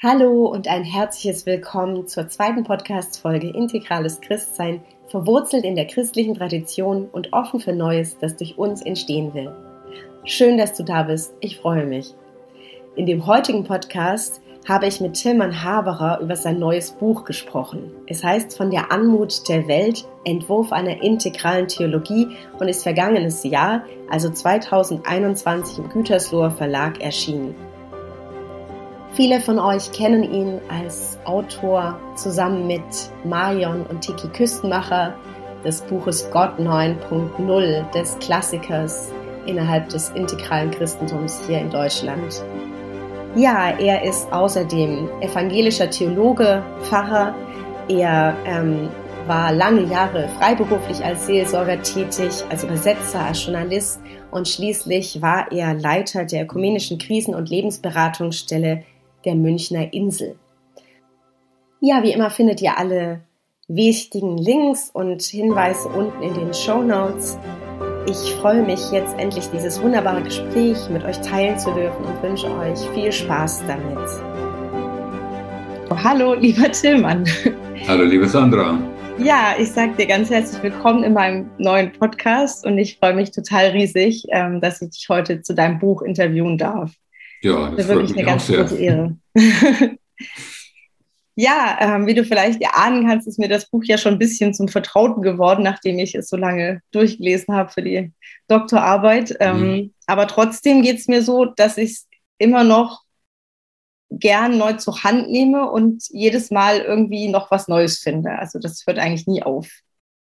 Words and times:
Hallo 0.00 0.46
und 0.46 0.68
ein 0.68 0.84
herzliches 0.84 1.44
Willkommen 1.44 2.06
zur 2.06 2.28
zweiten 2.28 2.62
Podcast-Folge 2.62 3.48
Integrales 3.48 4.20
Christsein, 4.20 4.80
verwurzelt 5.08 5.64
in 5.64 5.74
der 5.74 5.88
christlichen 5.88 6.34
Tradition 6.34 7.08
und 7.10 7.32
offen 7.32 7.58
für 7.58 7.72
Neues, 7.72 8.16
das 8.16 8.36
durch 8.36 8.56
uns 8.56 8.80
entstehen 8.80 9.34
will. 9.34 9.52
Schön, 10.22 10.56
dass 10.56 10.74
du 10.74 10.84
da 10.84 11.02
bist. 11.02 11.34
Ich 11.40 11.58
freue 11.58 11.84
mich. 11.84 12.14
In 12.94 13.06
dem 13.06 13.26
heutigen 13.26 13.64
Podcast 13.64 14.40
habe 14.68 14.86
ich 14.86 15.00
mit 15.00 15.14
Tilman 15.14 15.64
Haberer 15.64 16.20
über 16.20 16.36
sein 16.36 16.60
neues 16.60 16.92
Buch 16.92 17.24
gesprochen. 17.24 17.90
Es 18.06 18.22
heißt 18.22 18.56
Von 18.56 18.70
der 18.70 18.92
Anmut 18.92 19.48
der 19.48 19.66
Welt, 19.66 20.06
Entwurf 20.24 20.70
einer 20.70 21.02
integralen 21.02 21.66
Theologie 21.66 22.28
und 22.60 22.68
ist 22.68 22.84
vergangenes 22.84 23.42
Jahr, 23.42 23.82
also 24.08 24.30
2021 24.30 25.78
im 25.78 25.88
Gütersloher 25.88 26.52
Verlag 26.52 27.00
erschienen. 27.00 27.56
Viele 29.18 29.40
von 29.40 29.58
euch 29.58 29.90
kennen 29.90 30.22
ihn 30.32 30.60
als 30.68 31.18
Autor 31.24 31.98
zusammen 32.14 32.68
mit 32.68 32.84
Marion 33.24 33.84
und 33.86 34.00
Tiki 34.00 34.28
Küstenmacher 34.28 35.12
des 35.64 35.80
Buches 35.80 36.30
Gott 36.30 36.56
9.0 36.60 37.90
des 37.90 38.16
Klassikers 38.20 39.12
innerhalb 39.44 39.88
des 39.88 40.10
integralen 40.10 40.70
Christentums 40.70 41.40
hier 41.48 41.58
in 41.58 41.68
Deutschland. 41.68 42.44
Ja, 43.34 43.70
er 43.70 44.04
ist 44.04 44.32
außerdem 44.32 45.08
evangelischer 45.20 45.90
Theologe, 45.90 46.62
Pfarrer. 46.82 47.34
Er 47.88 48.36
ähm, 48.46 48.88
war 49.26 49.52
lange 49.52 49.82
Jahre 49.86 50.28
freiberuflich 50.38 51.04
als 51.04 51.26
Seelsorger 51.26 51.82
tätig, 51.82 52.44
als 52.50 52.62
Übersetzer, 52.62 53.24
als 53.26 53.44
Journalist 53.44 53.98
und 54.30 54.46
schließlich 54.46 55.20
war 55.20 55.50
er 55.50 55.74
Leiter 55.74 56.24
der 56.24 56.44
ökumenischen 56.44 56.98
Krisen- 56.98 57.34
und 57.34 57.50
Lebensberatungsstelle 57.50 58.84
der 59.24 59.34
Münchner 59.34 59.92
Insel. 59.92 60.36
Ja, 61.80 62.02
wie 62.02 62.12
immer 62.12 62.30
findet 62.30 62.60
ihr 62.60 62.76
alle 62.76 63.20
wichtigen 63.68 64.38
Links 64.38 64.90
und 64.92 65.22
Hinweise 65.22 65.88
unten 65.88 66.22
in 66.22 66.34
den 66.34 66.54
Show 66.54 66.82
Notes. 66.82 67.38
Ich 68.08 68.32
freue 68.36 68.62
mich 68.62 68.90
jetzt 68.90 69.14
endlich 69.18 69.46
dieses 69.50 69.82
wunderbare 69.82 70.22
Gespräch 70.22 70.78
mit 70.90 71.04
euch 71.04 71.20
teilen 71.20 71.58
zu 71.58 71.70
dürfen 71.72 72.04
und 72.04 72.22
wünsche 72.22 72.50
euch 72.58 72.78
viel 72.94 73.12
Spaß 73.12 73.62
damit. 73.66 73.98
Hallo, 76.02 76.34
lieber 76.34 76.70
Tillmann. 76.72 77.24
Hallo, 77.86 78.04
liebe 78.04 78.26
Sandra. 78.26 78.78
Ja, 79.18 79.54
ich 79.58 79.72
sage 79.72 79.94
dir 79.98 80.06
ganz 80.06 80.30
herzlich 80.30 80.62
willkommen 80.62 81.02
in 81.02 81.12
meinem 81.12 81.50
neuen 81.58 81.92
Podcast 81.92 82.64
und 82.64 82.78
ich 82.78 82.98
freue 82.98 83.14
mich 83.14 83.32
total 83.32 83.70
riesig, 83.70 84.24
ähm, 84.30 84.60
dass 84.60 84.80
ich 84.80 84.90
dich 84.90 85.08
heute 85.08 85.42
zu 85.42 85.54
deinem 85.54 85.78
Buch 85.78 86.02
interviewen 86.02 86.56
darf. 86.56 86.92
Ja, 87.42 87.70
das, 87.70 87.80
ist 87.80 87.88
wirklich 87.88 88.16
eine 88.16 88.24
ganz 88.24 88.46
große 88.46 88.78
Ehre. 88.78 89.16
ja, 91.36 91.78
ähm, 91.80 92.06
wie 92.06 92.14
du 92.14 92.24
vielleicht 92.24 92.60
erahnen 92.60 93.06
kannst, 93.06 93.28
ist 93.28 93.38
mir 93.38 93.48
das 93.48 93.70
Buch 93.70 93.84
ja 93.84 93.96
schon 93.96 94.14
ein 94.14 94.18
bisschen 94.18 94.54
zum 94.54 94.68
Vertrauten 94.68 95.22
geworden, 95.22 95.62
nachdem 95.62 95.98
ich 95.98 96.14
es 96.14 96.28
so 96.28 96.36
lange 96.36 96.80
durchgelesen 96.90 97.54
habe 97.54 97.70
für 97.70 97.82
die 97.82 98.12
Doktorarbeit. 98.48 99.36
Ähm, 99.38 99.60
mhm. 99.60 99.94
Aber 100.06 100.26
trotzdem 100.26 100.82
geht 100.82 100.98
es 100.98 101.06
mir 101.06 101.22
so, 101.22 101.44
dass 101.44 101.78
ich 101.78 101.90
es 101.90 102.08
immer 102.38 102.64
noch 102.64 103.02
gern 104.10 104.58
neu 104.58 104.74
zur 104.74 105.04
Hand 105.04 105.30
nehme 105.30 105.70
und 105.70 106.04
jedes 106.08 106.50
Mal 106.50 106.78
irgendwie 106.80 107.28
noch 107.28 107.50
was 107.50 107.68
Neues 107.68 107.98
finde. 107.98 108.30
Also 108.32 108.58
das 108.58 108.84
hört 108.86 108.98
eigentlich 108.98 109.26
nie 109.26 109.42
auf. 109.42 109.68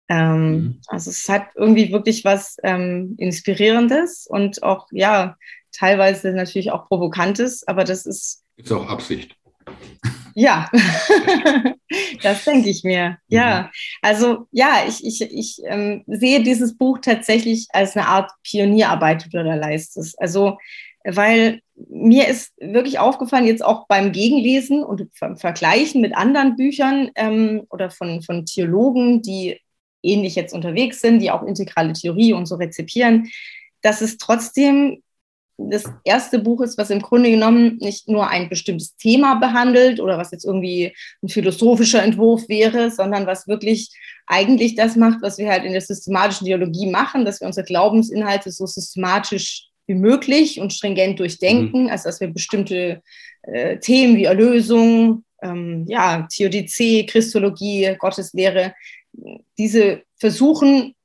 Ähm, 0.09 0.51
mhm. 0.51 0.81
Also 0.87 1.11
es 1.11 1.29
hat 1.29 1.49
irgendwie 1.57 1.93
wirklich 1.93 2.25
was 2.25 2.57
ähm, 2.63 3.15
Inspirierendes 3.19 4.27
und 4.27 4.63
auch, 4.63 4.87
ja, 4.93 5.37
teilweise 5.77 6.33
natürlich 6.33 6.71
auch 6.71 6.89
Provokantes, 6.89 7.67
aber 7.67 7.85
das 7.85 8.07
ist. 8.07 8.45
Ist 8.57 8.73
auch 8.73 8.89
Absicht. 8.89 9.37
Ja, 10.39 10.71
das 12.23 12.45
denke 12.45 12.69
ich 12.69 12.85
mir. 12.85 13.17
Ja, 13.29 13.63
mhm. 13.63 13.69
also 14.03 14.47
ja, 14.51 14.85
ich, 14.87 15.05
ich, 15.05 15.23
ich 15.23 15.63
ähm, 15.65 16.05
sehe 16.07 16.43
dieses 16.43 16.77
Buch 16.77 16.99
tatsächlich 17.01 17.69
als 17.71 17.97
eine 17.97 18.07
Art 18.07 18.31
Pionierarbeit, 18.43 19.25
die 19.25 19.31
du 19.31 19.43
da 19.43 19.55
leistest. 19.55 20.21
Also, 20.21 20.59
weil 21.05 21.63
mir 21.75 22.29
ist 22.29 22.53
wirklich 22.59 22.99
aufgefallen, 22.99 23.47
jetzt 23.47 23.65
auch 23.65 23.87
beim 23.87 24.13
Gegenlesen 24.13 24.85
und 24.85 25.09
beim 25.21 25.39
Vergleichen 25.39 26.03
mit 26.03 26.15
anderen 26.15 26.57
Büchern 26.57 27.11
ähm, 27.15 27.63
oder 27.71 27.91
von, 27.91 28.21
von 28.21 28.45
Theologen, 28.45 29.23
die 29.23 29.59
ähnlich 30.03 30.35
jetzt 30.35 30.53
unterwegs 30.53 31.01
sind, 31.01 31.21
die 31.21 31.31
auch 31.31 31.45
integrale 31.45 31.95
Theorie 31.95 32.35
und 32.35 32.45
so 32.45 32.57
rezipieren, 32.57 33.31
dass 33.81 34.03
es 34.03 34.19
trotzdem 34.19 35.03
das 35.59 35.85
erste 36.05 36.39
Buch 36.39 36.61
ist, 36.61 36.77
was 36.77 36.91
im 36.91 37.01
Grunde 37.01 37.31
genommen 37.31 37.79
nicht 37.81 38.09
nur 38.09 38.29
ein 38.29 38.49
bestimmtes 38.49 38.97
Thema 38.97 39.37
behandelt 39.37 40.01
oder 40.01 40.19
was 40.19 40.31
jetzt 40.31 40.45
irgendwie 40.45 40.95
ein 41.23 41.29
philosophischer 41.29 42.03
Entwurf 42.03 42.49
wäre, 42.49 42.91
sondern 42.91 43.27
was 43.27 43.49
wirklich 43.49 43.91
eigentlich 44.27 44.75
das 44.75 44.97
macht, 44.97 45.23
was 45.23 45.39
wir 45.39 45.49
halt 45.49 45.65
in 45.65 45.73
der 45.73 45.81
systematischen 45.81 46.47
Theologie 46.47 46.91
machen, 46.91 47.25
dass 47.25 47.41
wir 47.41 47.47
unsere 47.47 47.65
Glaubensinhalte 47.65 48.51
so 48.51 48.67
systematisch 48.67 49.69
wie 49.87 49.95
möglich 49.95 50.61
und 50.61 50.73
stringent 50.73 51.21
durchdenken, 51.21 51.85
mhm. 51.85 51.91
also 51.91 52.09
dass 52.09 52.21
wir 52.21 52.29
bestimmte 52.29 53.03
äh, 53.43 53.79
Themen 53.79 54.17
wie 54.17 54.25
Erlösung, 54.25 55.25
ähm, 55.43 55.85
ja, 55.89 56.27
Theodizee, 56.31 57.07
Christologie, 57.07 57.95
Gotteslehre, 57.99 58.75
diese 59.57 60.03
versuchen 60.17 60.96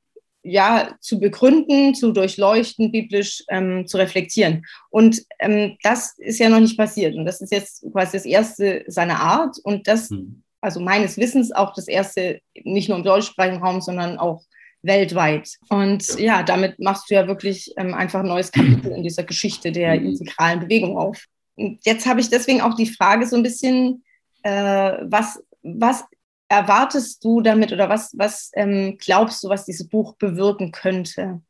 ja, 0.43 0.95
zu 0.99 1.19
begründen, 1.19 1.93
zu 1.93 2.11
durchleuchten, 2.11 2.91
biblisch 2.91 3.43
ähm, 3.49 3.85
zu 3.85 3.97
reflektieren. 3.97 4.65
Und 4.89 5.21
ähm, 5.39 5.77
das 5.83 6.17
ist 6.17 6.39
ja 6.39 6.49
noch 6.49 6.59
nicht 6.59 6.77
passiert. 6.77 7.15
Und 7.15 7.25
das 7.25 7.41
ist 7.41 7.51
jetzt 7.51 7.85
quasi 7.91 8.17
das 8.17 8.25
erste 8.25 8.83
seiner 8.87 9.19
Art. 9.19 9.57
Und 9.63 9.87
das, 9.87 10.09
mhm. 10.09 10.43
also 10.59 10.79
meines 10.79 11.17
Wissens, 11.17 11.51
auch 11.51 11.73
das 11.73 11.87
erste, 11.87 12.39
nicht 12.63 12.89
nur 12.89 12.97
im 12.97 13.03
deutschsprachigen 13.03 13.61
Raum, 13.61 13.81
sondern 13.81 14.17
auch 14.17 14.43
weltweit. 14.81 15.57
Und 15.69 16.19
ja, 16.19 16.43
damit 16.43 16.79
machst 16.79 17.09
du 17.09 17.15
ja 17.15 17.27
wirklich 17.27 17.71
ähm, 17.77 17.93
einfach 17.93 18.21
ein 18.21 18.27
neues 18.27 18.51
Kapitel 18.51 18.91
in 18.91 19.03
dieser 19.03 19.23
Geschichte 19.23 19.71
der 19.71 19.99
mhm. 19.99 20.07
integralen 20.07 20.59
Bewegung 20.59 20.97
auf. 20.97 21.25
Und 21.55 21.79
jetzt 21.85 22.07
habe 22.07 22.19
ich 22.19 22.29
deswegen 22.29 22.61
auch 22.61 22.73
die 22.73 22.87
Frage 22.87 23.27
so 23.27 23.35
ein 23.35 23.43
bisschen, 23.43 24.03
äh, 24.43 24.97
was, 25.03 25.43
was 25.61 26.03
erwartest 26.51 27.23
du 27.23 27.41
damit 27.41 27.71
oder 27.71 27.87
was, 27.87 28.11
was 28.17 28.51
ähm, 28.55 28.97
glaubst 28.99 29.41
du, 29.41 29.47
was 29.47 29.63
dieses 29.63 29.87
Buch 29.87 30.15
bewirken 30.17 30.73
könnte? 30.73 31.41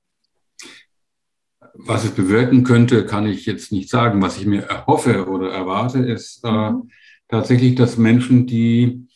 Was 1.73 2.03
es 2.03 2.11
bewirken 2.11 2.63
könnte, 2.63 3.05
kann 3.05 3.25
ich 3.25 3.47
jetzt 3.47 3.71
nicht 3.71 3.89
sagen. 3.89 4.21
Was 4.21 4.37
ich 4.37 4.45
mir 4.45 4.63
erhoffe 4.63 5.27
oder 5.27 5.51
erwarte, 5.51 5.99
ist 5.99 6.43
äh, 6.43 6.71
mhm. 6.71 6.91
tatsächlich, 7.27 7.73
dass 7.73 7.97
Menschen, 7.97 8.45
die 8.45 9.07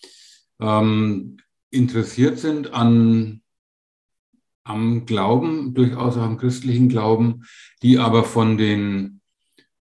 ähm, 0.59 1.37
interessiert 1.69 2.39
sind 2.39 2.73
an 2.73 3.41
am 4.63 5.05
Glauben, 5.05 5.75
durchaus 5.75 6.17
auch 6.17 6.23
am 6.23 6.37
christlichen 6.37 6.89
Glauben, 6.89 7.43
die 7.83 7.99
aber 7.99 8.23
von 8.23 8.57
den 8.57 9.21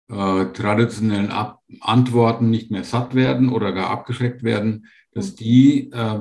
äh, 0.09 0.47
traditionellen 0.47 1.31
Ab 1.31 1.62
Antworten 1.80 2.50
nicht 2.50 2.69
mehr 2.69 2.84
satt 2.84 3.16
werden 3.16 3.47
oder 3.47 3.72
gar 3.72 3.90
abgeschreckt 3.90 4.44
werden, 4.44 4.88
dass 5.13 5.35
die 5.35 5.91
äh, 5.91 6.19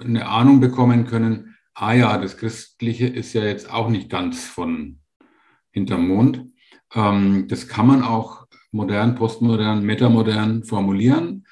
eine 0.00 0.26
Ahnung 0.28 0.60
bekommen 0.60 1.06
können, 1.06 1.56
ah 1.74 1.92
ja, 1.92 2.18
das 2.18 2.36
Christliche 2.36 3.06
ist 3.06 3.32
ja 3.34 3.44
jetzt 3.44 3.70
auch 3.70 3.88
nicht 3.88 4.10
ganz 4.10 4.44
von 4.44 5.00
hinterm 5.70 6.08
Mond. 6.08 6.46
Ähm, 6.94 7.46
das 7.48 7.68
kann 7.68 7.86
man 7.86 8.02
auch 8.02 8.46
modern, 8.72 9.14
postmodern, 9.14 9.84
metamodern 9.84 10.64
formulieren. 10.64 11.46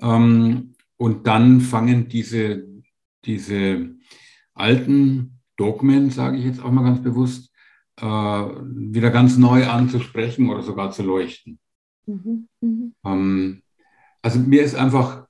Ähm, 0.00 0.74
und 0.96 1.26
dann 1.26 1.60
fangen 1.60 2.08
diese, 2.08 2.66
diese 3.24 3.96
alten 4.54 5.40
Dogmen, 5.56 6.10
sage 6.10 6.38
ich 6.38 6.44
jetzt 6.44 6.62
auch 6.62 6.70
mal 6.70 6.84
ganz 6.84 7.02
bewusst, 7.02 7.52
äh, 7.98 8.04
wieder 8.04 9.10
ganz 9.10 9.36
neu 9.36 9.66
anzusprechen 9.66 10.48
oder 10.48 10.62
sogar 10.62 10.90
zu 10.90 11.02
leuchten. 11.02 11.58
Mhm. 12.06 12.48
Mhm. 12.60 12.94
Ähm, 13.04 13.62
also 14.22 14.38
mir 14.38 14.62
ist 14.62 14.74
einfach 14.74 15.25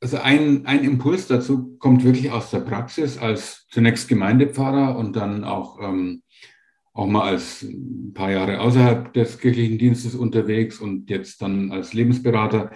also 0.00 0.18
ein, 0.18 0.66
ein 0.66 0.84
Impuls 0.84 1.26
dazu 1.26 1.76
kommt 1.78 2.04
wirklich 2.04 2.30
aus 2.30 2.50
der 2.50 2.60
Praxis 2.60 3.18
als 3.18 3.66
zunächst 3.68 4.08
Gemeindepfarrer 4.08 4.96
und 4.96 5.16
dann 5.16 5.44
auch, 5.44 5.80
ähm, 5.80 6.22
auch 6.92 7.06
mal 7.06 7.22
als 7.22 7.62
ein 7.62 8.12
paar 8.14 8.30
Jahre 8.30 8.60
außerhalb 8.60 9.12
des 9.12 9.38
kirchlichen 9.38 9.78
Dienstes 9.78 10.14
unterwegs 10.14 10.80
und 10.80 11.10
jetzt 11.10 11.40
dann 11.42 11.72
als 11.72 11.92
Lebensberater 11.94 12.72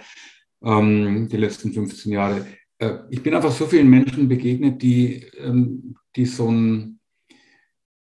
ähm, 0.63 1.27
die 1.29 1.37
letzten 1.37 1.73
15 1.73 2.11
Jahre. 2.11 2.45
Äh, 2.79 2.99
ich 3.09 3.21
bin 3.21 3.35
einfach 3.35 3.51
so 3.51 3.65
vielen 3.65 3.89
Menschen 3.89 4.27
begegnet, 4.27 4.81
die, 4.81 5.25
ähm, 5.37 5.95
die 6.15 6.25
so 6.25 6.51
ein, 6.51 6.99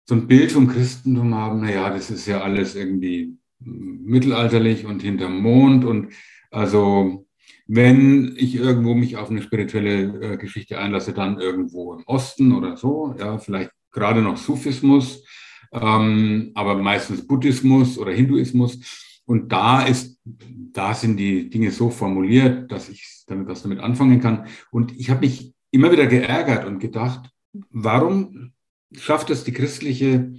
so 0.07 0.15
ein 0.15 0.27
Bild 0.27 0.51
vom 0.51 0.67
Christentum 0.67 1.33
haben, 1.33 1.61
naja, 1.61 1.89
das 1.89 2.11
ist 2.11 2.27
ja 2.27 2.41
alles 2.41 2.75
irgendwie 2.75 3.37
mittelalterlich 3.59 4.85
und 4.85 5.01
hinterm 5.01 5.41
Mond 5.41 5.85
und 5.85 6.13
also 6.51 7.24
wenn 7.67 8.35
ich 8.37 8.55
irgendwo 8.55 8.93
mich 8.93 9.17
auf 9.17 9.29
eine 9.29 9.41
spirituelle 9.41 10.33
äh, 10.33 10.37
Geschichte 10.37 10.77
einlasse, 10.77 11.13
dann 11.13 11.39
irgendwo 11.39 11.93
im 11.93 12.03
Osten 12.05 12.51
oder 12.51 12.77
so, 12.77 13.15
ja, 13.17 13.37
vielleicht 13.39 13.71
gerade 13.91 14.21
noch 14.21 14.37
Sufismus, 14.37 15.23
ähm, 15.71 16.51
aber 16.53 16.75
meistens 16.75 17.25
Buddhismus 17.25 17.97
oder 17.97 18.11
Hinduismus. 18.11 18.79
und 19.25 19.51
da 19.51 19.81
ist, 19.83 20.19
da 20.23 20.93
sind 20.93 21.17
die 21.17 21.49
Dinge 21.49 21.71
so 21.71 21.89
formuliert, 21.89 22.71
dass 22.71 22.89
ich 22.89 23.23
damit 23.25 23.47
was 23.47 23.63
damit 23.63 23.79
anfangen 23.79 24.21
kann. 24.21 24.47
Und 24.69 24.95
ich 24.99 25.09
habe 25.09 25.21
mich 25.21 25.53
immer 25.71 25.91
wieder 25.91 26.05
geärgert 26.05 26.65
und 26.65 26.79
gedacht, 26.79 27.31
warum 27.71 28.53
schafft 28.91 29.31
es 29.31 29.43
die 29.43 29.51
christliche 29.51 30.33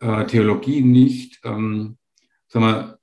äh, 0.00 0.26
Theologie 0.26 0.80
nicht, 0.82 1.40
ähm, 1.44 1.98
sagen 2.48 2.66
wir, 2.66 2.98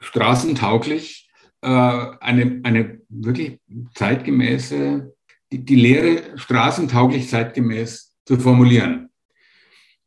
straßentauglich 0.00 1.21
äh, 1.62 1.66
eine, 1.66 2.60
eine 2.64 3.00
wirklich 3.08 3.60
zeitgemäße, 3.94 5.14
die, 5.52 5.64
die 5.64 5.76
Lehre 5.76 6.36
straßentauglich 6.36 7.28
zeitgemäß 7.28 8.16
zu 8.24 8.38
formulieren. 8.38 9.10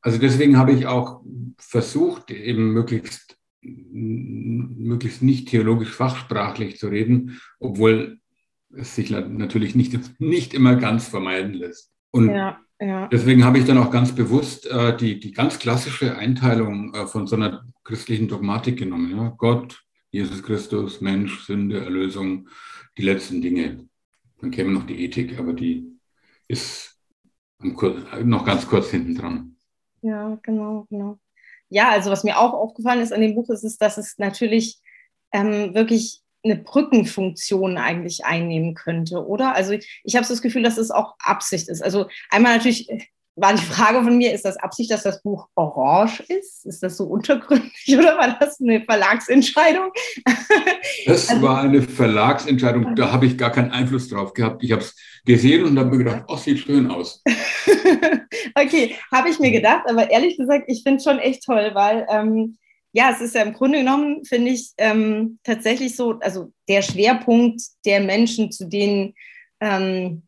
Also 0.01 0.19
deswegen 0.19 0.57
habe 0.57 0.73
ich 0.73 0.85
auch 0.85 1.21
versucht, 1.57 2.29
eben 2.29 2.73
möglichst, 2.73 3.37
möglichst 3.61 5.23
nicht 5.23 5.49
theologisch 5.49 5.91
fachsprachlich 5.91 6.77
zu 6.77 6.89
reden, 6.89 7.39
obwohl 7.59 8.19
es 8.75 8.95
sich 8.95 9.09
natürlich 9.09 9.75
nicht, 9.75 9.97
nicht 10.19 10.53
immer 10.53 10.75
ganz 10.75 11.07
vermeiden 11.07 11.53
lässt. 11.53 11.91
Und 12.11 12.29
ja, 12.29 12.59
ja. 12.79 13.07
deswegen 13.07 13.43
habe 13.45 13.57
ich 13.57 13.65
dann 13.65 13.77
auch 13.77 13.91
ganz 13.91 14.13
bewusst 14.13 14.69
äh, 14.69 14.95
die, 14.95 15.19
die 15.19 15.31
ganz 15.31 15.57
klassische 15.57 16.17
Einteilung 16.17 16.93
äh, 16.93 17.07
von 17.07 17.27
so 17.27 17.35
einer 17.35 17.65
christlichen 17.83 18.27
Dogmatik 18.27 18.77
genommen. 18.77 19.17
Ja? 19.17 19.33
Gott, 19.37 19.84
Jesus 20.15 20.41
Christus, 20.41 21.01
Mensch, 21.01 21.45
Sünde, 21.45 21.83
Erlösung, 21.83 22.47
die 22.97 23.01
letzten 23.01 23.41
Dinge. 23.41 23.85
Dann 24.39 24.49
käme 24.49 24.71
noch 24.71 24.87
die 24.87 25.03
Ethik, 25.03 25.37
aber 25.37 25.51
die 25.51 25.99
ist 26.47 26.97
noch 27.59 28.45
ganz 28.45 28.65
kurz 28.65 28.91
hinten 28.91 29.15
dran. 29.15 29.57
Ja, 30.01 30.39
genau, 30.41 30.87
genau. 30.89 31.19
Ja, 31.67 31.89
also 31.89 32.11
was 32.11 32.23
mir 32.23 32.39
auch 32.39 32.53
aufgefallen 32.53 33.01
ist 33.01 33.11
an 33.11 33.19
dem 33.19 33.35
Buch, 33.35 33.49
ist, 33.49 33.65
ist 33.65 33.81
dass 33.81 33.97
es 33.97 34.17
natürlich 34.17 34.79
ähm, 35.33 35.75
wirklich 35.75 36.21
eine 36.45 36.55
Brückenfunktion 36.55 37.77
eigentlich 37.77 38.23
einnehmen 38.23 38.73
könnte, 38.73 39.27
oder? 39.27 39.53
Also 39.53 39.73
ich, 39.73 40.01
ich 40.05 40.15
habe 40.15 40.25
so 40.25 40.33
das 40.33 40.41
Gefühl, 40.41 40.63
dass 40.63 40.77
es 40.77 40.91
auch 40.91 41.15
Absicht 41.19 41.67
ist. 41.67 41.83
Also 41.83 42.07
einmal 42.29 42.55
natürlich 42.55 42.87
war 43.35 43.53
die 43.53 43.61
Frage 43.61 44.01
von 44.01 44.17
mir, 44.17 44.33
ist 44.33 44.45
das 44.45 44.57
Absicht, 44.57 44.91
dass 44.91 45.03
das 45.03 45.21
Buch 45.21 45.47
orange 45.55 46.21
ist? 46.21 46.65
Ist 46.65 46.81
das 46.81 46.97
so 46.97 47.05
untergründig 47.05 47.97
oder 47.97 48.17
war 48.17 48.37
das 48.39 48.61
eine 48.61 48.81
Verlagsentscheidung? 48.81 49.91
Das 51.05 51.29
also, 51.29 51.41
war 51.41 51.61
eine 51.61 51.81
Verlagsentscheidung, 51.81 52.95
da 52.95 53.11
habe 53.11 53.25
ich 53.25 53.37
gar 53.37 53.51
keinen 53.51 53.71
Einfluss 53.71 54.09
drauf 54.09 54.33
gehabt. 54.33 54.63
Ich 54.63 54.71
habe 54.71 54.81
es 54.81 54.95
gesehen 55.25 55.65
und 55.65 55.77
habe 55.77 55.89
mir 55.91 56.03
gedacht, 56.03 56.23
oh, 56.27 56.37
sieht 56.37 56.59
schön 56.59 56.89
aus. 56.89 57.21
okay, 58.55 58.95
habe 59.11 59.29
ich 59.29 59.39
mir 59.39 59.51
gedacht, 59.51 59.83
aber 59.87 60.09
ehrlich 60.09 60.37
gesagt, 60.37 60.65
ich 60.67 60.83
finde 60.83 60.97
es 60.97 61.03
schon 61.03 61.19
echt 61.19 61.43
toll, 61.43 61.71
weil 61.73 62.07
ähm, 62.09 62.57
ja, 62.93 63.11
es 63.11 63.19
ist 63.19 63.35
ja 63.35 63.41
im 63.41 63.53
Grunde 63.53 63.79
genommen, 63.79 64.23
finde 64.23 64.51
ich, 64.51 64.71
ähm, 64.77 65.39
tatsächlich 65.43 65.97
so, 65.97 66.19
also 66.21 66.53
der 66.69 66.81
Schwerpunkt 66.81 67.61
der 67.85 67.99
Menschen, 67.99 68.51
zu 68.51 68.69
denen 68.69 69.13
ähm, 69.59 70.23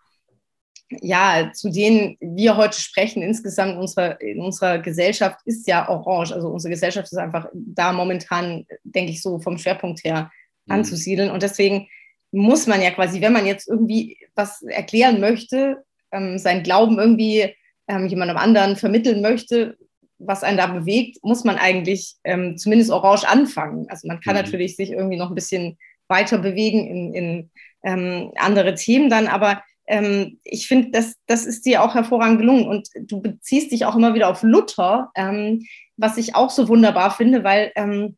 ja, 0.89 1.51
zu 1.53 1.69
denen 1.69 2.17
wir 2.19 2.55
heute 2.55 2.79
sprechen, 2.79 3.21
insgesamt 3.21 3.73
in 3.73 3.79
unserer, 3.79 4.21
in 4.21 4.39
unserer 4.39 4.79
Gesellschaft, 4.79 5.39
ist 5.45 5.67
ja 5.67 5.89
orange. 5.89 6.33
Also 6.33 6.49
unsere 6.49 6.71
Gesellschaft 6.71 7.11
ist 7.11 7.17
einfach 7.17 7.47
da 7.53 7.91
momentan, 7.91 8.65
denke 8.83 9.11
ich, 9.11 9.21
so 9.21 9.39
vom 9.39 9.57
Schwerpunkt 9.57 10.03
her 10.03 10.31
mhm. 10.65 10.75
anzusiedeln. 10.75 11.29
Und 11.29 11.43
deswegen 11.43 11.87
muss 12.31 12.67
man 12.67 12.81
ja 12.81 12.91
quasi, 12.91 13.21
wenn 13.21 13.33
man 13.33 13.45
jetzt 13.45 13.67
irgendwie 13.67 14.17
was 14.35 14.61
erklären 14.63 15.19
möchte, 15.19 15.83
ähm, 16.11 16.37
seinen 16.37 16.63
Glauben 16.63 16.99
irgendwie 16.99 17.53
ähm, 17.87 18.07
jemandem 18.07 18.37
anderen 18.37 18.75
vermitteln 18.75 19.21
möchte, 19.21 19.77
was 20.19 20.43
einen 20.43 20.57
da 20.57 20.67
bewegt, 20.67 21.23
muss 21.23 21.43
man 21.43 21.57
eigentlich 21.57 22.15
ähm, 22.23 22.57
zumindest 22.57 22.91
orange 22.91 23.27
anfangen. 23.27 23.87
Also 23.89 24.07
man 24.07 24.19
kann 24.19 24.35
mhm. 24.35 24.41
natürlich 24.41 24.75
sich 24.75 24.91
irgendwie 24.91 25.17
noch 25.17 25.29
ein 25.29 25.35
bisschen 25.35 25.77
weiter 26.07 26.37
bewegen 26.37 26.87
in, 26.87 27.13
in 27.13 27.49
ähm, 27.83 28.31
andere 28.37 28.75
Themen 28.75 29.09
dann, 29.09 29.27
aber 29.27 29.61
ähm, 29.87 30.39
ich 30.43 30.67
finde, 30.67 30.91
das, 30.91 31.15
das 31.25 31.45
ist 31.45 31.65
dir 31.65 31.81
auch 31.81 31.95
hervorragend 31.95 32.39
gelungen. 32.39 32.67
Und 32.67 32.89
du 32.99 33.21
beziehst 33.21 33.71
dich 33.71 33.85
auch 33.85 33.95
immer 33.95 34.13
wieder 34.13 34.29
auf 34.29 34.43
Luther, 34.43 35.11
ähm, 35.15 35.65
was 35.95 36.17
ich 36.17 36.35
auch 36.35 36.49
so 36.49 36.67
wunderbar 36.67 37.11
finde, 37.11 37.43
weil 37.43 37.71
ähm, 37.75 38.17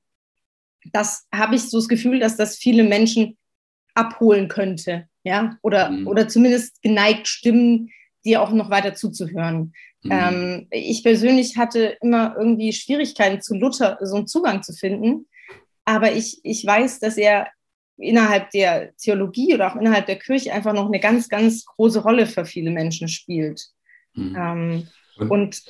das 0.91 1.27
habe 1.33 1.55
ich 1.55 1.69
so 1.69 1.77
das 1.77 1.87
Gefühl, 1.87 2.19
dass 2.19 2.35
das 2.35 2.57
viele 2.57 2.83
Menschen 2.83 3.37
abholen 3.93 4.47
könnte. 4.47 5.07
Ja, 5.23 5.57
oder, 5.61 5.91
mhm. 5.91 6.07
oder 6.07 6.27
zumindest 6.27 6.81
geneigt 6.81 7.27
stimmen, 7.27 7.89
dir 8.25 8.41
auch 8.41 8.51
noch 8.51 8.69
weiter 8.69 8.95
zuzuhören. 8.95 9.73
Mhm. 10.03 10.11
Ähm, 10.11 10.67
ich 10.71 11.03
persönlich 11.03 11.57
hatte 11.57 11.97
immer 12.01 12.35
irgendwie 12.37 12.73
Schwierigkeiten 12.73 13.41
zu 13.41 13.55
Luther 13.55 13.97
so 14.01 14.15
einen 14.15 14.27
Zugang 14.27 14.63
zu 14.63 14.73
finden. 14.73 15.27
Aber 15.85 16.13
ich, 16.13 16.39
ich 16.43 16.65
weiß, 16.65 16.99
dass 16.99 17.17
er 17.17 17.47
innerhalb 17.99 18.49
der 18.51 18.95
Theologie 18.97 19.53
oder 19.53 19.71
auch 19.71 19.75
innerhalb 19.75 20.05
der 20.05 20.17
Kirche 20.17 20.53
einfach 20.53 20.73
noch 20.73 20.87
eine 20.87 20.99
ganz, 20.99 21.29
ganz 21.29 21.65
große 21.65 22.01
Rolle 22.01 22.25
für 22.25 22.45
viele 22.45 22.71
Menschen 22.71 23.07
spielt. 23.07 23.67
Mhm. 24.13 24.35
Ähm, 24.37 24.87
und, 25.29 25.61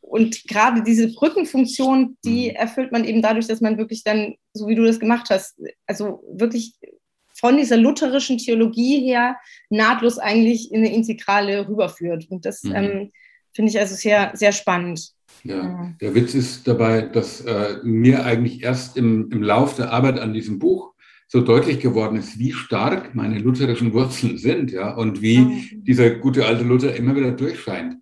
und 0.00 0.44
gerade 0.46 0.82
diese 0.82 1.12
Brückenfunktion, 1.12 2.16
die 2.24 2.50
mhm. 2.50 2.56
erfüllt 2.56 2.92
man 2.92 3.04
eben 3.04 3.22
dadurch, 3.22 3.48
dass 3.48 3.60
man 3.60 3.78
wirklich 3.78 4.04
dann, 4.04 4.34
so 4.52 4.68
wie 4.68 4.76
du 4.76 4.84
das 4.84 5.00
gemacht 5.00 5.28
hast, 5.30 5.60
also 5.86 6.22
wirklich 6.32 6.74
von 7.34 7.56
dieser 7.56 7.76
lutherischen 7.76 8.38
Theologie 8.38 9.00
her 9.00 9.36
nahtlos 9.68 10.18
eigentlich 10.18 10.72
in 10.72 10.78
eine 10.78 10.94
Integrale 10.94 11.68
rüberführt. 11.68 12.26
Und 12.30 12.46
das 12.46 12.62
mhm. 12.62 12.74
ähm, 12.74 13.12
finde 13.52 13.70
ich 13.70 13.78
also 13.78 13.94
sehr, 13.94 14.32
sehr 14.34 14.52
spannend. 14.52 15.12
Ja, 15.42 15.92
der 16.00 16.14
Witz 16.14 16.34
ist 16.34 16.66
dabei, 16.66 17.02
dass 17.02 17.40
äh, 17.42 17.76
mir 17.82 18.24
eigentlich 18.24 18.62
erst 18.62 18.96
im, 18.96 19.30
im 19.30 19.42
Lauf 19.42 19.76
der 19.76 19.92
Arbeit 19.92 20.18
an 20.18 20.32
diesem 20.32 20.58
Buch 20.58 20.94
so 21.28 21.40
deutlich 21.40 21.80
geworden 21.80 22.16
ist, 22.16 22.38
wie 22.38 22.52
stark 22.52 23.14
meine 23.14 23.38
lutherischen 23.38 23.92
Wurzeln 23.92 24.38
sind, 24.38 24.70
ja, 24.70 24.94
und 24.94 25.22
wie 25.22 25.80
dieser 25.82 26.10
gute 26.10 26.46
alte 26.46 26.64
Luther 26.64 26.94
immer 26.94 27.16
wieder 27.16 27.32
durchscheint. 27.32 27.96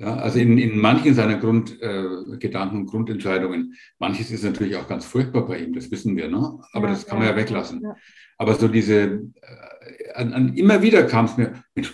Ja, 0.00 0.14
also 0.14 0.38
in, 0.38 0.58
in 0.58 0.78
manchen 0.78 1.12
seiner 1.14 1.38
Grundgedanken 1.38 2.76
äh, 2.76 2.80
und 2.80 2.86
Grundentscheidungen. 2.86 3.74
Manches 3.98 4.30
ist 4.30 4.44
natürlich 4.44 4.76
auch 4.76 4.86
ganz 4.86 5.04
furchtbar 5.04 5.44
bei 5.44 5.58
ihm, 5.58 5.72
das 5.72 5.90
wissen 5.90 6.16
wir, 6.16 6.28
ne? 6.28 6.60
aber 6.72 6.86
ja, 6.86 6.92
das 6.92 7.04
kann 7.04 7.18
man 7.18 7.26
ja 7.26 7.34
weglassen. 7.34 7.82
Ja. 7.82 7.96
Aber 8.36 8.54
so 8.54 8.68
diese, 8.68 8.94
äh, 8.94 10.12
an, 10.14 10.32
an, 10.32 10.54
immer 10.54 10.82
wieder 10.82 11.02
kam 11.02 11.24
es 11.24 11.36
mir, 11.36 11.64
Mensch, 11.74 11.92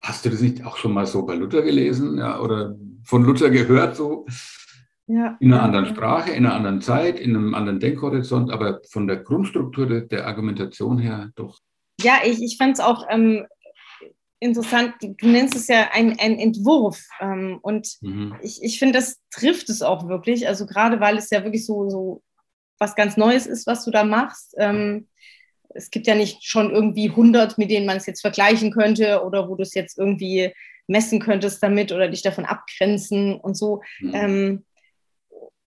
hast 0.00 0.24
du 0.24 0.30
das 0.30 0.40
nicht 0.40 0.64
auch 0.64 0.78
schon 0.78 0.94
mal 0.94 1.06
so 1.06 1.26
bei 1.26 1.34
Luther 1.34 1.60
gelesen 1.60 2.16
ja, 2.16 2.40
oder 2.40 2.76
von 3.04 3.24
Luther 3.24 3.50
gehört 3.50 3.94
so? 3.94 4.26
Ja. 5.06 5.36
In 5.40 5.52
einer 5.52 5.62
anderen 5.62 5.86
Sprache, 5.86 6.30
in 6.30 6.46
einer 6.46 6.54
anderen 6.54 6.80
Zeit, 6.80 7.20
in 7.20 7.36
einem 7.36 7.54
anderen 7.54 7.78
Denkhorizont, 7.78 8.50
aber 8.50 8.80
von 8.90 9.06
der 9.06 9.18
Grundstruktur 9.18 10.00
der, 10.00 10.26
Argumentation 10.26 10.98
her 10.98 11.30
doch. 11.34 11.58
Ja, 12.00 12.20
ich, 12.24 12.42
ich 12.42 12.56
fand 12.56 12.74
es 12.74 12.80
auch 12.80 13.06
ähm, 13.10 13.46
interessant, 14.40 14.94
du 15.00 15.26
nennst 15.26 15.54
es 15.54 15.68
ja 15.68 15.90
ein, 15.92 16.18
ein 16.18 16.38
Entwurf. 16.38 17.06
Ähm, 17.20 17.58
und 17.62 17.96
mhm. 18.00 18.34
ich, 18.42 18.62
ich 18.62 18.78
finde, 18.78 18.98
das 18.98 19.20
trifft 19.30 19.68
es 19.68 19.82
auch 19.82 20.08
wirklich. 20.08 20.48
Also 20.48 20.66
gerade 20.66 21.00
weil 21.00 21.18
es 21.18 21.30
ja 21.30 21.44
wirklich 21.44 21.66
so, 21.66 21.88
so 21.90 22.22
was 22.78 22.94
ganz 22.94 23.16
Neues 23.16 23.46
ist, 23.46 23.66
was 23.66 23.84
du 23.84 23.90
da 23.90 24.04
machst. 24.04 24.54
Ähm, 24.58 25.08
es 25.70 25.90
gibt 25.90 26.06
ja 26.06 26.14
nicht 26.14 26.44
schon 26.44 26.70
irgendwie 26.70 27.10
100, 27.10 27.58
mit 27.58 27.70
denen 27.70 27.86
man 27.86 27.96
es 27.96 28.06
jetzt 28.06 28.20
vergleichen 28.20 28.70
könnte 28.70 29.22
oder 29.24 29.48
wo 29.48 29.54
du 29.54 29.62
es 29.62 29.74
jetzt 29.74 29.98
irgendwie 29.98 30.52
messen 30.86 31.20
könntest 31.20 31.62
damit 31.62 31.92
oder 31.92 32.08
dich 32.08 32.22
davon 32.22 32.44
abgrenzen 32.44 33.34
und 33.34 33.56
so. 33.56 33.82
Mhm. 34.00 34.14
Ähm, 34.14 34.64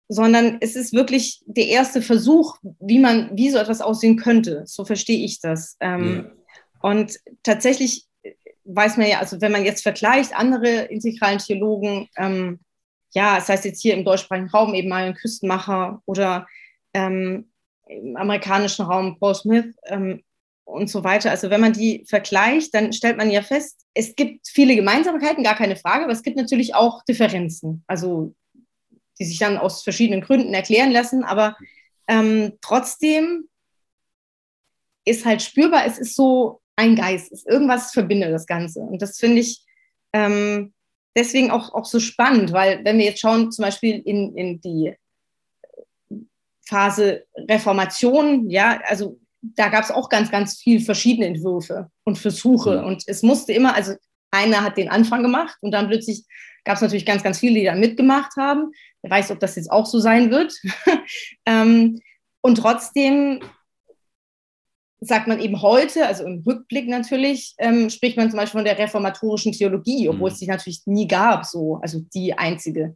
sondern 0.07 0.57
es 0.61 0.75
ist 0.75 0.93
wirklich 0.93 1.41
der 1.45 1.67
erste 1.67 2.01
Versuch, 2.01 2.57
wie 2.79 2.99
man, 2.99 3.31
wie 3.35 3.49
so 3.49 3.57
etwas 3.57 3.81
aussehen 3.81 4.17
könnte. 4.17 4.63
So 4.65 4.85
verstehe 4.85 5.25
ich 5.25 5.39
das. 5.39 5.77
Ähm, 5.79 6.25
ja. 6.25 6.31
Und 6.81 7.19
tatsächlich 7.43 8.05
weiß 8.65 8.97
man 8.97 9.07
ja, 9.07 9.19
also 9.19 9.41
wenn 9.41 9.51
man 9.51 9.65
jetzt 9.65 9.83
vergleicht, 9.83 10.35
andere 10.35 10.83
integralen 10.83 11.39
Theologen, 11.39 12.07
ähm, 12.17 12.59
ja, 13.13 13.35
das 13.35 13.49
heißt 13.49 13.65
jetzt 13.65 13.81
hier 13.81 13.93
im 13.93 14.05
deutschsprachigen 14.05 14.49
Raum 14.49 14.73
eben 14.73 14.89
mal 14.89 15.03
ein 15.03 15.15
Küstenmacher 15.15 16.01
oder 16.05 16.47
ähm, 16.93 17.49
im 17.87 18.15
amerikanischen 18.17 18.85
Raum 18.85 19.17
Paul 19.19 19.35
Smith 19.35 19.75
ähm, 19.85 20.21
und 20.65 20.89
so 20.89 21.03
weiter. 21.03 21.29
Also 21.31 21.49
wenn 21.49 21.61
man 21.61 21.73
die 21.73 22.03
vergleicht, 22.07 22.73
dann 22.73 22.93
stellt 22.93 23.17
man 23.17 23.29
ja 23.29 23.41
fest, 23.41 23.85
es 23.93 24.15
gibt 24.15 24.47
viele 24.47 24.75
Gemeinsamkeiten, 24.75 25.43
gar 25.43 25.55
keine 25.55 25.75
Frage, 25.75 26.03
aber 26.03 26.13
es 26.13 26.23
gibt 26.23 26.37
natürlich 26.37 26.75
auch 26.75 27.03
Differenzen. 27.05 27.83
Also 27.87 28.35
die 29.19 29.25
sich 29.25 29.39
dann 29.39 29.57
aus 29.57 29.83
verschiedenen 29.83 30.21
Gründen 30.21 30.53
erklären 30.53 30.91
lassen. 30.91 31.23
Aber 31.23 31.55
ähm, 32.07 32.53
trotzdem 32.61 33.47
ist 35.05 35.25
halt 35.25 35.41
spürbar, 35.41 35.85
es 35.85 35.97
ist 35.97 36.15
so 36.15 36.61
ein 36.75 36.95
Geist, 36.95 37.31
ist 37.31 37.47
irgendwas 37.47 37.91
verbindet 37.91 38.33
das 38.33 38.45
Ganze. 38.45 38.81
Und 38.81 39.01
das 39.01 39.17
finde 39.17 39.41
ich 39.41 39.63
ähm, 40.13 40.73
deswegen 41.15 41.51
auch, 41.51 41.73
auch 41.73 41.85
so 41.85 41.99
spannend, 41.99 42.51
weil 42.51 42.83
wenn 42.83 42.97
wir 42.97 43.05
jetzt 43.05 43.21
schauen, 43.21 43.51
zum 43.51 43.63
Beispiel 43.63 44.01
in, 44.03 44.35
in 44.35 44.61
die 44.61 44.95
Phase 46.67 47.25
Reformation, 47.49 48.49
ja, 48.49 48.81
also 48.85 49.19
da 49.41 49.69
gab 49.69 49.83
es 49.83 49.91
auch 49.91 50.09
ganz, 50.09 50.31
ganz 50.31 50.57
viel 50.59 50.81
verschiedene 50.81 51.27
Entwürfe 51.27 51.91
und 52.03 52.17
Versuche. 52.17 52.81
Mhm. 52.81 52.87
Und 52.87 53.03
es 53.07 53.21
musste 53.21 53.53
immer, 53.53 53.75
also 53.75 53.93
einer 54.31 54.63
hat 54.63 54.77
den 54.77 54.89
Anfang 54.89 55.21
gemacht 55.21 55.57
und 55.61 55.71
dann 55.71 55.87
plötzlich 55.87 56.25
gab 56.63 56.75
es 56.75 56.81
natürlich 56.81 57.05
ganz, 57.05 57.23
ganz 57.23 57.39
viele, 57.39 57.59
die 57.59 57.65
da 57.65 57.75
mitgemacht 57.75 58.35
haben. 58.37 58.71
Wer 59.05 59.11
weiß, 59.11 59.29
ob 59.29 59.39
das 59.39 59.55
jetzt 59.55 59.71
auch 59.71 59.85
so 59.85 59.99
sein 59.99 60.31
wird. 60.31 60.51
ähm, 61.45 61.99
und 62.41 62.55
trotzdem 62.55 63.39
sagt 64.99 65.27
man 65.27 65.39
eben 65.39 65.61
heute, 65.61 66.07
also 66.07 66.23
im 66.23 66.41
Rückblick 66.43 66.87
natürlich, 66.87 67.53
ähm, 67.59 67.91
spricht 67.91 68.17
man 68.17 68.31
zum 68.31 68.37
Beispiel 68.37 68.57
von 68.57 68.65
der 68.65 68.79
reformatorischen 68.79 69.51
Theologie, 69.51 70.09
obwohl 70.09 70.31
mhm. 70.31 70.33
es 70.33 70.39
die 70.39 70.47
natürlich 70.47 70.81
nie 70.87 71.07
gab, 71.07 71.45
so, 71.45 71.79
also 71.83 71.99
die 72.15 72.35
einzige. 72.35 72.95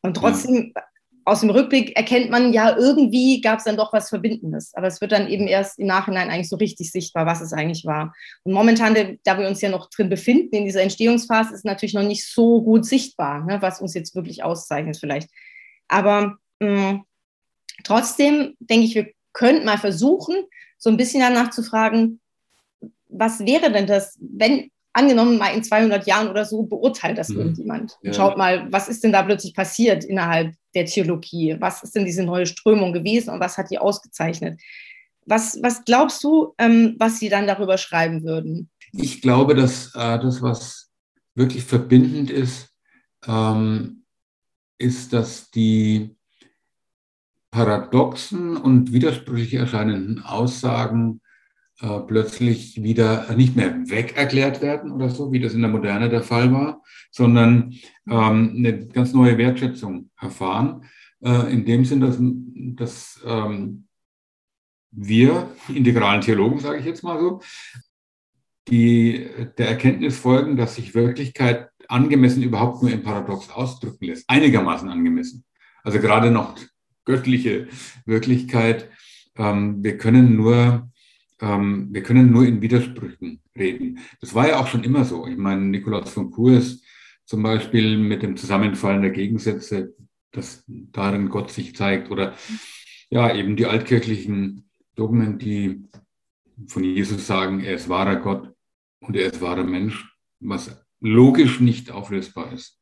Und 0.00 0.16
trotzdem, 0.16 0.72
ja. 0.74 0.82
aus 1.26 1.40
dem 1.40 1.50
Rückblick 1.50 1.94
erkennt 1.94 2.30
man 2.30 2.54
ja, 2.54 2.74
irgendwie 2.74 3.42
gab 3.42 3.58
es 3.58 3.64
dann 3.64 3.76
doch 3.76 3.92
was 3.92 4.08
Verbindendes. 4.08 4.72
Aber 4.74 4.86
es 4.86 5.02
wird 5.02 5.12
dann 5.12 5.28
eben 5.28 5.46
erst 5.46 5.78
im 5.78 5.88
Nachhinein 5.88 6.30
eigentlich 6.30 6.48
so 6.48 6.56
richtig 6.56 6.90
sichtbar, 6.90 7.26
was 7.26 7.42
es 7.42 7.52
eigentlich 7.52 7.84
war. 7.84 8.14
Und 8.44 8.54
momentan, 8.54 9.18
da 9.24 9.38
wir 9.38 9.46
uns 9.46 9.60
ja 9.60 9.68
noch 9.68 9.90
drin 9.90 10.08
befinden, 10.08 10.56
in 10.56 10.64
dieser 10.64 10.80
Entstehungsphase, 10.80 11.52
ist 11.52 11.66
natürlich 11.66 11.92
noch 11.92 12.02
nicht 12.02 12.26
so 12.26 12.62
gut 12.62 12.86
sichtbar, 12.86 13.44
ne, 13.44 13.60
was 13.60 13.82
uns 13.82 13.92
jetzt 13.92 14.14
wirklich 14.14 14.42
auszeichnet 14.42 14.96
vielleicht. 14.96 15.28
Aber 15.90 16.38
mh, 16.60 16.92
mm, 16.92 17.04
trotzdem 17.84 18.54
denke 18.60 18.86
ich, 18.86 18.94
wir 18.94 19.10
könnten 19.32 19.66
mal 19.66 19.78
versuchen, 19.78 20.36
so 20.78 20.88
ein 20.88 20.96
bisschen 20.96 21.20
danach 21.20 21.50
zu 21.50 21.62
fragen, 21.62 22.20
was 23.08 23.40
wäre 23.40 23.70
denn 23.72 23.86
das, 23.86 24.16
wenn 24.20 24.70
angenommen 24.92 25.38
mal 25.38 25.54
in 25.54 25.62
200 25.62 26.06
Jahren 26.06 26.28
oder 26.28 26.44
so 26.44 26.62
beurteilt 26.62 27.18
das 27.18 27.28
mhm. 27.28 27.38
irgendjemand. 27.38 27.98
Ja. 28.02 28.12
Schaut 28.12 28.36
mal, 28.36 28.70
was 28.72 28.88
ist 28.88 29.04
denn 29.04 29.12
da 29.12 29.22
plötzlich 29.22 29.54
passiert 29.54 30.04
innerhalb 30.04 30.54
der 30.74 30.86
Theologie? 30.86 31.56
Was 31.58 31.82
ist 31.82 31.94
denn 31.94 32.04
diese 32.04 32.24
neue 32.24 32.46
Strömung 32.46 32.92
gewesen 32.92 33.30
und 33.30 33.40
was 33.40 33.58
hat 33.58 33.70
die 33.70 33.78
ausgezeichnet? 33.78 34.60
Was, 35.26 35.58
was 35.62 35.84
glaubst 35.84 36.24
du, 36.24 36.54
ähm, 36.58 36.96
was 36.98 37.18
sie 37.18 37.28
dann 37.28 37.46
darüber 37.46 37.78
schreiben 37.78 38.24
würden? 38.24 38.70
Ich 38.92 39.20
glaube, 39.22 39.54
dass 39.54 39.94
äh, 39.94 40.18
das, 40.18 40.42
was 40.42 40.90
wirklich 41.34 41.64
verbindend 41.64 42.30
ist, 42.30 42.70
ähm, 43.26 43.99
ist, 44.80 45.12
dass 45.12 45.50
die 45.50 46.16
paradoxen 47.50 48.56
und 48.56 48.92
widersprüchlich 48.92 49.54
erscheinenden 49.54 50.22
Aussagen 50.22 51.20
äh, 51.80 52.00
plötzlich 52.00 52.82
wieder 52.82 53.34
nicht 53.34 53.56
mehr 53.56 53.88
weg 53.88 54.16
erklärt 54.16 54.62
werden 54.62 54.92
oder 54.92 55.08
so, 55.08 55.32
wie 55.32 55.40
das 55.40 55.54
in 55.54 55.62
der 55.62 55.70
Moderne 55.70 56.08
der 56.08 56.22
Fall 56.22 56.52
war, 56.52 56.82
sondern 57.10 57.74
ähm, 58.08 58.54
eine 58.56 58.86
ganz 58.86 59.12
neue 59.12 59.36
Wertschätzung 59.38 60.10
erfahren. 60.20 60.84
Äh, 61.24 61.52
in 61.52 61.64
dem 61.64 61.84
Sinn, 61.84 62.00
dass, 62.00 62.18
dass 62.20 63.20
ähm, 63.26 63.86
wir, 64.90 65.50
integralen 65.68 66.20
Theologen, 66.20 66.60
sage 66.60 66.78
ich 66.78 66.84
jetzt 66.84 67.02
mal 67.02 67.18
so, 67.18 67.40
die 68.68 69.28
der 69.58 69.68
Erkenntnis 69.68 70.18
folgen, 70.18 70.56
dass 70.56 70.76
sich 70.76 70.94
Wirklichkeit 70.94 71.69
angemessen 71.90 72.42
überhaupt 72.42 72.82
nur 72.82 72.92
im 72.92 73.02
Paradox 73.02 73.50
ausdrücken 73.50 74.06
lässt, 74.06 74.28
einigermaßen 74.28 74.88
angemessen. 74.88 75.44
Also 75.82 75.98
gerade 75.98 76.30
noch 76.30 76.56
göttliche 77.04 77.68
Wirklichkeit. 78.04 78.90
Ähm, 79.36 79.82
wir 79.82 79.98
können 79.98 80.36
nur, 80.36 80.90
ähm, 81.40 81.88
wir 81.90 82.02
können 82.02 82.30
nur 82.30 82.46
in 82.46 82.62
Widersprüchen 82.62 83.40
reden. 83.56 84.00
Das 84.20 84.34
war 84.34 84.48
ja 84.48 84.60
auch 84.60 84.66
schon 84.66 84.84
immer 84.84 85.04
so. 85.04 85.26
Ich 85.26 85.36
meine, 85.36 85.62
Nikolaus 85.62 86.10
von 86.10 86.30
Kurs 86.30 86.82
zum 87.24 87.42
Beispiel 87.42 87.96
mit 87.96 88.22
dem 88.22 88.36
Zusammenfallen 88.36 89.02
der 89.02 89.12
Gegensätze, 89.12 89.94
dass 90.32 90.64
darin 90.66 91.28
Gott 91.28 91.50
sich 91.50 91.74
zeigt 91.76 92.10
oder 92.10 92.34
ja, 93.08 93.34
eben 93.34 93.56
die 93.56 93.66
altkirchlichen 93.66 94.68
Dogmen, 94.94 95.38
die 95.38 95.84
von 96.66 96.84
Jesus 96.84 97.26
sagen, 97.26 97.60
er 97.60 97.74
ist 97.74 97.88
wahrer 97.88 98.16
Gott 98.16 98.52
und 99.00 99.16
er 99.16 99.32
ist 99.32 99.40
wahrer 99.40 99.64
Mensch, 99.64 100.16
was 100.40 100.84
logisch 101.00 101.60
nicht 101.60 101.90
auflösbar 101.90 102.52
ist. 102.52 102.80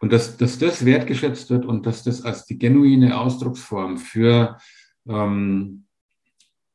Und 0.00 0.12
dass, 0.12 0.36
dass 0.36 0.58
das 0.58 0.84
wertgeschätzt 0.84 1.50
wird 1.50 1.64
und 1.64 1.86
dass 1.86 2.02
das 2.04 2.24
als 2.24 2.46
die 2.46 2.58
genuine 2.58 3.18
Ausdrucksform 3.18 3.98
für 3.98 4.58
ähm, 5.08 5.86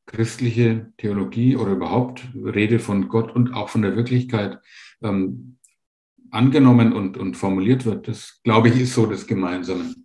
christliche 0.05 0.91
Theologie 0.97 1.55
oder 1.55 1.71
überhaupt 1.71 2.27
Rede 2.35 2.79
von 2.79 3.07
Gott 3.07 3.33
und 3.33 3.53
auch 3.53 3.69
von 3.69 3.81
der 3.81 3.95
Wirklichkeit 3.95 4.59
ähm, 5.01 5.57
angenommen 6.31 6.93
und, 6.93 7.17
und 7.17 7.35
formuliert 7.35 7.85
wird, 7.85 8.07
das 8.07 8.41
glaube 8.43 8.69
ich 8.69 8.79
ist 8.79 8.93
so 8.93 9.05
das 9.05 9.25
Gemeinsame. 9.25 9.95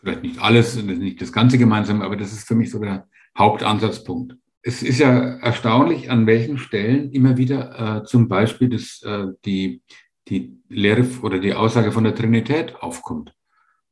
Vielleicht 0.00 0.22
nicht 0.22 0.40
alles, 0.40 0.82
nicht 0.82 1.20
das 1.20 1.32
ganze 1.32 1.58
Gemeinsame, 1.58 2.04
aber 2.04 2.16
das 2.16 2.32
ist 2.32 2.48
für 2.48 2.54
mich 2.54 2.70
so 2.70 2.78
der 2.78 3.06
Hauptansatzpunkt. 3.36 4.36
Es 4.62 4.82
ist 4.82 4.98
ja 4.98 5.36
erstaunlich, 5.38 6.10
an 6.10 6.26
welchen 6.26 6.58
Stellen 6.58 7.10
immer 7.12 7.36
wieder 7.36 8.00
äh, 8.00 8.04
zum 8.04 8.28
Beispiel 8.28 8.68
das, 8.68 9.02
äh, 9.02 9.26
die, 9.44 9.82
die 10.28 10.58
Lehre 10.68 11.06
oder 11.22 11.38
die 11.38 11.54
Aussage 11.54 11.92
von 11.92 12.04
der 12.04 12.14
Trinität 12.14 12.76
aufkommt. 12.76 13.34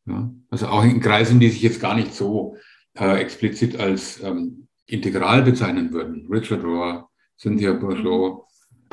Ja? 0.07 0.31
Also 0.51 0.69
auch 0.69 0.85
in 0.85 1.01
Kreisen, 1.01 1.41
die 1.41 1.49
sich 1.49 1.63
jetzt 1.63 1.81
gar 1.81 1.95
nicht 1.95 2.15
so 2.15 2.57
äh, 2.99 3.21
explizit 3.21 3.79
als 3.79 4.23
ähm, 4.23 4.69
integral 4.87 5.43
bezeichnen 5.43 5.93
würden. 5.93 6.27
Richard 6.31 6.65
Rohr, 6.65 7.09
Cynthia 7.39 7.73
Bourgeot, 7.73 8.45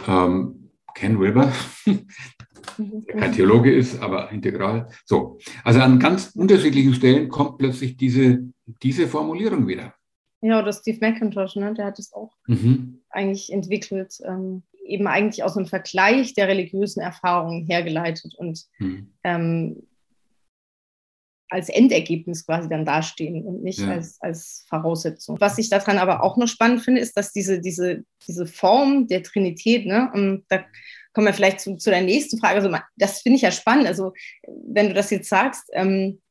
ähm, 0.08 0.72
Ken 0.94 1.20
Wilber, 1.20 1.52
der 2.78 3.16
kein 3.16 3.34
Theologe 3.34 3.74
ist, 3.74 4.02
aber 4.02 4.32
integral. 4.32 4.90
So, 5.06 5.40
also 5.64 5.80
an 5.82 6.00
ganz 6.00 6.32
unterschiedlichen 6.36 6.94
Stellen 6.94 7.30
kommt 7.30 7.58
plötzlich 7.58 7.98
diese, 7.98 8.40
diese 8.84 9.08
Formulierung 9.08 9.68
wieder. 9.68 9.94
Ja, 10.46 10.62
oder 10.62 10.72
Steve 10.72 11.00
McIntosh, 11.02 11.56
ne? 11.56 11.74
der 11.74 11.86
hat 11.86 11.98
es 11.98 12.14
auch 12.14 12.32
mhm. 12.46 13.02
eigentlich 13.10 13.52
entwickelt. 13.52 14.20
Ähm, 14.24 14.62
eben 14.86 15.08
eigentlich 15.08 15.44
aus 15.44 15.58
einem 15.58 15.66
Vergleich 15.66 16.36
der 16.36 16.48
religiösen 16.48 17.02
Erfahrungen 17.02 17.66
hergeleitet 17.66 18.36
und 18.36 18.64
mhm. 18.78 19.12
ähm, 19.24 19.88
als 21.50 21.70
Endergebnis 21.70 22.46
quasi 22.46 22.70
dann 22.70 22.86
dastehen 22.86 23.44
und 23.44 23.64
nicht 23.64 23.80
ja. 23.80 23.90
als, 23.90 24.22
als 24.22 24.66
Voraussetzung. 24.70 25.42
Was 25.42 25.58
ich 25.58 25.70
daran 25.70 25.98
aber 25.98 26.22
auch 26.22 26.38
noch 26.38 26.48
spannend 26.48 26.84
finde, 26.84 27.02
ist, 27.02 27.18
dass 27.18 27.32
diese, 27.32 27.60
diese, 27.60 28.04
diese 28.28 28.46
Form 28.46 29.08
der 29.08 29.24
Trinität, 29.24 29.88
ne, 29.88 30.12
und 30.14 30.46
da 30.50 30.64
kommen 31.14 31.26
wir 31.26 31.34
vielleicht 31.34 31.62
zu, 31.62 31.76
zu 31.78 31.90
der 31.90 32.02
nächsten 32.02 32.38
Frage, 32.38 32.62
also 32.62 32.78
das 32.98 33.22
finde 33.22 33.38
ich 33.38 33.42
ja 33.42 33.52
spannend, 33.52 33.88
also 33.88 34.14
wenn 34.68 34.90
du 34.90 34.94
das 34.94 35.10
jetzt 35.10 35.30
sagst, 35.30 35.64
ähm, 35.74 36.22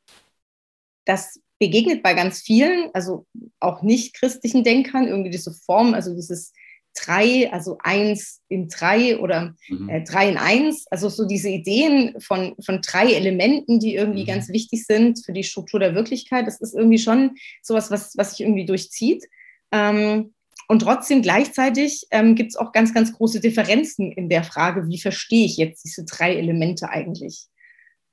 das 1.05 1.41
begegnet 1.59 2.03
bei 2.03 2.15
ganz 2.15 2.41
vielen, 2.41 2.91
also 2.93 3.27
auch 3.61 3.83
nicht 3.83 4.15
christlichen 4.15 4.65
Denkern, 4.65 5.07
irgendwie 5.07 5.31
diese 5.31 5.53
Form, 5.53 5.95
also 5.95 6.15
dieses 6.15 6.53
drei, 6.95 7.53
also 7.53 7.79
eins 7.83 8.41
in 8.49 8.69
drei 8.69 9.19
oder 9.19 9.55
mhm. 9.69 9.89
äh, 9.89 10.05
drei 10.05 10.29
in 10.31 10.39
eins. 10.39 10.87
Also 10.91 11.09
so 11.09 11.27
diese 11.27 11.49
Ideen 11.49 12.21
von, 12.21 12.55
von 12.65 12.81
drei 12.81 13.13
Elementen, 13.13 13.81
die 13.81 13.95
irgendwie 13.95 14.23
mhm. 14.23 14.29
ganz 14.29 14.49
wichtig 14.49 14.87
sind 14.87 15.25
für 15.25 15.33
die 15.33 15.45
Struktur 15.45 15.81
der 15.81 15.95
Wirklichkeit. 15.95 16.47
Das 16.47 16.61
ist 16.61 16.75
irgendwie 16.75 16.99
schon 16.99 17.33
sowas, 17.63 17.91
was, 17.91 18.17
was 18.17 18.31
sich 18.31 18.41
irgendwie 18.41 18.67
durchzieht. 18.67 19.25
Ähm, 19.73 20.35
und 20.69 20.81
trotzdem 20.81 21.21
gleichzeitig 21.21 22.07
ähm, 22.11 22.37
gibt 22.37 22.51
es 22.51 22.57
auch 22.57 22.73
ganz, 22.73 22.95
ganz 22.95 23.13
große 23.13 23.41
Differenzen 23.41 24.13
in 24.13 24.29
der 24.29 24.45
Frage, 24.45 24.89
wie 24.89 24.99
verstehe 24.99 25.45
ich 25.45 25.57
jetzt 25.57 25.85
diese 25.85 26.05
drei 26.05 26.37
Elemente 26.37 26.89
eigentlich? 26.89 27.49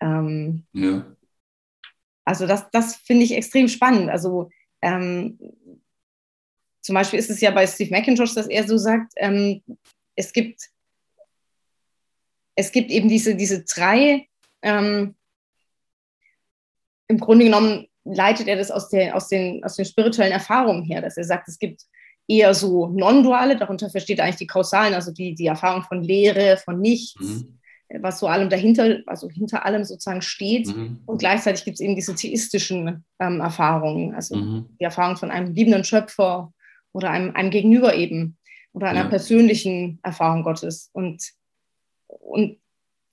Ähm, 0.01 0.65
ja. 0.73 1.05
Also 2.25 2.47
das, 2.47 2.69
das 2.71 2.95
finde 2.95 3.23
ich 3.23 3.33
extrem 3.33 3.67
spannend. 3.67 4.09
Also 4.09 4.49
ähm, 4.81 5.39
zum 6.81 6.95
Beispiel 6.95 7.19
ist 7.19 7.29
es 7.29 7.41
ja 7.41 7.51
bei 7.51 7.67
Steve 7.67 7.91
McIntosh, 7.91 8.33
dass 8.33 8.47
er 8.47 8.67
so 8.67 8.77
sagt, 8.77 9.13
ähm, 9.17 9.61
es 10.15 10.33
gibt 10.33 10.71
es 12.55 12.71
gibt 12.71 12.91
eben 12.91 13.09
diese, 13.09 13.35
diese 13.35 13.63
drei, 13.63 14.27
ähm, 14.61 15.15
im 17.07 17.19
Grunde 17.19 17.45
genommen 17.45 17.87
leitet 18.03 18.47
er 18.47 18.55
das 18.55 18.71
aus, 18.71 18.89
der, 18.89 19.15
aus, 19.15 19.27
den, 19.27 19.63
aus 19.63 19.75
den 19.75 19.85
spirituellen 19.85 20.31
Erfahrungen 20.31 20.83
her, 20.83 21.01
dass 21.01 21.17
er 21.17 21.23
sagt, 21.23 21.47
es 21.47 21.59
gibt 21.59 21.81
eher 22.27 22.53
so 22.53 22.87
non-duale, 22.87 23.57
darunter 23.57 23.89
versteht 23.89 24.19
er 24.19 24.25
eigentlich 24.25 24.37
die 24.37 24.47
Kausalen, 24.47 24.93
also 24.93 25.11
die, 25.11 25.35
die 25.35 25.47
Erfahrung 25.47 25.83
von 25.83 26.03
Lehre, 26.03 26.57
von 26.57 26.79
Nichts, 26.79 27.19
mhm. 27.19 27.59
Was 27.99 28.19
so 28.19 28.27
allem 28.27 28.49
dahinter, 28.49 28.99
also 29.05 29.29
hinter 29.29 29.65
allem 29.65 29.83
sozusagen 29.83 30.21
steht. 30.21 30.67
Mhm. 30.67 31.01
Und 31.05 31.19
gleichzeitig 31.19 31.65
gibt 31.65 31.75
es 31.75 31.81
eben 31.81 31.95
diese 31.95 32.15
theistischen 32.15 33.03
ähm, 33.19 33.39
Erfahrungen, 33.41 34.13
also 34.13 34.35
mhm. 34.35 34.65
die 34.79 34.83
Erfahrung 34.83 35.17
von 35.17 35.31
einem 35.31 35.53
liebenden 35.53 35.83
Schöpfer 35.83 36.53
oder 36.93 37.09
einem, 37.09 37.35
einem 37.35 37.49
Gegenüber 37.49 37.95
eben 37.95 38.37
oder 38.73 38.87
einer 38.87 39.03
ja. 39.03 39.09
persönlichen 39.09 39.99
Erfahrung 40.03 40.43
Gottes. 40.43 40.89
Und, 40.93 41.31
und 42.07 42.57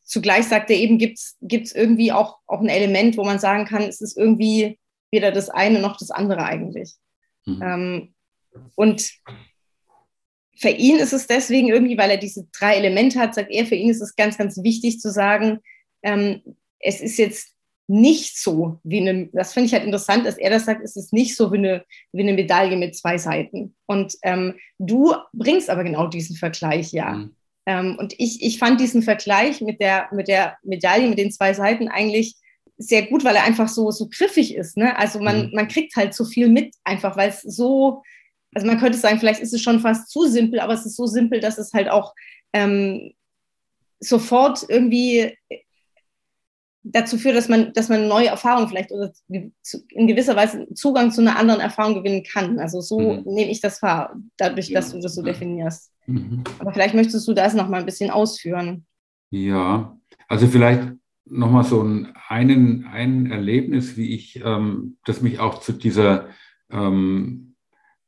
zugleich 0.03 0.47
sagt 0.47 0.71
er 0.71 0.77
eben, 0.77 0.99
gibt 0.99 1.19
es 1.19 1.75
irgendwie 1.75 2.13
auch, 2.13 2.39
auch 2.47 2.61
ein 2.61 2.69
Element, 2.69 3.17
wo 3.17 3.25
man 3.25 3.39
sagen 3.39 3.65
kann, 3.65 3.83
es 3.83 4.01
ist 4.01 4.17
irgendwie 4.17 4.79
weder 5.11 5.33
das 5.33 5.49
eine 5.49 5.81
noch 5.81 5.97
das 5.97 6.11
andere 6.11 6.45
eigentlich. 6.45 6.95
Mhm. 7.47 7.63
Ähm, 7.63 8.15
und 8.75 9.11
für 10.59 10.71
ihn 10.71 10.97
ist 10.97 11.13
es 11.13 11.27
deswegen 11.27 11.69
irgendwie, 11.69 11.97
weil 11.97 12.11
er 12.11 12.17
diese 12.17 12.47
drei 12.59 12.77
Elemente 12.77 13.21
hat, 13.21 13.35
sagt 13.35 13.51
er, 13.51 13.65
für 13.65 13.77
ihn 13.77 13.91
ist 13.91 14.01
es 14.01 14.17
ganz, 14.17 14.37
ganz 14.37 14.63
wichtig 14.63 15.01
zu 15.01 15.11
sagen, 15.11 15.61
ähm, 16.03 16.43
es 16.81 17.01
ist 17.01 17.17
jetzt 17.17 17.55
nicht 17.87 18.39
so 18.39 18.81
wie 18.83 19.01
eine, 19.01 19.29
das 19.33 19.55
finde 19.55 19.67
ich 19.67 19.73
halt 19.73 19.85
interessant, 19.85 20.27
dass 20.27 20.37
er 20.37 20.51
das 20.51 20.67
sagt, 20.67 20.83
es 20.85 20.97
ist 20.97 21.13
nicht 21.13 21.37
so 21.37 21.53
wie 21.53 21.59
eine, 21.59 21.85
wie 22.13 22.23
eine 22.23 22.35
Medaille 22.35 22.77
mit 22.77 22.97
zwei 22.97 23.17
Seiten. 23.19 23.75
Und 23.87 24.15
ähm, 24.23 24.55
du 24.79 25.15
bringst 25.33 25.71
aber 25.71 25.85
genau 25.85 26.07
diesen 26.09 26.37
Vergleich, 26.37 26.93
ja. 26.93 27.13
Mhm. 27.13 27.37
Ähm, 27.67 27.97
und 27.99 28.15
ich, 28.19 28.43
ich 28.43 28.59
fand 28.59 28.81
diesen 28.81 29.03
Vergleich 29.03 29.61
mit 29.61 29.81
der, 29.81 30.09
mit 30.13 30.29
der 30.29 30.59
Medaille 30.65 31.09
mit 31.09 31.19
den 31.19 31.31
zwei 31.31 31.55
Seiten 31.55 31.89
eigentlich 31.89 32.35
sehr 32.77 33.07
gut, 33.07 33.25
weil 33.25 33.37
er 33.37 33.45
einfach 33.45 33.69
so, 33.69 33.91
so 33.91 34.09
griffig 34.09 34.55
ist. 34.55 34.77
Ne? 34.77 34.97
Also 34.97 35.21
man, 35.21 35.47
mhm. 35.47 35.55
man 35.55 35.69
kriegt 35.69 35.97
halt 35.97 36.15
so 36.15 36.25
viel 36.25 36.49
mit, 36.49 36.75
einfach 36.85 37.17
weil 37.17 37.31
es 37.31 37.43
so, 37.43 38.03
also 38.55 38.67
man 38.67 38.79
könnte 38.79 38.99
sagen, 38.99 39.19
vielleicht 39.19 39.41
ist 39.41 39.53
es 39.53 39.63
schon 39.63 39.81
fast 39.81 40.11
zu 40.11 40.27
simpel, 40.27 40.61
aber 40.61 40.73
es 40.73 40.87
ist 40.87 40.97
so 40.97 41.07
simpel, 41.07 41.41
dass 41.41 41.59
es 41.59 41.73
halt 41.73 41.89
auch 41.89 42.15
ähm, 42.53 43.13
sofort 44.01 44.65
irgendwie 44.69 45.37
dazu 46.83 47.19
führt, 47.19 47.37
dass 47.37 47.49
man, 47.49 47.73
dass 47.73 47.89
man 47.89 48.09
neue 48.09 48.29
Erfahrungen 48.29 48.69
vielleicht 48.69 48.93
oder 48.93 49.13
in 49.29 50.07
gewisser 50.07 50.37
Weise 50.37 50.67
Zugang 50.75 51.11
zu 51.11 51.21
einer 51.21 51.39
anderen 51.39 51.61
Erfahrung 51.61 51.95
gewinnen 51.95 52.23
kann. 52.23 52.59
Also 52.59 52.81
so 52.81 52.99
mhm. 52.99 53.23
nehme 53.27 53.51
ich 53.51 53.61
das 53.61 53.83
wahr, 53.83 54.17
dadurch, 54.37 54.69
ja. 54.69 54.81
dass 54.81 54.93
du 54.93 55.01
das 55.01 55.15
so 55.15 55.23
definierst. 55.23 55.93
Mhm. 56.07 56.45
Aber 56.59 56.73
vielleicht 56.73 56.95
möchtest 56.95 57.27
du 57.29 57.35
das 57.35 57.55
noch 57.55 57.69
mal 57.69 57.81
ein 57.81 57.87
bisschen 57.87 58.11
ausführen. 58.11 58.87
Ja, 59.31 59.99
also 60.29 60.47
vielleicht 60.47 60.93
noch 61.27 61.51
mal 61.51 61.65
so 61.65 61.83
ein, 61.83 62.15
einen, 62.29 62.87
ein 62.87 63.31
Erlebnis, 63.31 63.97
wie 63.97 64.15
ich, 64.15 64.41
ähm, 64.43 64.97
das 65.05 65.21
mich 65.21 65.41
auch 65.41 65.61
zu 65.61 65.73
dieser, 65.73 66.29
ähm, 66.71 67.48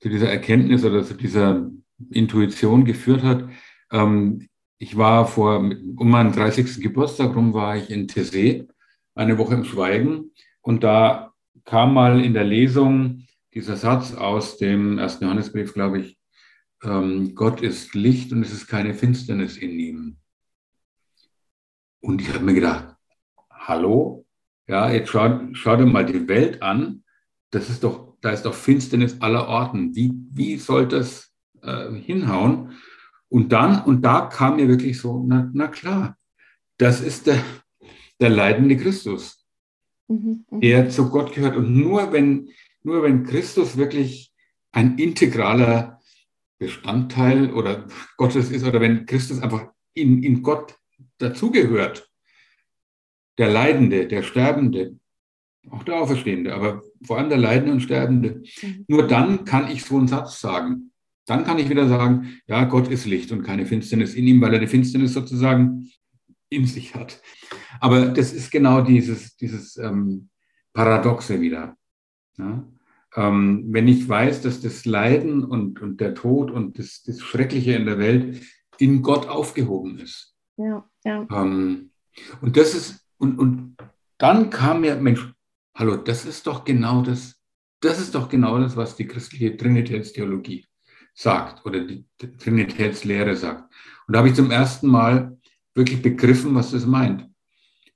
zu 0.00 0.08
dieser 0.08 0.30
Erkenntnis 0.30 0.84
oder 0.84 1.04
zu 1.04 1.14
dieser 1.14 1.70
Intuition 2.10 2.84
geführt 2.84 3.22
hat. 3.22 3.48
Ähm, 3.92 4.48
ich 4.78 4.96
war 4.96 5.26
vor, 5.26 5.58
um 5.58 6.10
meinen 6.10 6.32
30. 6.32 6.80
Geburtstag 6.80 7.36
rum, 7.36 7.52
war 7.52 7.76
ich 7.76 7.90
in 7.90 8.06
Tessé, 8.06 8.66
eine 9.14 9.36
Woche 9.36 9.54
im 9.54 9.64
Schweigen. 9.64 10.32
Und 10.62 10.82
da 10.82 11.34
kam 11.64 11.94
mal 11.94 12.24
in 12.24 12.32
der 12.32 12.44
Lesung 12.44 13.26
dieser 13.52 13.76
Satz 13.76 14.14
aus 14.14 14.56
dem 14.56 14.98
ersten 14.98 15.24
Johannesbrief, 15.24 15.74
glaube 15.74 16.00
ich, 16.00 16.18
ähm, 16.82 17.34
Gott 17.34 17.60
ist 17.60 17.94
Licht 17.94 18.32
und 18.32 18.42
es 18.42 18.52
ist 18.52 18.66
keine 18.66 18.94
Finsternis 18.94 19.56
in 19.56 19.78
ihm. 19.78 20.16
Und 22.00 22.22
ich 22.22 22.32
habe 22.32 22.44
mir 22.44 22.54
gedacht, 22.54 22.96
hallo, 23.50 24.24
ja, 24.66 24.90
jetzt 24.90 25.10
schau, 25.10 25.40
schau 25.52 25.76
dir 25.76 25.86
mal 25.86 26.06
die 26.06 26.26
Welt 26.28 26.62
an. 26.62 27.04
Das 27.50 27.68
ist 27.68 27.84
doch, 27.84 28.09
da 28.20 28.30
ist 28.30 28.42
doch 28.44 28.54
Finsternis 28.54 29.20
aller 29.20 29.48
Orten. 29.48 29.94
Wie, 29.94 30.12
wie 30.30 30.56
soll 30.56 30.86
das 30.86 31.32
äh, 31.62 31.92
hinhauen? 31.92 32.72
Und 33.28 33.52
dann, 33.52 33.84
und 33.84 34.02
da 34.02 34.22
kam 34.22 34.56
mir 34.56 34.68
wirklich 34.68 34.98
so, 34.98 35.24
na, 35.26 35.50
na 35.54 35.68
klar, 35.68 36.18
das 36.78 37.00
ist 37.00 37.26
der, 37.26 37.42
der 38.20 38.30
leidende 38.30 38.76
Christus, 38.76 39.46
mhm, 40.08 40.44
mhm, 40.50 40.60
der 40.60 40.90
zu 40.90 41.10
Gott 41.10 41.32
gehört. 41.34 41.56
Und 41.56 41.74
nur 41.74 42.12
wenn, 42.12 42.48
nur 42.82 43.02
wenn 43.02 43.24
Christus 43.24 43.76
wirklich 43.76 44.32
ein 44.72 44.98
integraler 44.98 46.00
Bestandteil 46.58 47.52
oder 47.52 47.86
Gottes 48.16 48.50
ist, 48.50 48.64
oder 48.64 48.80
wenn 48.80 49.06
Christus 49.06 49.40
einfach 49.40 49.68
in, 49.94 50.22
in 50.22 50.42
Gott 50.42 50.76
dazugehört, 51.18 52.10
der 53.38 53.48
Leidende, 53.48 54.06
der 54.06 54.22
Sterbende, 54.22 54.99
auch 55.70 55.82
der 55.84 56.00
Auferstehende, 56.00 56.54
aber 56.54 56.82
vor 57.04 57.18
allem 57.18 57.28
der 57.28 57.38
Leidende 57.38 57.72
und 57.72 57.80
Sterbende, 57.80 58.42
mhm. 58.62 58.84
nur 58.88 59.06
dann 59.06 59.44
kann 59.44 59.70
ich 59.70 59.84
so 59.84 59.96
einen 59.96 60.08
Satz 60.08 60.40
sagen. 60.40 60.90
Dann 61.26 61.44
kann 61.44 61.58
ich 61.58 61.68
wieder 61.68 61.88
sagen, 61.88 62.40
ja, 62.46 62.64
Gott 62.64 62.88
ist 62.88 63.06
Licht 63.06 63.30
und 63.30 63.42
keine 63.42 63.66
Finsternis 63.66 64.14
in 64.14 64.26
ihm, 64.26 64.40
weil 64.40 64.54
er 64.54 64.60
die 64.60 64.66
Finsternis 64.66 65.12
sozusagen 65.12 65.90
in 66.48 66.66
sich 66.66 66.94
hat. 66.94 67.20
Aber 67.78 68.06
das 68.06 68.32
ist 68.32 68.50
genau 68.50 68.80
dieses, 68.80 69.36
dieses 69.36 69.76
ähm, 69.76 70.28
Paradoxe 70.72 71.40
wieder. 71.40 71.76
Ja? 72.36 72.64
Ähm, 73.16 73.66
wenn 73.68 73.88
ich 73.88 74.08
weiß, 74.08 74.42
dass 74.42 74.60
das 74.60 74.84
Leiden 74.84 75.44
und, 75.44 75.80
und 75.80 76.00
der 76.00 76.14
Tod 76.14 76.50
und 76.50 76.78
das, 76.78 77.02
das 77.04 77.20
Schreckliche 77.20 77.74
in 77.74 77.86
der 77.86 77.98
Welt 77.98 78.42
in 78.78 79.02
Gott 79.02 79.28
aufgehoben 79.28 79.98
ist. 79.98 80.34
Ja, 80.56 80.88
ja. 81.04 81.26
Ähm, 81.30 81.90
und 82.40 82.56
das 82.56 82.74
ist, 82.74 83.06
und, 83.18 83.38
und 83.38 83.76
dann 84.18 84.50
kam 84.50 84.82
mir, 84.82 84.96
Mensch, 84.96 85.32
hallo, 85.80 85.96
das 85.96 86.26
ist 86.26 86.46
doch 86.46 86.64
genau 86.64 87.00
das, 87.00 87.40
das 87.80 87.98
ist 87.98 88.14
doch 88.14 88.28
genau 88.28 88.58
das, 88.58 88.76
was 88.76 88.96
die 88.96 89.06
christliche 89.06 89.56
Trinitätstheologie 89.56 90.66
sagt 91.14 91.64
oder 91.64 91.80
die 91.80 92.04
Trinitätslehre 92.38 93.34
sagt. 93.34 93.72
Und 94.06 94.12
da 94.12 94.18
habe 94.18 94.28
ich 94.28 94.34
zum 94.34 94.50
ersten 94.50 94.88
Mal 94.88 95.38
wirklich 95.74 96.02
begriffen, 96.02 96.54
was 96.54 96.72
das 96.72 96.84
meint. 96.84 97.26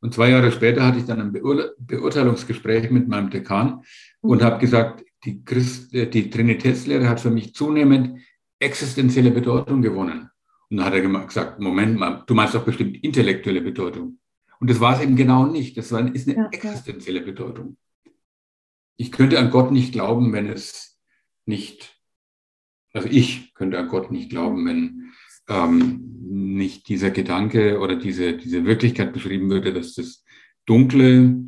Und 0.01 0.15
zwei 0.15 0.31
Jahre 0.31 0.51
später 0.51 0.85
hatte 0.87 0.99
ich 0.99 1.05
dann 1.05 1.21
ein 1.21 1.33
Beurle 1.33 1.75
Beurteilungsgespräch 1.79 2.91
mit 2.91 3.07
meinem 3.07 3.29
Dekan 3.29 3.83
und 4.23 4.43
habe 4.43 4.59
gesagt, 4.59 5.05
die, 5.25 5.45
Christ, 5.45 5.95
äh, 5.95 6.09
die 6.09 6.31
Trinitätslehre 6.31 7.09
hat 7.09 7.21
für 7.21 7.31
mich 7.31 7.55
zunehmend 7.55 8.19
existenzielle 8.61 9.31
Bedeutung 9.31 9.83
gewonnen. 9.83 10.31
Und 10.71 10.79
dann 10.79 10.87
hat 10.87 10.95
er 10.95 11.03
gesagt, 11.03 11.61
Moment 11.61 11.99
mal, 11.99 12.23
du 12.27 12.35
meinst 12.35 12.55
doch 12.55 12.65
bestimmt 12.65 12.97
intellektuelle 13.05 13.61
Bedeutung. 13.61 14.19
Und 14.61 14.71
das 14.71 14.81
war 14.81 14.97
es 14.97 15.03
eben 15.03 15.15
genau 15.15 15.47
nicht. 15.47 15.77
Das 15.77 15.93
war, 15.93 16.15
ist 16.15 16.27
eine 16.27 16.39
ja, 16.39 16.49
existenzielle 16.51 17.21
Bedeutung. 17.21 17.77
Ich 18.97 19.13
könnte 19.13 19.39
an 19.39 19.51
Gott 19.51 19.71
nicht 19.71 19.93
glauben, 19.93 20.33
wenn 20.33 20.49
es 20.49 21.01
nicht 21.47 21.95
also 22.95 23.09
ich 23.11 23.53
könnte 23.55 23.79
an 23.79 23.89
Gott 23.89 24.11
nicht 24.11 24.31
glauben, 24.31 24.67
wenn 24.67 25.13
ähm, 25.49 26.01
nicht 26.23 26.89
dieser 26.89 27.11
Gedanke 27.11 27.81
oder 27.81 27.97
diese, 27.97 28.37
diese 28.37 28.65
Wirklichkeit 28.65 29.13
beschrieben 29.13 29.51
würde, 29.51 29.75
dass 29.75 29.95
das 29.95 30.25
Dunkle 30.65 31.45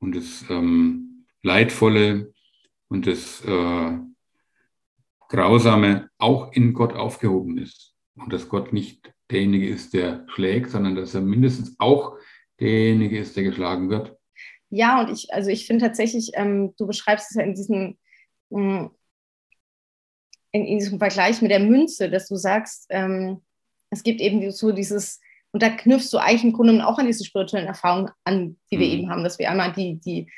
und 0.00 0.16
das 0.16 0.44
ähm, 0.50 1.24
Leidvolle 1.42 2.34
und 2.88 3.06
das 3.06 3.42
äh, 3.44 3.98
Grausame 5.28 6.10
auch 6.18 6.52
in 6.52 6.72
Gott 6.74 6.94
aufgehoben 6.94 7.58
ist. 7.58 7.94
Und 8.16 8.32
dass 8.32 8.48
Gott 8.48 8.72
nicht 8.72 9.12
derjenige 9.30 9.68
ist, 9.68 9.94
der 9.94 10.26
schlägt, 10.28 10.70
sondern 10.70 10.96
dass 10.96 11.14
er 11.14 11.20
mindestens 11.20 11.76
auch 11.78 12.16
derjenige 12.58 13.18
ist, 13.18 13.36
der 13.36 13.44
geschlagen 13.44 13.88
wird. 13.88 14.17
Ja, 14.70 15.00
und 15.00 15.10
ich, 15.10 15.32
also 15.32 15.50
ich 15.50 15.66
finde 15.66 15.86
tatsächlich, 15.86 16.32
ähm, 16.34 16.74
du 16.76 16.86
beschreibst 16.86 17.30
es 17.30 17.36
ja 17.36 17.42
in 17.42 17.54
diesem 17.54 17.98
ähm, 18.50 18.90
in, 20.52 20.64
in 20.64 20.78
diesem 20.78 20.98
Vergleich 20.98 21.42
mit 21.42 21.50
der 21.50 21.60
Münze, 21.60 22.10
dass 22.10 22.28
du 22.28 22.36
sagst, 22.36 22.86
ähm, 22.90 23.42
es 23.90 24.02
gibt 24.02 24.20
eben 24.20 24.50
so 24.50 24.72
dieses, 24.72 25.20
und 25.52 25.62
da 25.62 25.70
knüpfst 25.70 26.12
du 26.12 26.18
eigentlich 26.18 26.44
im 26.44 26.52
Grunde 26.52 26.86
auch 26.86 26.98
an 26.98 27.06
diese 27.06 27.24
spirituellen 27.24 27.66
Erfahrungen 27.66 28.10
an, 28.24 28.56
die 28.70 28.78
wir 28.78 28.86
mhm. 28.86 28.92
eben 28.92 29.10
haben, 29.10 29.24
dass 29.24 29.38
wir 29.38 29.50
einmal 29.50 29.72
die, 29.72 29.98
die 30.00 30.30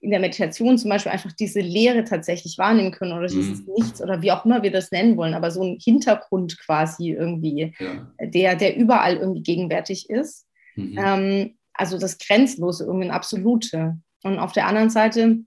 in 0.00 0.10
der 0.10 0.20
Meditation 0.20 0.76
zum 0.78 0.90
Beispiel 0.90 1.12
einfach 1.12 1.32
diese 1.32 1.60
Leere 1.60 2.04
tatsächlich 2.04 2.58
wahrnehmen 2.58 2.90
können 2.90 3.12
oder 3.12 3.28
dieses 3.28 3.60
mhm. 3.60 3.74
Nichts 3.74 4.02
oder 4.02 4.20
wie 4.20 4.32
auch 4.32 4.44
immer 4.44 4.62
wir 4.62 4.72
das 4.72 4.90
nennen 4.90 5.16
wollen, 5.16 5.34
aber 5.34 5.50
so 5.50 5.62
ein 5.62 5.78
Hintergrund 5.82 6.58
quasi 6.58 7.10
irgendwie, 7.10 7.72
ja. 7.78 8.08
der, 8.20 8.56
der 8.56 8.76
überall 8.76 9.16
irgendwie 9.16 9.42
gegenwärtig 9.42 10.10
ist. 10.10 10.48
Mhm. 10.74 10.98
Ähm, 10.98 11.58
also 11.74 11.98
das 11.98 12.18
Grenzlose, 12.18 12.84
irgendwie 12.84 13.06
ein 13.06 13.14
Absolute. 13.14 13.98
Und 14.22 14.38
auf 14.38 14.52
der 14.52 14.66
anderen 14.66 14.90
Seite 14.90 15.38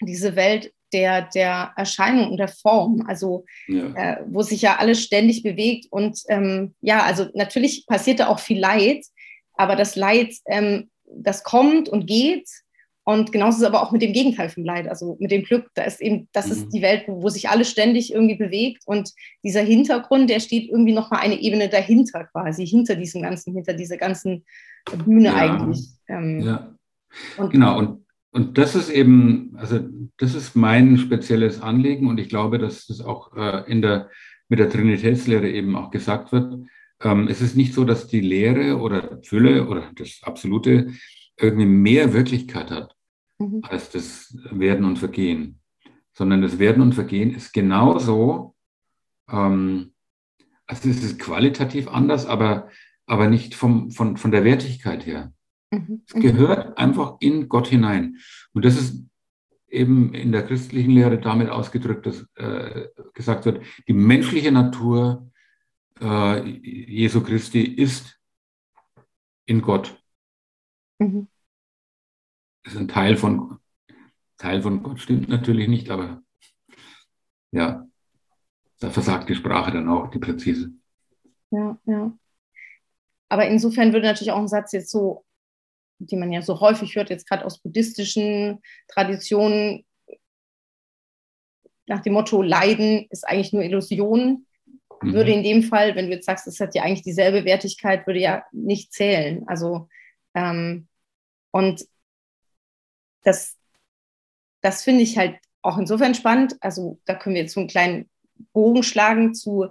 diese 0.00 0.36
Welt 0.36 0.72
der, 0.92 1.22
der 1.34 1.72
Erscheinung 1.76 2.30
und 2.30 2.36
der 2.36 2.48
Form, 2.48 3.04
also 3.06 3.44
ja. 3.68 3.92
äh, 3.94 4.24
wo 4.28 4.42
sich 4.42 4.62
ja 4.62 4.76
alles 4.76 5.02
ständig 5.02 5.42
bewegt. 5.42 5.86
Und 5.90 6.20
ähm, 6.28 6.74
ja, 6.80 7.02
also 7.02 7.26
natürlich 7.34 7.86
passiert 7.86 8.20
da 8.20 8.28
auch 8.28 8.38
viel 8.38 8.58
Leid, 8.58 9.04
aber 9.54 9.76
das 9.76 9.96
Leid, 9.96 10.34
ähm, 10.46 10.90
das 11.04 11.42
kommt 11.42 11.88
und 11.88 12.06
geht. 12.06 12.48
Und 13.04 13.30
genauso 13.30 13.58
ist 13.58 13.62
es 13.62 13.68
aber 13.68 13.82
auch 13.82 13.92
mit 13.92 14.02
dem 14.02 14.12
Gegenteil 14.12 14.48
vom 14.48 14.64
Leid, 14.64 14.88
also 14.88 15.16
mit 15.20 15.30
dem 15.30 15.44
Glück. 15.44 15.70
Da 15.74 15.84
ist 15.84 16.00
eben, 16.00 16.28
das 16.32 16.46
mhm. 16.46 16.52
ist 16.52 16.68
die 16.70 16.82
Welt, 16.82 17.04
wo, 17.06 17.22
wo, 17.22 17.28
sich 17.28 17.48
alles 17.48 17.70
ständig 17.70 18.12
irgendwie 18.12 18.34
bewegt. 18.34 18.82
Und 18.84 19.12
dieser 19.44 19.60
Hintergrund, 19.60 20.28
der 20.28 20.40
steht 20.40 20.68
irgendwie 20.68 20.92
nochmal 20.92 21.20
eine 21.20 21.40
Ebene 21.40 21.68
dahinter 21.68 22.24
quasi, 22.24 22.66
hinter 22.66 22.96
diesem 22.96 23.22
ganzen, 23.22 23.54
hinter 23.54 23.74
dieser 23.74 23.96
ganzen 23.96 24.44
Bühne 25.04 25.24
ja. 25.24 25.34
eigentlich. 25.34 25.88
Ähm, 26.08 26.40
ja. 26.40 26.74
Und, 27.36 27.50
genau, 27.50 27.78
und 27.78 28.06
und 28.36 28.58
das 28.58 28.74
ist 28.74 28.90
eben, 28.90 29.56
also 29.56 29.80
das 30.18 30.34
ist 30.34 30.56
mein 30.56 30.98
spezielles 30.98 31.62
Anliegen 31.62 32.06
und 32.06 32.20
ich 32.20 32.28
glaube, 32.28 32.58
dass 32.58 32.86
das 32.86 33.00
auch 33.00 33.34
äh, 33.34 33.64
in 33.66 33.80
der, 33.80 34.10
mit 34.50 34.58
der 34.58 34.68
Trinitätslehre 34.68 35.48
eben 35.48 35.74
auch 35.74 35.90
gesagt 35.90 36.32
wird. 36.32 36.66
Ähm, 37.00 37.28
es 37.28 37.40
ist 37.40 37.56
nicht 37.56 37.72
so, 37.72 37.84
dass 37.84 38.08
die 38.08 38.20
Lehre 38.20 38.76
oder 38.78 39.20
Fülle 39.22 39.66
oder 39.66 39.90
das 39.94 40.20
Absolute 40.22 40.92
irgendwie 41.38 41.64
mehr 41.64 42.12
Wirklichkeit 42.12 42.70
hat 42.70 42.94
mhm. 43.38 43.62
als 43.62 43.88
das 43.88 44.36
Werden 44.50 44.84
und 44.84 44.98
Vergehen, 44.98 45.60
sondern 46.12 46.42
das 46.42 46.58
Werden 46.58 46.82
und 46.82 46.94
Vergehen 46.94 47.34
ist 47.34 47.54
genauso, 47.54 48.54
ähm, 49.30 49.94
also 50.66 50.90
es 50.90 51.02
ist 51.02 51.18
qualitativ 51.18 51.88
anders, 51.88 52.26
aber, 52.26 52.68
aber 53.06 53.28
nicht 53.28 53.54
vom, 53.54 53.90
von, 53.90 54.16
von 54.16 54.30
der 54.30 54.44
Wertigkeit 54.44 55.06
her. 55.06 55.32
Mhm. 55.70 56.02
Es 56.06 56.14
gehört 56.14 56.76
einfach 56.78 57.16
in 57.20 57.48
Gott 57.48 57.68
hinein. 57.68 58.18
Und 58.52 58.64
das 58.64 58.76
ist 58.76 59.04
eben 59.68 60.14
in 60.14 60.32
der 60.32 60.44
christlichen 60.44 60.90
Lehre 60.90 61.18
damit 61.18 61.48
ausgedrückt, 61.48 62.06
dass 62.06 62.26
äh, 62.34 62.88
gesagt 63.14 63.44
wird, 63.44 63.64
die 63.88 63.92
menschliche 63.92 64.52
Natur 64.52 65.30
äh, 66.00 66.48
Jesu 66.48 67.22
Christi 67.22 67.62
ist 67.62 68.18
in 69.46 69.62
Gott. 69.62 70.00
Mhm. 70.98 71.28
Ist 72.64 72.76
ein 72.76 72.88
Teil 72.88 73.16
von, 73.16 73.58
Teil 74.38 74.62
von 74.62 74.82
Gott, 74.82 75.00
stimmt 75.00 75.28
natürlich 75.28 75.68
nicht, 75.68 75.90
aber 75.90 76.22
ja, 77.52 77.86
da 78.80 78.90
versagt 78.90 79.28
die 79.28 79.34
Sprache 79.34 79.72
dann 79.72 79.88
auch, 79.88 80.10
die 80.10 80.18
präzise. 80.18 80.72
Ja, 81.50 81.78
ja. 81.86 82.12
Aber 83.28 83.46
insofern 83.46 83.92
würde 83.92 84.06
natürlich 84.06 84.32
auch 84.32 84.38
ein 84.38 84.48
Satz 84.48 84.72
jetzt 84.72 84.90
so 84.90 85.26
die 85.98 86.16
man 86.16 86.32
ja 86.32 86.42
so 86.42 86.60
häufig 86.60 86.94
hört, 86.96 87.10
jetzt 87.10 87.28
gerade 87.28 87.44
aus 87.44 87.58
buddhistischen 87.58 88.62
Traditionen, 88.88 89.84
nach 91.86 92.00
dem 92.00 92.14
Motto, 92.14 92.42
Leiden 92.42 93.06
ist 93.10 93.26
eigentlich 93.26 93.52
nur 93.52 93.62
Illusion, 93.62 94.46
mhm. 95.02 95.12
würde 95.12 95.32
in 95.32 95.44
dem 95.44 95.62
Fall, 95.62 95.94
wenn 95.94 96.06
du 96.06 96.12
jetzt 96.12 96.26
sagst, 96.26 96.46
es 96.46 96.60
hat 96.60 96.74
ja 96.74 96.82
eigentlich 96.82 97.02
dieselbe 97.02 97.44
Wertigkeit, 97.44 98.06
würde 98.06 98.20
ja 98.20 98.44
nicht 98.52 98.92
zählen. 98.92 99.44
Also, 99.46 99.88
ähm, 100.34 100.88
und 101.52 101.86
das, 103.22 103.56
das 104.62 104.82
finde 104.82 105.02
ich 105.02 105.16
halt 105.16 105.38
auch 105.62 105.78
insofern 105.78 106.14
spannend. 106.14 106.56
Also, 106.60 106.98
da 107.04 107.14
können 107.14 107.36
wir 107.36 107.42
jetzt 107.42 107.54
so 107.54 107.60
einen 107.60 107.68
kleinen 107.68 108.10
Bogen 108.52 108.82
schlagen 108.82 109.34
zu 109.34 109.66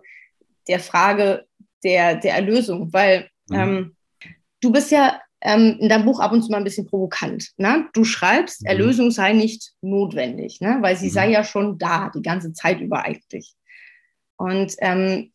der 0.67 0.79
Frage 0.79 1.45
der, 1.83 2.15
der 2.15 2.33
Erlösung, 2.33 2.93
weil 2.93 3.29
mhm. 3.49 3.55
ähm, 3.55 3.95
du 4.61 4.71
bist 4.71 4.91
ja 4.91 5.19
ähm, 5.41 5.77
in 5.79 5.89
deinem 5.89 6.05
Buch 6.05 6.19
ab 6.19 6.31
und 6.31 6.41
zu 6.41 6.51
mal 6.51 6.57
ein 6.57 6.63
bisschen 6.63 6.87
provokant. 6.87 7.51
Ne? 7.57 7.87
Du 7.93 8.03
schreibst, 8.03 8.63
mhm. 8.63 8.67
Erlösung 8.67 9.11
sei 9.11 9.33
nicht 9.33 9.73
notwendig, 9.81 10.59
ne? 10.61 10.77
weil 10.81 10.97
sie 10.97 11.07
mhm. 11.07 11.11
sei 11.11 11.31
ja 11.31 11.43
schon 11.43 11.77
da, 11.77 12.11
die 12.13 12.21
ganze 12.21 12.53
Zeit 12.53 12.81
über 12.81 13.03
eigentlich. 13.03 13.53
Und 14.37 14.75
ähm, 14.79 15.31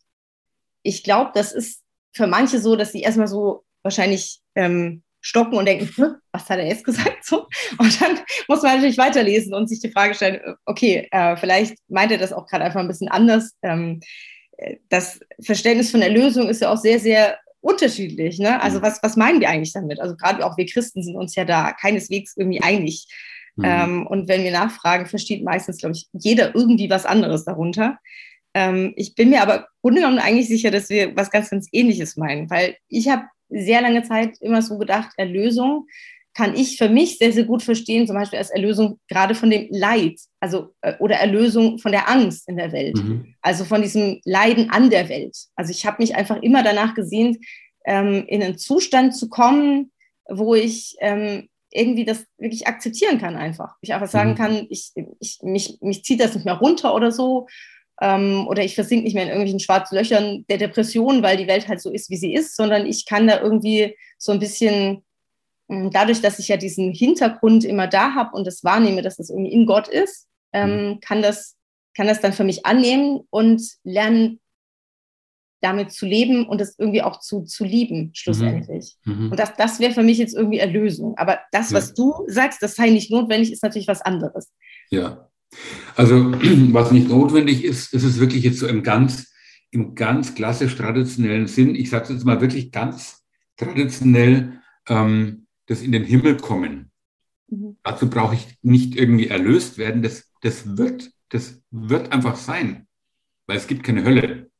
ich 0.83 1.03
glaube, 1.03 1.31
das 1.33 1.53
ist 1.53 1.81
für 2.13 2.27
manche 2.27 2.59
so, 2.59 2.75
dass 2.75 2.91
sie 2.91 3.01
erstmal 3.01 3.27
so 3.27 3.63
wahrscheinlich 3.83 4.41
ähm, 4.55 5.03
stocken 5.21 5.57
und 5.57 5.65
denken, 5.65 6.17
was 6.31 6.49
hat 6.49 6.59
er 6.59 6.67
jetzt 6.67 6.83
gesagt? 6.83 7.09
So. 7.23 7.47
Und 7.77 8.01
dann 8.01 8.19
muss 8.49 8.63
man 8.63 8.75
natürlich 8.75 8.97
weiterlesen 8.97 9.53
und 9.53 9.69
sich 9.69 9.79
die 9.79 9.91
Frage 9.91 10.15
stellen, 10.15 10.41
okay, 10.65 11.07
äh, 11.11 11.37
vielleicht 11.37 11.77
meint 11.87 12.11
er 12.11 12.17
das 12.17 12.33
auch 12.33 12.47
gerade 12.47 12.65
einfach 12.65 12.81
ein 12.81 12.87
bisschen 12.87 13.07
anders. 13.07 13.53
Ähm, 13.61 14.01
äh, 14.57 14.77
das 14.89 15.19
Verständnis 15.41 15.91
von 15.91 16.01
Erlösung 16.01 16.49
ist 16.49 16.61
ja 16.61 16.73
auch 16.73 16.77
sehr, 16.77 16.99
sehr 16.99 17.37
unterschiedlich. 17.61 18.39
Ne? 18.39 18.61
Also 18.61 18.79
mhm. 18.79 18.83
was, 18.83 19.01
was 19.03 19.15
meinen 19.15 19.39
wir 19.39 19.49
eigentlich 19.49 19.73
damit? 19.73 19.99
Also 19.99 20.15
gerade 20.15 20.45
auch 20.45 20.57
wir 20.57 20.65
Christen 20.65 21.03
sind 21.03 21.15
uns 21.15 21.35
ja 21.35 21.45
da 21.45 21.71
keineswegs 21.71 22.35
irgendwie 22.35 22.61
einig. 22.61 23.07
Mhm. 23.55 23.65
Ähm, 23.65 24.07
und 24.07 24.27
wenn 24.27 24.43
wir 24.43 24.51
nachfragen, 24.51 25.05
versteht 25.05 25.43
meistens, 25.43 25.77
glaube 25.77 25.95
ich, 25.95 26.07
jeder 26.13 26.55
irgendwie 26.55 26.89
was 26.89 27.05
anderes 27.05 27.45
darunter. 27.45 27.99
Ähm, 28.53 28.93
ich 28.95 29.15
bin 29.15 29.29
mir 29.29 29.41
aber 29.41 29.67
genommen 29.83 30.19
eigentlich 30.19 30.47
sicher, 30.47 30.71
dass 30.71 30.89
wir 30.89 31.15
was 31.15 31.31
ganz, 31.31 31.49
ganz 31.49 31.67
Ähnliches 31.71 32.17
meinen, 32.17 32.49
weil 32.49 32.75
ich 32.87 33.07
habe 33.07 33.23
sehr 33.49 33.81
lange 33.81 34.03
Zeit 34.03 34.37
immer 34.41 34.61
so 34.61 34.77
gedacht, 34.77 35.11
Erlösung 35.17 35.87
kann 36.33 36.55
ich 36.55 36.77
für 36.77 36.89
mich 36.89 37.17
sehr, 37.17 37.33
sehr 37.33 37.43
gut 37.43 37.61
verstehen, 37.61 38.07
zum 38.07 38.15
Beispiel 38.15 38.39
als 38.39 38.51
Erlösung 38.51 38.99
gerade 39.09 39.35
von 39.35 39.49
dem 39.49 39.67
Leid, 39.69 40.19
also 40.39 40.73
äh, 40.81 40.93
oder 40.99 41.15
Erlösung 41.17 41.77
von 41.77 41.91
der 41.91 42.09
Angst 42.09 42.47
in 42.47 42.57
der 42.57 42.71
Welt, 42.71 42.95
mhm. 42.95 43.35
also 43.41 43.65
von 43.65 43.81
diesem 43.81 44.21
Leiden 44.23 44.69
an 44.69 44.89
der 44.89 45.09
Welt. 45.09 45.35
Also 45.55 45.71
ich 45.71 45.85
habe 45.85 45.97
mich 45.99 46.15
einfach 46.15 46.41
immer 46.41 46.63
danach 46.63 46.95
gesehnt, 46.95 47.37
ähm, 47.85 48.25
in 48.27 48.41
einen 48.41 48.57
Zustand 48.57 49.15
zu 49.15 49.27
kommen, 49.29 49.91
wo 50.29 50.55
ich 50.55 50.95
ähm, 50.99 51.49
irgendwie 51.71 52.05
das 52.05 52.25
wirklich 52.37 52.67
akzeptieren 52.67 53.19
kann 53.19 53.35
einfach. 53.35 53.75
Ich 53.81 53.93
einfach 53.93 54.09
sagen 54.09 54.31
mhm. 54.31 54.35
kann, 54.35 54.67
ich, 54.69 54.91
ich, 55.19 55.39
mich, 55.41 55.77
mich 55.81 56.03
zieht 56.03 56.19
das 56.19 56.35
nicht 56.35 56.45
mehr 56.45 56.55
runter 56.55 56.93
oder 56.93 57.11
so. 57.11 57.47
Ähm, 58.01 58.47
oder 58.47 58.63
ich 58.63 58.75
versink 58.75 59.03
nicht 59.03 59.13
mehr 59.13 59.23
in 59.23 59.29
irgendwelchen 59.29 59.59
schwarzen 59.59 59.95
Löchern 59.95 60.45
der 60.49 60.57
Depression, 60.57 61.21
weil 61.21 61.37
die 61.37 61.47
Welt 61.47 61.67
halt 61.67 61.81
so 61.81 61.91
ist, 61.91 62.09
wie 62.09 62.17
sie 62.17 62.33
ist, 62.33 62.55
sondern 62.55 62.87
ich 62.87 63.05
kann 63.05 63.27
da 63.27 63.39
irgendwie 63.39 63.95
so 64.17 64.31
ein 64.31 64.39
bisschen 64.39 65.03
dadurch, 65.91 66.21
dass 66.21 66.39
ich 66.39 66.49
ja 66.49 66.57
diesen 66.57 66.91
Hintergrund 66.91 67.63
immer 67.63 67.87
da 67.87 68.13
habe 68.13 68.35
und 68.35 68.45
das 68.45 68.63
wahrnehme, 68.63 69.01
dass 69.01 69.17
das 69.17 69.29
irgendwie 69.29 69.51
in 69.53 69.65
Gott 69.65 69.87
ist, 69.87 70.27
ähm, 70.53 70.69
mhm. 70.69 70.99
kann, 70.99 71.21
das, 71.21 71.55
kann 71.95 72.07
das 72.07 72.19
dann 72.19 72.33
für 72.33 72.43
mich 72.43 72.65
annehmen 72.65 73.21
und 73.29 73.61
lernen, 73.83 74.39
damit 75.61 75.91
zu 75.91 76.07
leben 76.07 76.47
und 76.47 76.59
es 76.59 76.77
irgendwie 76.77 77.03
auch 77.03 77.19
zu, 77.19 77.43
zu 77.43 77.63
lieben, 77.63 78.11
schlussendlich. 78.13 78.97
Mhm. 79.05 79.25
mhm. 79.25 79.31
Und 79.31 79.39
das, 79.39 79.53
das 79.55 79.79
wäre 79.79 79.93
für 79.93 80.03
mich 80.03 80.17
jetzt 80.17 80.35
irgendwie 80.35 80.57
Erlösung. 80.57 81.15
Aber 81.17 81.39
das, 81.51 81.71
was 81.71 81.89
ja. 81.89 81.93
du 81.97 82.13
sagst, 82.27 82.61
das 82.61 82.75
sei 82.75 82.89
nicht 82.89 83.11
notwendig, 83.11 83.51
ist 83.51 83.63
natürlich 83.63 83.87
was 83.87 84.01
anderes. 84.01 84.51
Ja. 84.89 85.29
Also, 85.95 86.15
was 86.73 86.91
nicht 86.91 87.09
notwendig 87.09 87.63
ist, 87.63 87.93
ist 87.93 88.03
es 88.03 88.19
wirklich 88.19 88.43
jetzt 88.43 88.59
so 88.59 88.67
im 88.67 88.81
ganz, 88.83 89.31
im 89.69 89.95
ganz 89.95 90.33
klassisch 90.33 90.75
traditionellen 90.75 91.47
Sinn. 91.47 91.75
Ich 91.75 91.89
sage 91.89 92.05
es 92.05 92.09
jetzt 92.09 92.25
mal 92.25 92.41
wirklich 92.41 92.71
ganz 92.71 93.21
traditionell. 93.57 94.59
Ähm, 94.89 95.40
das 95.71 95.81
in 95.81 95.91
den 95.91 96.03
Himmel 96.03 96.37
kommen. 96.37 96.91
Mhm. 97.47 97.77
Dazu 97.83 98.09
brauche 98.09 98.35
ich 98.35 98.57
nicht 98.61 98.95
irgendwie 98.95 99.27
erlöst 99.27 99.77
werden. 99.77 100.01
Das, 100.01 100.31
das, 100.41 100.77
wird, 100.77 101.11
das 101.29 101.61
wird 101.71 102.11
einfach 102.11 102.35
sein, 102.35 102.87
weil 103.47 103.57
es 103.57 103.67
gibt 103.67 103.83
keine 103.83 104.03
Hölle. 104.03 104.51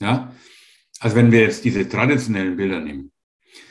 Ja? 0.00 0.32
Also 1.00 1.16
wenn 1.16 1.32
wir 1.32 1.40
jetzt 1.40 1.64
diese 1.64 1.88
traditionellen 1.88 2.56
Bilder 2.56 2.80
nehmen, 2.80 3.12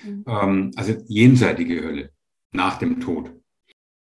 mhm. 0.03 0.23
ähm, 0.27 0.71
also 0.75 0.95
jenseitige 1.08 1.84
Hölle 1.84 2.12
nach 2.51 2.77
dem 2.77 2.99
Tod. 2.99 3.32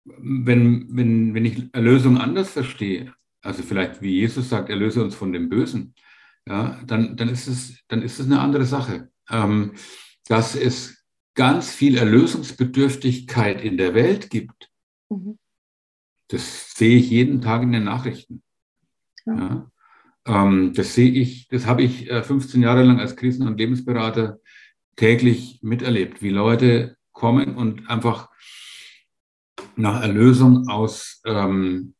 Wenn, 0.04 0.88
wenn, 0.96 1.32
wenn 1.34 1.44
ich 1.44 1.72
Erlösung 1.72 2.18
anders 2.18 2.50
verstehe, 2.50 3.14
also 3.40 3.62
vielleicht 3.62 4.02
wie 4.02 4.20
Jesus 4.20 4.48
sagt, 4.48 4.68
erlöse 4.68 5.02
uns 5.02 5.14
von 5.14 5.32
dem 5.32 5.48
Bösen, 5.48 5.94
ja, 6.46 6.80
dann, 6.86 7.16
dann, 7.16 7.28
ist, 7.28 7.46
es, 7.46 7.78
dann 7.86 8.02
ist 8.02 8.18
es 8.18 8.26
eine 8.26 8.40
andere 8.40 8.64
Sache. 8.64 9.10
Ähm, 9.30 9.74
dass 10.26 10.56
es 10.56 11.01
ganz 11.34 11.70
viel 11.70 11.96
Erlösungsbedürftigkeit 11.96 13.62
in 13.62 13.76
der 13.76 13.94
Welt 13.94 14.30
gibt. 14.30 14.70
Mhm. 15.08 15.38
Das 16.28 16.74
sehe 16.74 16.98
ich 16.98 17.10
jeden 17.10 17.40
Tag 17.40 17.62
in 17.62 17.72
den 17.72 17.84
Nachrichten. 17.84 18.42
Ja. 19.26 19.34
Ja. 19.36 19.70
Ähm, 20.24 20.72
das 20.74 20.94
sehe 20.94 21.10
ich, 21.10 21.48
das 21.48 21.66
habe 21.66 21.82
ich 21.82 22.08
15 22.08 22.60
äh, 22.60 22.64
Jahre 22.64 22.82
lang 22.82 23.00
als 23.00 23.16
Krisen- 23.16 23.46
und 23.46 23.58
Lebensberater 23.58 24.38
täglich 24.96 25.60
miterlebt, 25.62 26.22
wie 26.22 26.30
Leute 26.30 26.96
kommen 27.12 27.56
und 27.56 27.88
einfach 27.88 28.30
nach 29.76 30.02
Erlösung 30.02 30.68
aus, 30.68 31.20
ähm, 31.24 31.94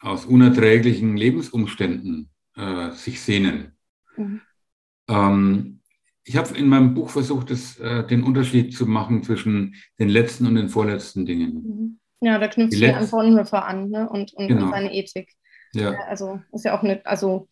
aus 0.00 0.26
unerträglichen 0.26 1.16
Lebensumständen 1.16 2.30
äh, 2.56 2.90
sich 2.92 3.20
sehnen. 3.20 3.72
Mhm. 4.16 4.40
Ähm, 5.08 5.81
ich 6.24 6.36
habe 6.36 6.56
in 6.56 6.68
meinem 6.68 6.94
Buch 6.94 7.10
versucht, 7.10 7.50
das, 7.50 7.78
äh, 7.78 8.06
den 8.06 8.22
Unterschied 8.22 8.74
zu 8.74 8.86
machen 8.86 9.22
zwischen 9.22 9.74
den 9.98 10.08
letzten 10.08 10.46
und 10.46 10.54
den 10.54 10.68
vorletzten 10.68 11.26
Dingen. 11.26 11.52
Mhm. 11.54 12.00
Ja, 12.20 12.38
da 12.38 12.46
knüpft 12.46 12.72
sich 12.72 12.94
an 12.94 13.10
Bonhoeffer 13.10 13.64
an 13.64 13.88
ne? 13.90 14.08
und, 14.08 14.32
und 14.34 14.46
genau. 14.46 14.70
seine 14.70 14.94
Ethik. 14.94 15.32
Ja. 15.74 15.90
Also 16.06 16.40
ist 16.52 16.64
ja 16.64 16.78
auch 16.78 16.82
eine, 16.84 17.04
also 17.04 17.48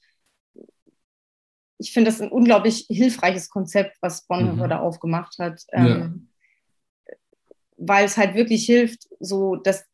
ich 1.79 1.93
finde 1.93 2.11
das 2.11 2.21
ein 2.21 2.31
unglaublich 2.31 2.87
hilfreiches 2.89 3.49
Konzept, 3.49 3.97
was 4.01 4.27
Bonhoeffer 4.27 4.67
mhm. 4.67 4.71
da 4.71 4.79
aufgemacht 4.79 5.39
hat. 5.39 5.65
Ähm, 5.73 6.29
ja. 7.09 7.15
Weil 7.79 8.05
es 8.05 8.17
halt 8.17 8.35
wirklich 8.35 8.65
hilft, 8.67 9.09
so 9.19 9.57
dass 9.57 9.85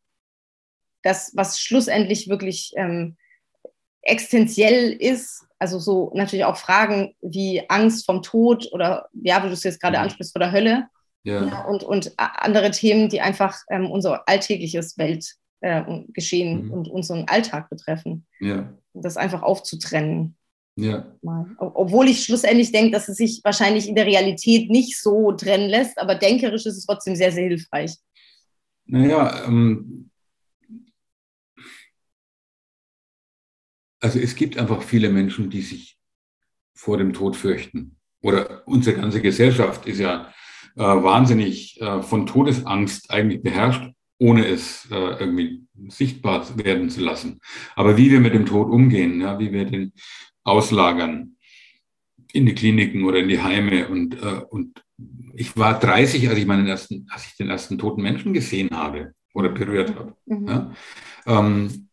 das, 1.01 1.31
was 1.35 1.59
schlussendlich 1.59 2.27
wirklich 2.27 2.73
ähm, 2.75 3.17
existenziell 4.01 4.91
ist, 4.91 5.46
also 5.59 5.79
so 5.79 6.11
natürlich 6.13 6.45
auch 6.45 6.57
Fragen 6.57 7.15
wie 7.21 7.63
Angst 7.69 8.05
vom 8.05 8.21
Tod 8.21 8.69
oder 8.71 9.09
ja, 9.13 9.43
wie 9.43 9.47
du 9.47 9.53
es 9.53 9.63
jetzt 9.63 9.81
gerade 9.81 9.97
mhm. 9.97 10.03
ansprichst, 10.03 10.33
vor 10.33 10.39
der 10.39 10.51
Hölle. 10.51 10.87
Ja. 11.23 11.45
ja. 11.45 11.65
und, 11.65 11.83
und 11.83 12.13
andere 12.17 12.71
Themen, 12.71 13.09
die 13.09 13.21
einfach 13.21 13.57
ähm, 13.69 13.91
unser 13.91 14.27
alltägliches 14.29 14.97
Weltgeschehen 14.97 16.59
äh, 16.59 16.63
mhm. 16.63 16.71
und 16.71 16.87
unseren 16.87 17.25
Alltag 17.27 17.69
betreffen. 17.69 18.25
Ja. 18.39 18.73
Das 18.93 19.17
einfach 19.17 19.41
aufzutrennen. 19.41 20.37
Ja. 20.77 21.07
Obwohl 21.57 22.07
ich 22.07 22.23
schlussendlich 22.23 22.71
denke, 22.71 22.91
dass 22.91 23.09
es 23.09 23.17
sich 23.17 23.41
wahrscheinlich 23.43 23.89
in 23.89 23.95
der 23.95 24.05
Realität 24.05 24.69
nicht 24.69 25.01
so 25.01 25.31
trennen 25.31 25.69
lässt, 25.69 25.97
aber 25.97 26.13
denkerisch 26.13 26.67
ist 26.67 26.77
es 26.77 26.85
trotzdem 26.85 27.15
sehr, 27.15 27.31
sehr 27.31 27.45
hilfreich. 27.45 27.95
Naja, 28.85 29.43
ähm, 29.47 30.11
Also 33.99 34.19
es 34.19 34.35
gibt 34.35 34.57
einfach 34.57 34.81
viele 34.83 35.09
Menschen, 35.09 35.49
die 35.49 35.61
sich 35.61 35.97
vor 36.75 36.97
dem 36.97 37.13
Tod 37.13 37.35
fürchten. 37.35 37.97
Oder 38.21 38.67
unsere 38.67 38.99
ganze 38.99 39.21
Gesellschaft 39.21 39.85
ist 39.87 39.99
ja 39.99 40.31
äh, 40.75 40.81
wahnsinnig 40.81 41.79
äh, 41.81 42.01
von 42.01 42.25
Todesangst 42.25 43.09
eigentlich 43.11 43.41
beherrscht, 43.41 43.91
ohne 44.19 44.47
es 44.47 44.87
äh, 44.91 45.19
irgendwie 45.19 45.63
sichtbar 45.87 46.45
werden 46.57 46.89
zu 46.89 47.01
lassen. 47.01 47.39
Aber 47.75 47.97
wie 47.97 48.11
wir 48.11 48.19
mit 48.19 48.33
dem 48.33 48.45
Tod 48.45 48.69
umgehen, 48.69 49.21
ja, 49.21 49.39
wie 49.39 49.51
wir 49.51 49.65
den 49.65 49.93
auslagern 50.43 51.37
in 52.31 52.45
die 52.45 52.55
Kliniken 52.55 53.03
oder 53.05 53.19
in 53.19 53.27
die 53.27 53.41
Heime 53.41 53.87
und, 53.87 54.21
äh, 54.21 54.41
und 54.49 54.83
ich 55.33 55.55
war 55.55 55.79
30, 55.79 56.29
als 56.29 56.37
ich 56.37 56.45
meinen 56.45 56.67
ersten, 56.67 57.07
als 57.09 57.27
ich 57.27 57.35
den 57.35 57.49
ersten 57.49 57.77
toten 57.77 58.01
Menschen 58.01 58.33
gesehen 58.33 58.69
habe 58.71 59.13
oder 59.33 59.49
berührt 59.49 59.95
habe. 59.95 60.15
Mhm. 60.25 60.47
Ja. 60.47 60.71
Ähm, 61.25 61.86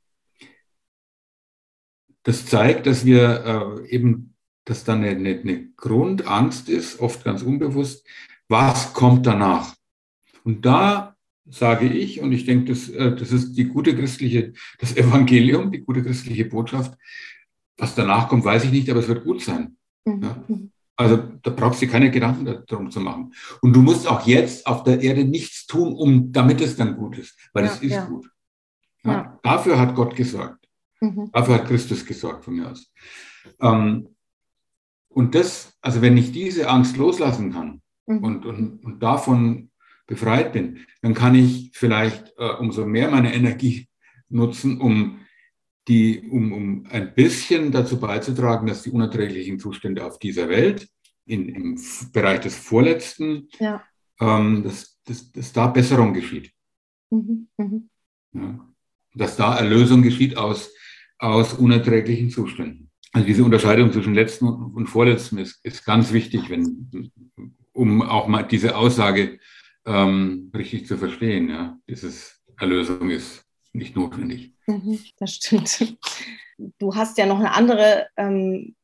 das 2.24 2.46
zeigt, 2.46 2.86
dass 2.86 3.04
wir 3.04 3.84
äh, 3.86 3.88
eben, 3.88 4.34
dass 4.64 4.84
da 4.84 4.94
eine, 4.94 5.10
eine, 5.10 5.40
eine 5.40 5.68
Grundangst 5.76 6.68
ist, 6.68 7.00
oft 7.00 7.24
ganz 7.24 7.42
unbewusst, 7.42 8.06
was 8.48 8.92
kommt 8.92 9.26
danach? 9.26 9.74
Und 10.42 10.66
da 10.66 11.16
sage 11.46 11.86
ich, 11.86 12.20
und 12.20 12.32
ich 12.32 12.44
denke, 12.46 12.72
das, 12.72 12.88
äh, 12.88 13.14
das 13.14 13.30
ist 13.30 13.54
die 13.54 13.64
gute 13.64 13.94
christliche, 13.94 14.54
das 14.78 14.96
Evangelium, 14.96 15.70
die 15.70 15.80
gute 15.80 16.02
christliche 16.02 16.46
Botschaft. 16.46 16.98
Was 17.76 17.94
danach 17.94 18.28
kommt, 18.28 18.44
weiß 18.44 18.64
ich 18.64 18.70
nicht, 18.70 18.88
aber 18.90 19.00
es 19.00 19.08
wird 19.08 19.24
gut 19.24 19.42
sein. 19.42 19.76
Mhm. 20.04 20.22
Ja? 20.22 20.44
Also 20.96 21.16
da 21.42 21.50
brauchst 21.50 21.82
du 21.82 21.88
keine 21.88 22.10
Gedanken 22.10 22.62
darum 22.66 22.90
zu 22.90 23.00
machen. 23.00 23.34
Und 23.60 23.72
du 23.74 23.82
musst 23.82 24.06
auch 24.06 24.26
jetzt 24.26 24.66
auf 24.66 24.84
der 24.84 25.00
Erde 25.02 25.24
nichts 25.24 25.66
tun, 25.66 25.92
um 25.92 26.32
damit 26.32 26.60
es 26.60 26.76
dann 26.76 26.96
gut 26.96 27.18
ist, 27.18 27.36
weil 27.52 27.64
ja, 27.64 27.72
es 27.72 27.82
ist 27.82 27.92
ja. 27.92 28.04
gut. 28.04 28.30
Ja. 29.02 29.38
Dafür 29.42 29.78
hat 29.78 29.94
Gott 29.94 30.14
gesorgt. 30.14 30.63
Mhm. 31.04 31.30
Dafür 31.32 31.54
hat 31.56 31.66
Christus 31.66 32.04
gesorgt 32.04 32.44
von 32.44 32.54
mir 32.54 32.70
aus. 32.70 32.92
Ähm, 33.60 34.08
und 35.08 35.34
das, 35.34 35.76
also 35.80 36.02
wenn 36.02 36.16
ich 36.16 36.32
diese 36.32 36.68
Angst 36.68 36.96
loslassen 36.96 37.52
kann 37.52 37.82
mhm. 38.06 38.18
und, 38.18 38.46
und, 38.46 38.84
und 38.84 39.02
davon 39.02 39.70
befreit 40.06 40.52
bin, 40.52 40.80
dann 41.02 41.14
kann 41.14 41.34
ich 41.34 41.70
vielleicht 41.74 42.34
äh, 42.36 42.50
umso 42.58 42.84
mehr 42.86 43.10
meine 43.10 43.34
Energie 43.34 43.88
nutzen, 44.28 44.80
um 44.80 45.20
die, 45.88 46.28
um, 46.30 46.52
um 46.52 46.86
ein 46.90 47.14
bisschen 47.14 47.70
dazu 47.70 48.00
beizutragen, 48.00 48.66
dass 48.66 48.82
die 48.82 48.90
unerträglichen 48.90 49.58
Zustände 49.58 50.04
auf 50.04 50.18
dieser 50.18 50.48
Welt 50.48 50.88
in, 51.26 51.48
im 51.48 51.80
Bereich 52.12 52.40
des 52.40 52.56
Vorletzten, 52.56 53.48
ja. 53.58 53.82
ähm, 54.20 54.62
dass, 54.64 54.98
dass, 55.04 55.30
dass 55.32 55.52
da 55.52 55.68
Besserung 55.68 56.12
geschieht. 56.14 56.52
Mhm. 57.10 57.48
Mhm. 57.56 57.90
Ja. 58.32 58.68
Dass 59.14 59.36
da 59.36 59.56
Erlösung 59.56 60.02
geschieht 60.02 60.36
aus, 60.36 60.70
aus 61.24 61.54
unerträglichen 61.54 62.30
Zuständen. 62.30 62.90
Also 63.12 63.26
diese 63.26 63.44
Unterscheidung 63.44 63.92
zwischen 63.92 64.14
letzten 64.14 64.48
und 64.48 64.88
vorletzten 64.88 65.38
ist, 65.38 65.64
ist 65.64 65.84
ganz 65.84 66.12
wichtig, 66.12 66.50
wenn, 66.50 67.12
um 67.72 68.02
auch 68.02 68.26
mal 68.26 68.42
diese 68.42 68.76
Aussage 68.76 69.38
ähm, 69.86 70.50
richtig 70.54 70.86
zu 70.86 70.98
verstehen. 70.98 71.48
Ja. 71.48 71.78
Dieses 71.88 72.42
Erlösung 72.58 73.10
ist 73.10 73.44
nicht 73.72 73.96
notwendig. 73.96 74.52
Mhm, 74.66 74.98
das 75.18 75.34
stimmt. 75.34 75.96
Du 76.78 76.94
hast 76.94 77.18
ja 77.18 77.26
noch 77.26 77.38
eine 77.38 77.52
andere, 77.52 78.06
ähm, 78.16 78.74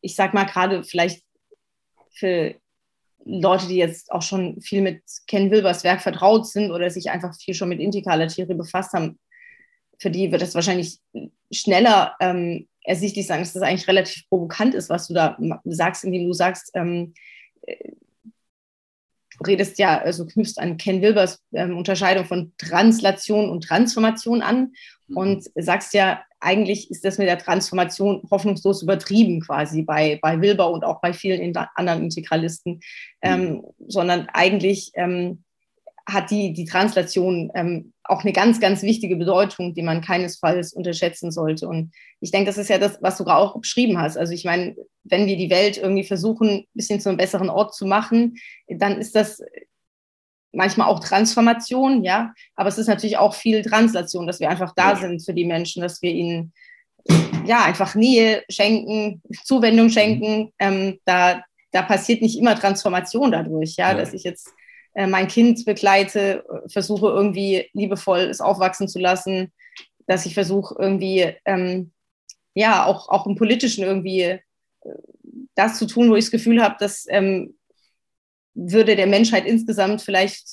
ich 0.00 0.14
sag 0.14 0.34
mal 0.34 0.44
gerade 0.44 0.84
vielleicht 0.84 1.22
für 2.10 2.54
Leute, 3.24 3.68
die 3.68 3.76
jetzt 3.76 4.10
auch 4.10 4.22
schon 4.22 4.60
viel 4.60 4.80
mit 4.80 5.02
Ken 5.26 5.50
Wilbers 5.50 5.84
Werk 5.84 6.00
vertraut 6.00 6.46
sind 6.46 6.70
oder 6.70 6.88
sich 6.90 7.10
einfach 7.10 7.34
viel 7.36 7.54
schon 7.54 7.68
mit 7.68 7.80
integraler 7.80 8.28
Theorie 8.28 8.54
befasst 8.54 8.92
haben, 8.94 9.18
für 9.98 10.10
die 10.10 10.30
wird 10.32 10.42
es 10.42 10.54
wahrscheinlich 10.54 10.98
schneller 11.52 12.14
ähm, 12.20 12.68
ersichtlich 12.84 13.26
sein, 13.26 13.40
dass 13.40 13.52
das 13.52 13.62
eigentlich 13.62 13.88
relativ 13.88 14.28
provokant 14.28 14.74
ist, 14.74 14.88
was 14.88 15.08
du 15.08 15.14
da 15.14 15.36
sagst, 15.64 16.04
indem 16.04 16.26
du 16.26 16.32
sagst, 16.32 16.70
ähm, 16.74 17.14
redest 19.46 19.78
ja, 19.78 19.98
also 19.98 20.26
knüpfst 20.26 20.58
an 20.58 20.76
Ken 20.78 21.02
Wilbers 21.02 21.42
ähm, 21.52 21.76
Unterscheidung 21.76 22.24
von 22.24 22.52
Translation 22.58 23.50
und 23.50 23.64
Transformation 23.64 24.42
an 24.42 24.72
mhm. 25.06 25.16
und 25.16 25.44
sagst 25.54 25.94
ja, 25.94 26.22
eigentlich 26.40 26.90
ist 26.90 27.04
das 27.04 27.18
mit 27.18 27.28
der 27.28 27.38
Transformation 27.38 28.22
hoffnungslos 28.30 28.82
übertrieben 28.82 29.40
quasi 29.40 29.82
bei, 29.82 30.18
bei 30.22 30.40
Wilber 30.40 30.70
und 30.70 30.84
auch 30.84 31.00
bei 31.00 31.12
vielen 31.12 31.56
anderen 31.74 32.04
Integralisten, 32.04 32.74
mhm. 32.74 32.80
ähm, 33.22 33.64
sondern 33.86 34.28
eigentlich 34.32 34.92
ähm, 34.94 35.44
hat 36.06 36.30
die, 36.30 36.52
die 36.52 36.64
Translation 36.64 37.50
ähm, 37.54 37.92
auch 38.08 38.22
eine 38.22 38.32
ganz, 38.32 38.58
ganz 38.58 38.82
wichtige 38.82 39.16
Bedeutung, 39.16 39.74
die 39.74 39.82
man 39.82 40.00
keinesfalls 40.00 40.72
unterschätzen 40.72 41.30
sollte. 41.30 41.68
Und 41.68 41.92
ich 42.20 42.30
denke, 42.30 42.46
das 42.46 42.58
ist 42.58 42.70
ja 42.70 42.78
das, 42.78 42.98
was 43.02 43.18
du 43.18 43.24
gerade 43.24 43.40
auch 43.40 43.60
beschrieben 43.60 44.00
hast. 44.00 44.16
Also 44.16 44.32
ich 44.32 44.44
meine, 44.44 44.74
wenn 45.04 45.26
wir 45.26 45.36
die 45.36 45.50
Welt 45.50 45.76
irgendwie 45.76 46.04
versuchen, 46.04 46.48
ein 46.48 46.66
bisschen 46.72 47.00
zu 47.00 47.10
einem 47.10 47.18
besseren 47.18 47.50
Ort 47.50 47.74
zu 47.74 47.86
machen, 47.86 48.36
dann 48.66 48.98
ist 48.98 49.14
das 49.14 49.42
manchmal 50.52 50.88
auch 50.88 51.00
Transformation, 51.00 52.02
ja. 52.02 52.32
Aber 52.56 52.70
es 52.70 52.78
ist 52.78 52.86
natürlich 52.86 53.18
auch 53.18 53.34
viel 53.34 53.62
Translation, 53.62 54.26
dass 54.26 54.40
wir 54.40 54.48
einfach 54.48 54.74
da 54.74 54.96
sind 54.96 55.24
für 55.24 55.34
die 55.34 55.44
Menschen, 55.44 55.82
dass 55.82 56.00
wir 56.00 56.10
ihnen 56.10 56.52
ja 57.44 57.64
einfach 57.64 57.94
Nähe 57.94 58.42
schenken, 58.48 59.22
Zuwendung 59.44 59.90
schenken. 59.90 60.52
Ähm, 60.58 60.98
da, 61.04 61.42
da 61.72 61.82
passiert 61.82 62.22
nicht 62.22 62.38
immer 62.38 62.58
Transformation 62.58 63.30
dadurch, 63.30 63.76
ja, 63.76 63.92
ja. 63.92 63.98
dass 63.98 64.14
ich 64.14 64.24
jetzt 64.24 64.52
äh, 64.98 65.06
mein 65.06 65.28
Kind 65.28 65.64
begleite, 65.64 66.44
versuche 66.66 67.06
irgendwie 67.06 67.70
liebevoll 67.72 68.18
es 68.18 68.40
aufwachsen 68.40 68.88
zu 68.88 68.98
lassen, 68.98 69.52
dass 70.08 70.26
ich 70.26 70.34
versuche 70.34 70.74
irgendwie, 70.76 71.36
ähm, 71.44 71.92
ja, 72.52 72.84
auch, 72.84 73.08
auch 73.08 73.24
im 73.24 73.36
Politischen 73.36 73.84
irgendwie 73.84 74.22
äh, 74.22 74.40
das 75.54 75.78
zu 75.78 75.86
tun, 75.86 76.10
wo 76.10 76.16
ich 76.16 76.24
das 76.24 76.32
Gefühl 76.32 76.60
habe, 76.60 76.74
dass 76.80 77.06
ähm, 77.10 77.56
würde 78.54 78.96
der 78.96 79.06
Menschheit 79.06 79.46
insgesamt 79.46 80.02
vielleicht 80.02 80.44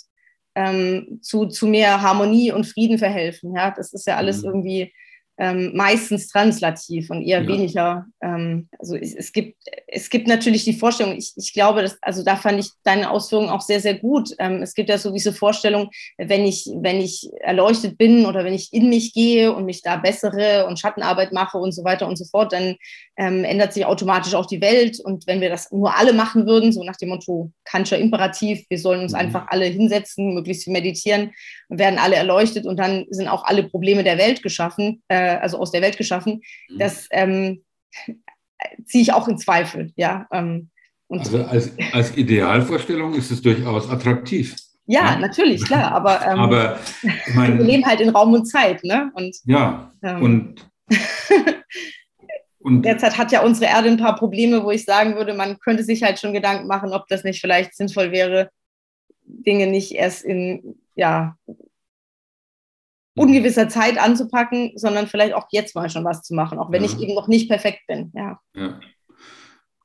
ähm, 0.54 1.18
zu, 1.24 1.48
zu 1.48 1.66
mehr 1.66 2.04
Harmonie 2.04 2.52
und 2.52 2.68
Frieden 2.68 3.00
verhelfen. 3.00 3.56
Ja? 3.56 3.72
Das 3.72 3.94
ist 3.94 4.06
ja 4.06 4.18
alles 4.18 4.44
mhm. 4.44 4.50
irgendwie 4.50 4.94
ähm, 5.38 5.72
meistens 5.76 6.28
translativ 6.28 7.10
und 7.10 7.22
eher 7.22 7.42
ja. 7.42 7.48
weniger. 7.48 8.06
Ähm, 8.22 8.70
also 8.80 8.96
es, 8.96 9.14
es, 9.14 9.34
gibt, 9.34 9.58
es 9.88 10.10
gibt 10.10 10.28
natürlich 10.28 10.64
die 10.64 10.78
Vorstellung, 10.78 11.16
ich, 11.18 11.34
ich 11.36 11.54
glaube, 11.54 11.82
dass, 11.82 11.98
also 12.02 12.24
da 12.24 12.36
fand 12.36 12.60
ich 12.60 12.70
deine 12.84 13.10
Ausführungen 13.10 13.50
auch 13.50 13.62
sehr, 13.62 13.82
sehr 13.82 13.96
gut. 13.96 14.30
Ähm, 14.40 14.62
es 14.62 14.74
gibt 14.74 14.90
ja 14.90 14.98
so 14.98 15.12
diese 15.12 15.34
Vorstellung, 15.34 15.90
wenn 16.18 16.46
ich, 16.46 16.70
wenn 16.76 17.02
ich 17.02 17.30
erleuchtet 17.42 17.98
bin 17.98 18.26
oder 18.26 18.46
wenn 18.46 18.54
ich 18.54 18.72
in 18.72 18.90
mich 18.90 19.14
gehe 19.14 19.54
und 19.54 19.66
mich 19.66 19.82
da 19.82 19.98
bessere 19.98 20.66
und 20.68 20.80
Schattenarbeit 20.80 21.34
mache 21.34 21.58
und 21.58 21.74
so 21.74 21.84
weiter 21.84 22.08
und 22.08 22.18
so 22.18 22.26
fort, 22.26 22.54
dann 22.54 22.76
ähm, 23.18 23.44
ändert 23.44 23.74
sich 23.74 23.86
automatisch 23.86 24.36
auch 24.36 24.46
die 24.46 24.62
Welt. 24.62 25.00
Und 25.00 25.28
wenn 25.28 25.42
wir 25.42 25.50
das 25.50 25.72
nur 25.72 25.96
alle 25.96 26.14
machen 26.14 26.46
würden, 26.46 26.72
so 26.72 26.84
nach 26.84 26.98
dem 26.98 27.10
Motto 27.10 27.52
Kantscher 27.64 27.98
Imperativ, 27.98 28.66
wir 28.70 28.80
sollen 28.80 29.02
uns 29.02 29.14
mhm. 29.14 29.20
einfach 29.20 29.48
alle 29.48 29.66
hinsetzen, 29.66 30.34
möglichst 30.34 30.68
meditieren, 30.68 31.32
werden 31.70 32.00
alle 32.00 32.16
erleuchtet 32.16 32.66
und 32.66 32.78
dann 32.78 33.06
sind 33.10 33.28
auch 33.28 33.46
alle 33.46 33.64
Probleme 33.64 34.04
der 34.04 34.18
Welt 34.18 34.44
geschaffen. 34.44 35.02
Äh, 35.08 35.38
also 35.38 35.58
aus 35.60 35.72
der 35.72 35.82
Welt 35.82 35.98
geschaffen, 35.98 36.42
mhm. 36.70 36.80
das 36.80 37.08
ähm, 37.12 37.64
ziehe 38.86 39.02
ich 39.02 39.14
auch 39.14 39.28
in 39.28 39.38
Zweifel. 39.38 39.94
Ja, 39.96 40.28
ähm, 40.32 40.70
also 41.10 41.44
als, 41.44 41.72
als 41.92 42.18
Idealvorstellung 42.18 43.14
ist 43.14 43.32
es 43.32 43.42
durchaus 43.42 43.90
attraktiv. 43.90 44.56
Ja, 44.88 45.14
ja, 45.14 45.20
natürlich, 45.20 45.64
klar, 45.64 45.92
aber, 45.92 46.22
ähm, 46.28 46.40
aber 46.40 46.80
mein, 47.34 47.58
wir 47.58 47.66
leben 47.66 47.86
halt 47.86 48.02
in 48.02 48.10
Raum 48.10 48.34
und 48.34 48.46
Zeit, 48.46 48.84
ne? 48.84 49.12
Und, 49.16 49.36
ja, 49.46 49.92
ähm, 50.04 50.22
und, 50.22 50.70
und 52.66 52.82
derzeit 52.82 53.20
hat 53.20 53.32
ja 53.32 53.44
unsere 53.44 53.70
Erde 53.70 53.90
ein 53.90 53.98
paar 53.98 54.16
Probleme, 54.16 54.64
wo 54.64 54.72
ich 54.72 54.86
sagen 54.86 55.16
würde, 55.16 55.36
man 55.36 55.60
könnte 55.60 55.84
sich 55.84 56.02
halt 56.02 56.20
schon 56.20 56.34
Gedanken 56.34 56.66
machen, 56.66 56.94
ob 56.94 57.08
das 57.08 57.24
nicht 57.24 57.40
vielleicht 57.40 57.76
sinnvoll 57.76 58.12
wäre, 58.12 58.50
Dinge 59.22 59.68
nicht 59.68 59.92
erst 59.92 60.26
in 60.26 60.76
ja, 60.96 61.38
ungewisser 63.16 63.70
Zeit 63.70 64.00
anzupacken, 64.00 64.72
sondern 64.78 65.06
vielleicht 65.06 65.36
auch 65.36 65.46
jetzt 65.52 65.76
mal 65.76 65.92
schon 65.92 66.06
was 66.06 66.24
zu 66.24 66.34
machen, 66.34 66.58
auch 66.58 66.72
wenn 66.72 66.84
ja. 66.84 66.90
ich 66.90 67.00
eben 67.00 67.14
noch 67.14 67.28
nicht 67.28 67.50
perfekt 67.50 67.82
bin. 67.88 68.12
Ja. 68.16 68.40
ja. 68.56 68.80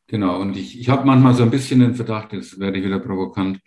Genau, 0.07 0.41
und 0.41 0.57
ich, 0.57 0.81
ich 0.81 0.89
habe 0.89 1.05
manchmal 1.05 1.35
so 1.35 1.43
ein 1.43 1.51
bisschen 1.51 1.81
den 1.81 1.95
Verdacht, 1.95 2.33
jetzt 2.33 2.59
werde 2.59 2.79
ich 2.79 2.85
wieder 2.87 2.99
provokant, 2.99 3.61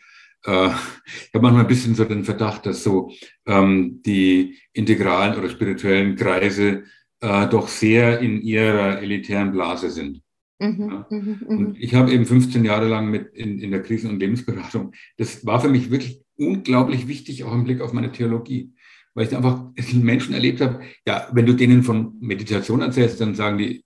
äh, 0.44 0.70
ich 0.70 1.34
habe 1.36 1.44
manchmal 1.44 1.66
ein 1.66 1.68
bisschen 1.68 1.94
so 1.94 2.04
den 2.04 2.24
Verdacht, 2.24 2.66
dass 2.66 2.84
so 2.84 3.12
ähm, 3.46 4.02
die 4.04 4.58
integralen 4.74 5.38
oder 5.38 5.50
spirituellen 5.50 6.16
Kreise 6.16 6.86
äh, 7.24 7.48
doch 7.50 7.68
sehr 7.68 8.20
in 8.20 8.42
ihrer 8.42 9.02
elitären 9.02 9.52
Blase 9.52 9.90
sind. 9.90 10.22
Mhm, 10.60 10.90
ja. 10.90 11.08
Mhm, 11.10 11.40
mhm. 11.48 11.58
und 11.58 11.80
ich 11.80 11.96
habe 11.96 12.12
eben 12.12 12.26
15 12.26 12.64
Jahre 12.64 12.88
lang 12.88 13.10
mit 13.10 13.34
in, 13.34 13.60
in 13.60 13.72
der 13.72 13.82
Krisen- 13.82 14.12
und 14.12 14.20
Lebensberatung, 14.20 14.94
das 15.18 15.46
war 15.46 15.60
für 15.60 15.70
mich 15.70 15.90
wirklich 15.90 16.22
unglaublich 16.36 17.08
wichtig, 17.08 17.44
auch 17.44 17.54
im 17.54 17.64
Blick 17.64 17.82
auf 17.82 17.94
meine 17.94 18.12
Theologie 18.12 18.74
weil 19.14 19.28
ich 19.28 19.36
einfach 19.36 19.72
Menschen 19.94 20.34
erlebt 20.34 20.62
habe, 20.62 20.82
ja, 21.06 21.28
wenn 21.32 21.46
du 21.46 21.54
denen 21.54 21.84
von 21.84 22.18
Meditation 22.20 22.82
erzählst, 22.82 23.22
dann 23.22 23.36
sagen 23.36 23.58
die, 23.58 23.84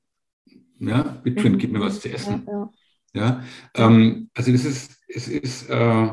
ja, 0.79 1.01
bitte 1.23 1.49
gib 1.57 1.71
mir 1.71 1.79
was 1.79 2.01
zu 2.01 2.11
essen. 2.11 2.43
Ja, 2.47 2.71
ja. 3.13 3.21
ja 3.21 3.43
ähm, 3.85 4.29
also 4.33 4.51
das 4.51 4.65
ist, 4.65 5.01
es 5.07 5.27
ist, 5.27 5.69
äh, 5.69 6.09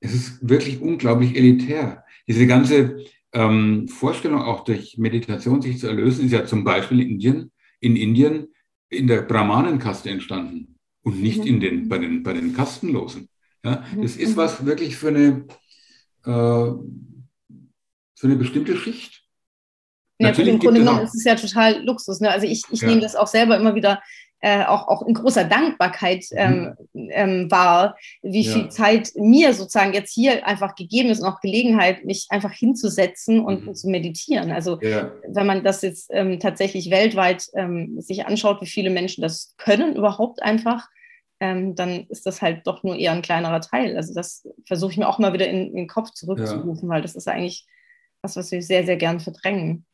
es 0.00 0.14
ist 0.14 0.48
wirklich 0.48 0.80
unglaublich 0.80 1.36
elitär. 1.36 2.04
Diese 2.26 2.46
ganze 2.46 3.04
ähm, 3.32 3.88
Vorstellung, 3.88 4.42
auch 4.42 4.64
durch 4.64 4.98
Meditation 4.98 5.62
sich 5.62 5.78
zu 5.78 5.86
erlösen, 5.86 6.26
ist 6.26 6.32
ja 6.32 6.46
zum 6.46 6.64
Beispiel 6.64 7.00
in 7.00 7.10
Indien, 7.10 7.52
in 7.80 7.96
Indien 7.96 8.48
in 8.88 9.06
der 9.06 9.22
Brahmanenkaste 9.22 10.10
entstanden 10.10 10.76
und 11.02 11.20
nicht 11.20 11.40
mhm. 11.40 11.46
in 11.46 11.60
den, 11.60 11.88
bei, 11.88 11.98
den, 11.98 12.22
bei 12.22 12.32
den 12.32 12.54
Kastenlosen. 12.54 13.28
Ja, 13.64 13.84
das 14.00 14.16
ist 14.16 14.32
mhm. 14.32 14.36
was 14.36 14.66
wirklich 14.66 14.96
für 14.96 15.08
eine, 15.08 15.44
äh, 16.24 16.72
für 18.14 18.26
eine 18.26 18.36
bestimmte 18.36 18.76
Schicht. 18.76 19.22
Ja, 20.18 20.28
Natürlich 20.28 20.54
im 20.54 20.60
Grunde 20.60 20.80
genommen 20.80 21.02
ist 21.02 21.14
es 21.14 21.24
ja 21.24 21.34
total 21.34 21.82
Luxus. 21.84 22.20
Ne? 22.20 22.30
Also 22.30 22.46
ich, 22.46 22.64
ich 22.70 22.80
ja. 22.80 22.88
nehme 22.88 23.00
das 23.00 23.16
auch 23.16 23.26
selber 23.26 23.56
immer 23.56 23.74
wieder 23.74 24.02
äh, 24.40 24.64
auch, 24.64 24.88
auch 24.88 25.06
in 25.06 25.14
großer 25.14 25.44
Dankbarkeit 25.44 26.24
ähm, 26.32 26.74
mhm. 26.92 27.08
ähm, 27.12 27.50
wahr, 27.50 27.96
wie 28.22 28.42
ja. 28.42 28.52
viel 28.52 28.68
Zeit 28.70 29.12
mir 29.14 29.52
sozusagen 29.52 29.92
jetzt 29.92 30.12
hier 30.12 30.46
einfach 30.46 30.74
gegeben 30.74 31.10
ist 31.10 31.20
und 31.20 31.28
auch 31.28 31.40
Gelegenheit, 31.40 32.04
mich 32.04 32.26
einfach 32.30 32.52
hinzusetzen 32.52 33.40
und 33.40 33.66
mhm. 33.66 33.74
zu 33.74 33.88
meditieren. 33.88 34.50
Also 34.50 34.80
ja. 34.80 35.12
wenn 35.28 35.46
man 35.46 35.62
das 35.62 35.82
jetzt 35.82 36.10
ähm, 36.12 36.40
tatsächlich 36.40 36.90
weltweit 36.90 37.48
ähm, 37.54 38.00
sich 38.00 38.26
anschaut, 38.26 38.62
wie 38.62 38.66
viele 38.66 38.90
Menschen 38.90 39.22
das 39.22 39.54
können 39.58 39.94
überhaupt 39.94 40.42
einfach, 40.42 40.88
ähm, 41.40 41.74
dann 41.74 42.06
ist 42.08 42.26
das 42.26 42.42
halt 42.42 42.66
doch 42.66 42.82
nur 42.82 42.96
eher 42.96 43.12
ein 43.12 43.22
kleinerer 43.22 43.60
Teil. 43.60 43.96
Also 43.96 44.14
das 44.14 44.46
versuche 44.66 44.92
ich 44.92 44.98
mir 44.98 45.08
auch 45.08 45.18
mal 45.18 45.32
wieder 45.32 45.48
in, 45.48 45.68
in 45.68 45.76
den 45.76 45.88
Kopf 45.88 46.10
zurückzurufen, 46.10 46.88
weil 46.88 47.02
das 47.02 47.14
ist 47.14 47.28
eigentlich 47.28 47.66
was, 48.22 48.36
was 48.36 48.50
wir 48.50 48.62
sehr, 48.62 48.84
sehr 48.84 48.96
gern 48.96 49.20
verdrängen. 49.20 49.86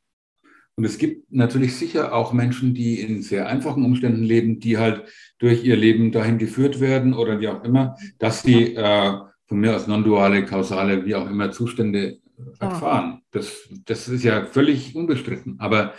Und 0.77 0.85
es 0.85 0.99
gibt 0.99 1.33
natürlich 1.33 1.75
sicher 1.75 2.15
auch 2.15 2.35
Menschen, 2.35 2.75
die 2.75 3.01
in 3.01 3.23
sehr 3.23 3.49
einfachen 3.49 3.85
Umständen 3.85 4.23
leben, 4.23 4.61
die 4.61 4.77
halt 4.77 5.05
durch 5.39 5.65
ihr 5.65 5.77
Leben 5.77 6.13
dahin 6.13 6.37
geführt 6.37 6.81
werden 6.81 7.15
oder 7.15 7.41
wie 7.41 7.49
auch 7.49 7.65
immer, 7.65 7.97
dass 8.19 8.43
sie 8.43 8.75
äh, 8.75 9.13
von 9.47 9.59
mir 9.59 9.75
aus 9.75 9.87
non-duale, 9.87 10.45
kausale, 10.45 11.07
wie 11.07 11.15
auch 11.15 11.29
immer 11.31 11.51
Zustände 11.51 12.19
erfahren. 12.61 13.23
Das, 13.31 13.69
das 13.87 14.09
ist 14.09 14.23
ja 14.23 14.45
völlig 14.45 14.95
unbestritten. 14.95 15.57
Aber 15.61 15.95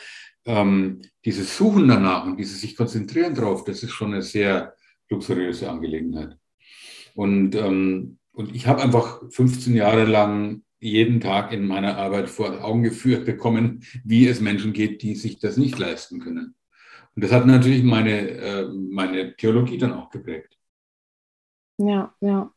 ähm, 0.45 1.01
dieses 1.25 1.57
Suchen 1.57 1.87
danach 1.87 2.25
und 2.25 2.37
dieses 2.37 2.61
sich 2.61 2.75
konzentrieren 2.75 3.33
drauf, 3.33 3.63
das 3.63 3.81
ist 3.81 3.91
schon 3.91 4.13
eine 4.13 4.21
sehr 4.21 4.75
luxuriöse 5.09 5.69
Angelegenheit. 5.69 6.37
Und, 7.15 7.55
ähm, 7.55 8.19
und 8.31 8.55
ich 8.55 8.67
habe 8.67 8.83
einfach 8.83 9.21
15 9.31 9.75
Jahre 9.75 10.05
lang 10.05 10.61
jeden 10.79 11.21
Tag 11.21 11.51
in 11.51 11.65
meiner 11.65 11.97
Arbeit 11.97 12.29
vor 12.29 12.63
Augen 12.63 12.83
geführt 12.83 13.25
bekommen, 13.25 13.83
wie 14.03 14.27
es 14.27 14.41
Menschen 14.41 14.73
geht, 14.73 15.01
die 15.01 15.15
sich 15.15 15.39
das 15.39 15.57
nicht 15.57 15.77
leisten 15.79 16.19
können. 16.19 16.55
Und 17.15 17.23
das 17.23 17.31
hat 17.31 17.47
natürlich 17.47 17.83
meine, 17.83 18.29
äh, 18.29 18.67
meine 18.67 19.35
Theologie 19.35 19.77
dann 19.77 19.93
auch 19.93 20.09
geprägt. 20.09 20.57
Ja, 21.77 22.13
ja. 22.21 22.51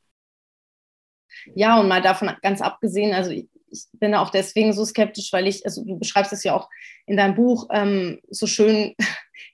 Ja, 1.55 1.81
und 1.81 1.89
mal 1.89 2.03
davon 2.03 2.31
ganz 2.43 2.61
abgesehen, 2.61 3.15
also 3.15 3.31
ich, 3.31 3.49
ich 3.71 3.87
bin 3.93 4.15
auch 4.15 4.31
deswegen 4.31 4.73
so 4.73 4.85
skeptisch, 4.85 5.33
weil 5.33 5.47
ich, 5.47 5.65
also 5.65 5.85
du 5.85 5.99
beschreibst 5.99 6.33
es 6.33 6.45
ja 6.45 6.55
auch 6.55 6.69
in 7.07 7.17
deinem 7.17 7.35
Buch 7.35 7.69
ähm, 7.73 8.21
so 8.29 8.47
schön, 8.47 8.95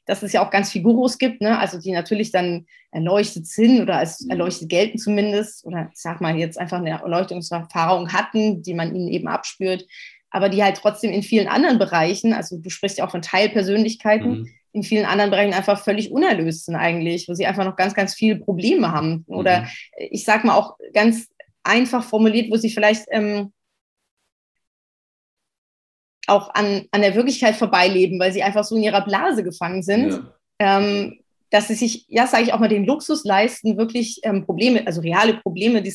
dass 0.07 0.23
es 0.23 0.33
ja 0.33 0.45
auch 0.45 0.51
ganz 0.51 0.71
viel 0.73 0.83
Gurus 0.83 1.19
gibt, 1.19 1.40
ne? 1.40 1.59
also 1.59 1.79
die 1.79 1.92
natürlich 1.92 2.31
dann 2.31 2.66
erleuchtet 2.92 3.47
sind 3.47 3.83
oder 3.83 3.99
als 3.99 4.23
mhm. 4.23 4.31
erleuchtet 4.31 4.69
gelten 4.69 4.99
zumindest 4.99 5.64
oder 5.66 5.90
ich 5.92 6.01
sag 6.01 6.21
mal 6.21 6.37
jetzt 6.37 6.59
einfach 6.59 6.79
eine 6.79 6.90
Erleuchtungserfahrung 6.90 8.12
hatten, 8.12 8.62
die 8.62 8.75
man 8.75 8.95
ihnen 8.95 9.09
eben 9.09 9.29
abspürt, 9.29 9.85
aber 10.31 10.49
die 10.49 10.62
halt 10.62 10.77
trotzdem 10.77 11.11
in 11.11 11.23
vielen 11.23 11.49
anderen 11.49 11.79
Bereichen, 11.79 12.33
also 12.33 12.57
du 12.59 12.71
sprichst 12.71 12.99
ja 12.99 13.07
auch 13.07 13.11
von 13.11 13.23
Teilpersönlichkeiten, 13.23 14.40
mhm. 14.40 14.49
in 14.73 14.83
vielen 14.85 15.07
anderen 15.07 15.31
Bereichen 15.31 15.55
einfach 15.55 15.83
völlig 15.83 16.12
unerlöst 16.12 16.66
sind 16.66 16.77
eigentlich, 16.77 17.29
wo 17.29 17.35
sie 17.35 17.47
einfach 17.47 17.64
noch 17.64 17.77
ganz, 17.77 17.95
ganz 17.95 18.14
viele 18.14 18.37
Probleme 18.37 18.92
haben. 18.92 19.25
Oder 19.27 19.62
mhm. 19.62 19.66
ich 20.11 20.25
sag 20.25 20.45
mal 20.45 20.55
auch 20.55 20.77
ganz 20.92 21.29
einfach 21.64 22.05
formuliert, 22.05 22.51
wo 22.51 22.57
sie 22.57 22.71
vielleicht 22.71 23.07
ähm, 23.11 23.53
auch 26.26 26.54
an, 26.54 26.86
an 26.90 27.02
der 27.02 27.14
Wirklichkeit 27.14 27.56
vorbeileben, 27.56 28.18
weil 28.18 28.32
sie 28.32 28.42
einfach 28.42 28.64
so 28.64 28.76
in 28.76 28.82
ihrer 28.82 29.04
Blase 29.04 29.44
gefangen 29.44 29.82
sind, 29.82 30.12
ja. 30.60 30.78
ähm, 30.78 31.20
dass 31.50 31.68
sie 31.68 31.74
sich, 31.74 32.06
ja, 32.08 32.26
sage 32.26 32.44
ich 32.44 32.52
auch 32.52 32.58
mal, 32.58 32.68
den 32.68 32.84
Luxus 32.84 33.24
leisten, 33.24 33.78
wirklich 33.78 34.20
ähm, 34.24 34.44
Probleme, 34.44 34.86
also 34.86 35.00
reale 35.00 35.34
Probleme, 35.34 35.82
die 35.82 35.94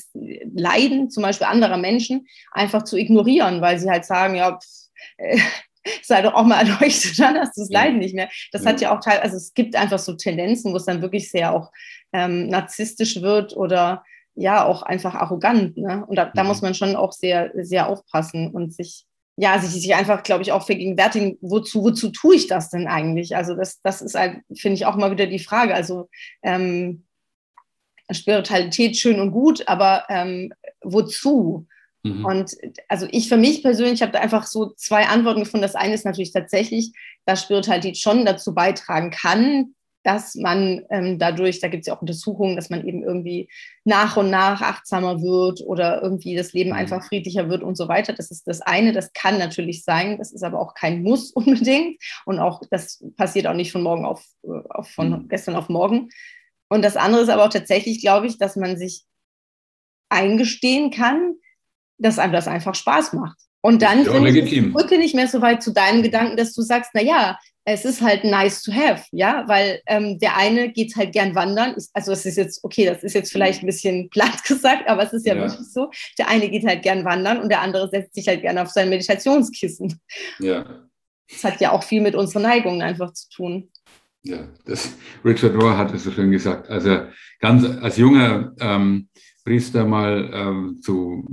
Leiden 0.56 1.10
zum 1.10 1.24
Beispiel 1.24 1.48
anderer 1.48 1.78
Menschen, 1.78 2.28
einfach 2.52 2.84
zu 2.84 2.98
ignorieren, 2.98 3.62
weil 3.62 3.78
sie 3.78 3.90
halt 3.90 4.06
sagen, 4.06 4.36
ja, 4.36 4.58
pff, 4.58 4.90
äh, 5.18 5.40
sei 6.04 6.22
doch 6.22 6.34
auch 6.34 6.46
mal 6.46 6.60
erleuchtet, 6.68 7.20
dann 7.20 7.38
hast 7.38 7.58
du 7.58 7.62
das 7.62 7.70
Leiden 7.70 8.00
nicht 8.00 8.16
mehr. 8.16 8.30
Das 8.52 8.64
ja. 8.64 8.70
hat 8.70 8.82
ja 8.82 8.96
auch 8.96 9.02
teil, 9.02 9.20
also 9.20 9.36
es 9.36 9.54
gibt 9.54 9.76
einfach 9.76 10.00
so 10.00 10.14
Tendenzen, 10.14 10.72
wo 10.72 10.78
es 10.78 10.86
dann 10.86 11.02
wirklich 11.02 11.30
sehr 11.30 11.54
auch 11.54 11.72
ähm, 12.14 12.48
narzisstisch 12.48 13.22
wird 13.22 13.56
oder 13.56 14.04
ja 14.36 14.64
auch 14.64 14.84
einfach 14.84 15.16
arrogant. 15.16 15.78
Ne? 15.78 16.06
Und 16.08 16.16
da, 16.16 16.32
da 16.34 16.44
muss 16.44 16.62
mhm. 16.62 16.68
man 16.68 16.76
schon 16.76 16.96
auch 16.96 17.12
sehr, 17.12 17.52
sehr 17.56 17.90
aufpassen 17.90 18.52
und 18.52 18.74
sich 18.74 19.06
ja, 19.38 19.60
sich, 19.60 19.82
sich 19.82 19.96
einfach, 19.96 20.24
glaube 20.24 20.44
ich, 20.44 20.52
auch 20.52 20.66
vergegenwärtigen, 20.66 21.38
wozu, 21.42 21.84
wozu 21.84 22.10
tue 22.10 22.36
ich 22.36 22.48
das 22.48 22.70
denn 22.70 22.88
eigentlich? 22.88 23.36
Also 23.36 23.56
das, 23.56 23.82
das 23.82 24.02
ist 24.02 24.16
halt, 24.16 24.42
finde 24.54 24.76
ich, 24.76 24.86
auch 24.86 24.96
mal 24.96 25.12
wieder 25.12 25.28
die 25.28 25.40
Frage. 25.40 25.74
Also 25.74 26.10
ähm, 26.44 27.06
Spiritualität 28.12 28.98
schön 28.98 29.20
und 29.20 29.32
gut, 29.32 29.68
aber 29.68 30.06
ähm, 30.10 30.54
wozu? 30.82 31.68
Mhm. 32.04 32.26
Und 32.26 32.56
also 32.88 33.08
ich 33.12 33.30
für 33.30 33.38
mich 33.38 33.62
persönlich 33.62 34.02
habe 34.02 34.12
da 34.12 34.20
einfach 34.20 34.46
so 34.46 34.74
zwei 34.76 35.08
Antworten 35.08 35.42
gefunden. 35.42 35.64
Das 35.64 35.76
eine 35.76 35.94
ist 35.94 36.06
natürlich 36.06 36.34
tatsächlich, 36.34 36.92
dass 37.26 37.44
Spiritualität 37.44 37.98
schon 37.98 38.26
dazu 38.26 38.54
beitragen 38.54 39.12
kann, 39.12 39.76
dass 40.04 40.36
man 40.36 40.86
ähm, 40.90 41.20
dadurch, 41.20 41.60
da 41.60 41.68
gibt 41.68 41.82
es 41.82 41.88
ja 41.88 41.96
auch 41.96 42.02
Untersuchungen, 42.02 42.56
dass 42.56 42.70
man 42.70 42.86
eben 42.88 43.04
irgendwie 43.04 43.50
nach 43.84 44.18
und 44.18 44.30
nach 44.30 44.62
achtsamer 44.62 45.22
wird 45.22 45.62
oder 45.62 46.02
irgendwie 46.02 46.36
das 46.36 46.54
Leben 46.54 46.72
mhm. 46.72 46.76
einfach 46.76 47.04
friedlicher 47.04 47.50
wird 47.50 47.64
und 47.64 47.76
so 47.78 47.88
weiter. 47.88 48.14
Das 48.14 48.32
ist 48.32 48.48
das 48.48 48.62
eine, 48.62 48.94
das 48.94 49.14
kann 49.14 49.38
natürlich 49.38 49.84
sein, 49.84 50.18
das 50.18 50.32
ist 50.32 50.44
aber 50.44 50.60
auch 50.60 50.74
kein 50.74 51.04
Muss 51.04 51.32
unbedingt 51.36 52.02
und 52.26 52.40
auch 52.40 52.62
das 52.70 53.04
passiert 53.16 53.48
auch 53.48 53.54
nicht 53.54 53.72
von 53.72 53.84
morgen 53.84 54.06
auf, 54.06 54.26
äh, 54.44 54.62
auf 54.70 54.90
von 54.90 55.10
mhm. 55.10 55.28
gestern 55.28 55.56
auf 55.56 55.70
morgen. 55.70 56.10
Und 56.70 56.84
das 56.84 56.96
andere 56.98 57.22
ist 57.22 57.30
aber 57.30 57.46
auch 57.46 57.50
tatsächlich, 57.50 58.02
glaube 58.02 58.28
ich, 58.28 58.38
dass 58.38 58.56
man 58.56 58.78
sich 58.78 59.06
eingestehen 60.10 60.92
kann, 60.92 61.36
dass 61.98 62.20
einem 62.20 62.34
das 62.34 62.48
einfach 62.48 62.76
Spaß 62.76 63.14
macht. 63.14 63.38
Und 63.62 63.82
dann 63.84 64.06
ja, 64.06 64.12
finde 64.12 64.32
ich 64.32 64.50
die 64.50 64.62
Brücke 64.62 64.98
nicht 64.98 65.14
mehr 65.14 65.28
so 65.28 65.42
weit 65.42 65.62
zu 65.62 65.72
deinem 65.72 66.02
Gedanken, 66.02 66.36
dass 66.36 66.54
du 66.54 66.62
sagst, 66.64 66.92
na 66.94 67.02
ja, 67.02 67.38
es 67.64 67.86
ist 67.86 68.02
halt 68.02 68.24
nice 68.24 68.64
to 68.64 68.72
have, 68.72 69.04
ja, 69.12 69.44
weil 69.48 69.82
ähm, 69.86 70.18
der 70.18 70.36
eine 70.36 70.72
geht 70.72 70.96
halt 70.96 71.14
gern 71.14 71.36
wandern. 71.36 71.76
Also 71.94 72.12
es 72.12 72.26
ist 72.26 72.38
jetzt, 72.38 72.64
okay, 72.64 72.86
das 72.86 73.04
ist 73.04 73.14
jetzt 73.14 73.32
vielleicht 73.32 73.62
ein 73.62 73.68
bisschen 73.68 74.10
platt 74.12 74.44
gesagt, 74.44 74.90
aber 74.90 75.04
es 75.04 75.14
ist 75.14 75.28
ja, 75.28 75.36
ja, 75.36 75.42
wirklich 75.42 75.68
so. 75.72 75.92
Der 76.18 76.28
eine 76.28 76.50
geht 76.50 76.66
halt 76.66 76.82
gern 76.82 77.06
wandern 77.06 77.40
und 77.40 77.50
der 77.50 77.62
andere 77.62 77.88
setzt 77.90 78.16
sich 78.16 78.28
halt 78.28 78.42
gern 78.42 78.58
auf 78.58 78.70
sein 78.70 78.90
Meditationskissen. 78.90 80.00
Ja. 80.40 80.88
Das 81.30 81.44
hat 81.44 81.62
ja 81.62 81.72
auch 81.72 81.84
viel 81.84 82.02
mit 82.02 82.16
unseren 82.16 82.42
Neigungen 82.42 82.82
einfach 82.82 83.14
zu 83.14 83.30
tun. 83.30 83.72
Ja, 84.24 84.48
das, 84.66 84.92
Richard 85.24 85.56
Rohr 85.56 85.78
hat 85.78 85.94
es 85.94 86.04
so 86.04 86.12
schön 86.12 86.32
gesagt. 86.32 86.70
Also 86.70 87.06
ganz 87.40 87.66
als 87.82 87.98
junger 87.98 88.54
ähm, 88.60 89.08
Priester 89.44 89.86
mal 89.86 90.30
ähm, 90.34 90.82
zu 90.82 91.26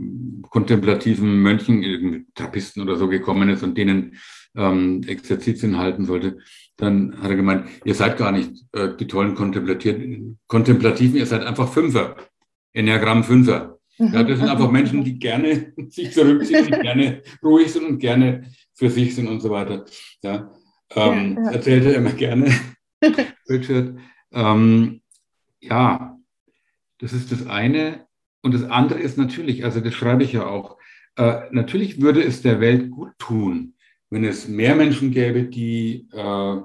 kontemplativen 0.51 1.43
Mönchen, 1.43 2.27
Trappisten 2.35 2.83
oder 2.83 2.97
so 2.97 3.09
gekommen 3.09 3.49
ist 3.49 3.63
und 3.63 3.77
denen 3.77 4.17
ähm, 4.57 5.03
Exerzitien 5.07 5.79
halten 5.79 6.05
sollte, 6.05 6.39
dann 6.77 7.21
hat 7.21 7.31
er 7.31 7.37
gemeint, 7.37 7.69
ihr 7.85 7.95
seid 7.95 8.17
gar 8.17 8.33
nicht 8.33 8.53
äh, 8.73 8.97
die 8.99 9.07
tollen 9.07 9.35
Kontemplativen, 9.35 11.17
ihr 11.17 11.27
seid 11.27 11.45
einfach 11.45 11.73
Fünfer, 11.73 12.17
Enneagramm 12.73 13.25
Fünfer. 13.25 13.79
Ja, 13.99 14.23
das 14.23 14.39
sind 14.39 14.49
einfach 14.49 14.71
Menschen, 14.71 15.03
die 15.03 15.19
gerne 15.19 15.73
sich 15.89 16.13
zurückziehen, 16.13 16.67
die 16.67 16.71
gerne 16.71 17.23
ruhig 17.43 17.73
sind 17.73 17.85
und 17.85 17.99
gerne 17.99 18.45
für 18.75 18.91
sich 18.91 19.15
sind 19.15 19.27
und 19.27 19.41
so 19.41 19.51
weiter. 19.51 19.85
Ja, 20.23 20.53
ähm, 20.95 21.37
ja, 21.37 21.45
ja. 21.45 21.51
erzählt 21.51 21.85
er 21.85 21.95
immer 21.97 22.13
gerne, 22.13 22.53
Richard. 23.49 23.97
Ähm, 24.33 25.01
ja, 25.61 26.18
das 26.99 27.13
ist 27.13 27.33
das 27.33 27.47
eine. 27.47 28.07
Und 28.43 28.55
das 28.55 28.65
andere 28.65 29.01
ist 29.01 29.19
natürlich, 29.19 29.65
also 29.65 29.81
das 29.81 29.95
schreibe 29.95 30.23
ich 30.23 30.33
ja 30.33 30.47
auch, 30.47 30.79
äh, 31.17 31.43
natürlich 31.51 32.01
würde 32.01 32.23
es 32.23 32.43
der 32.43 32.61
Welt 32.61 32.91
gut 32.91 33.13
tun, 33.19 33.75
wenn 34.11 34.25
es 34.25 34.49
mehr 34.49 34.77
Menschen 34.77 35.11
gäbe, 35.11 35.45
die 35.45 36.09
äh, 36.13 36.61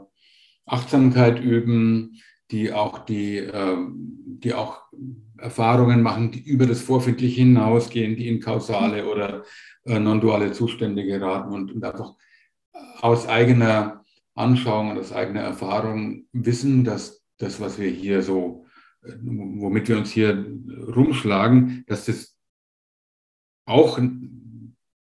Achtsamkeit 0.66 1.42
üben, 1.42 2.22
die 2.52 2.72
auch, 2.72 3.00
die, 3.00 3.38
äh, 3.38 3.78
die 3.92 4.54
auch 4.54 4.84
Erfahrungen 5.38 6.02
machen, 6.02 6.32
die 6.32 6.42
über 6.42 6.68
das 6.68 6.82
Vorfindliche 6.82 7.42
hinausgehen, 7.42 8.16
die 8.16 8.28
in 8.28 8.40
kausale 8.40 9.08
oder 9.10 9.44
äh, 9.86 10.00
non-duale 10.00 10.52
Zustände 10.52 11.04
geraten 11.04 11.52
und, 11.52 11.72
und 11.74 11.84
einfach 11.84 12.14
aus 13.02 13.28
eigener 13.28 14.04
Anschauung 14.36 14.92
und 14.92 15.00
aus 15.00 15.12
eigener 15.12 15.42
Erfahrung 15.42 16.26
wissen, 16.32 16.84
dass 16.84 17.24
das, 17.38 17.60
was 17.60 17.80
wir 17.80 17.90
hier 17.90 18.22
so, 18.22 18.63
womit 19.22 19.90
wir 19.90 19.98
uns 19.98 20.12
hier 20.12 20.46
rumschlagen, 20.96 21.84
dass 21.88 22.06
das 22.06 22.38
auch 23.66 24.00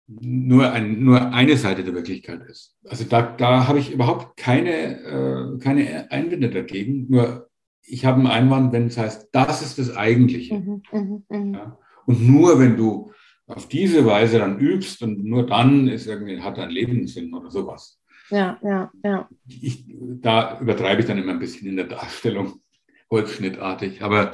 nur, 0.07 0.71
ein, 0.71 1.03
nur 1.03 1.31
eine 1.31 1.57
Seite 1.57 1.83
der 1.83 1.93
Wirklichkeit 1.93 2.41
ist. 2.43 2.75
Also 2.87 3.05
da, 3.05 3.21
da 3.21 3.67
habe 3.67 3.79
ich 3.79 3.91
überhaupt 3.91 4.37
keine, 4.37 4.99
äh, 5.03 5.59
keine 5.59 6.11
Einwände 6.11 6.49
dagegen. 6.49 7.07
Nur 7.09 7.49
ich 7.83 8.05
habe 8.05 8.17
einen 8.17 8.27
Einwand, 8.27 8.73
wenn 8.73 8.87
es 8.87 8.97
heißt, 8.97 9.29
das 9.31 9.61
ist 9.61 9.79
das 9.79 9.95
Eigentliche. 9.95 10.55
Mhm, 10.55 10.83
mh, 10.91 11.21
mh. 11.29 11.57
Ja? 11.57 11.77
Und 12.05 12.27
nur 12.27 12.59
wenn 12.59 12.77
du 12.77 13.11
auf 13.47 13.67
diese 13.67 14.05
Weise 14.05 14.39
dann 14.39 14.59
übst 14.59 15.01
und 15.01 15.23
nur 15.23 15.45
dann 15.45 15.87
ist 15.87 16.07
irgendwie, 16.07 16.41
hat 16.41 16.57
dein 16.57 16.69
Leben 16.69 17.07
Sinn 17.07 17.33
oder 17.33 17.49
sowas. 17.51 18.01
Ja, 18.29 18.57
ja, 18.63 18.91
ja. 19.03 19.29
Ich, 19.45 19.85
da 20.21 20.59
übertreibe 20.59 21.01
ich 21.01 21.07
dann 21.07 21.17
immer 21.17 21.33
ein 21.33 21.39
bisschen 21.39 21.67
in 21.67 21.75
der 21.75 21.87
Darstellung, 21.87 22.61
holzschnittartig. 23.12 24.02
Aber 24.02 24.32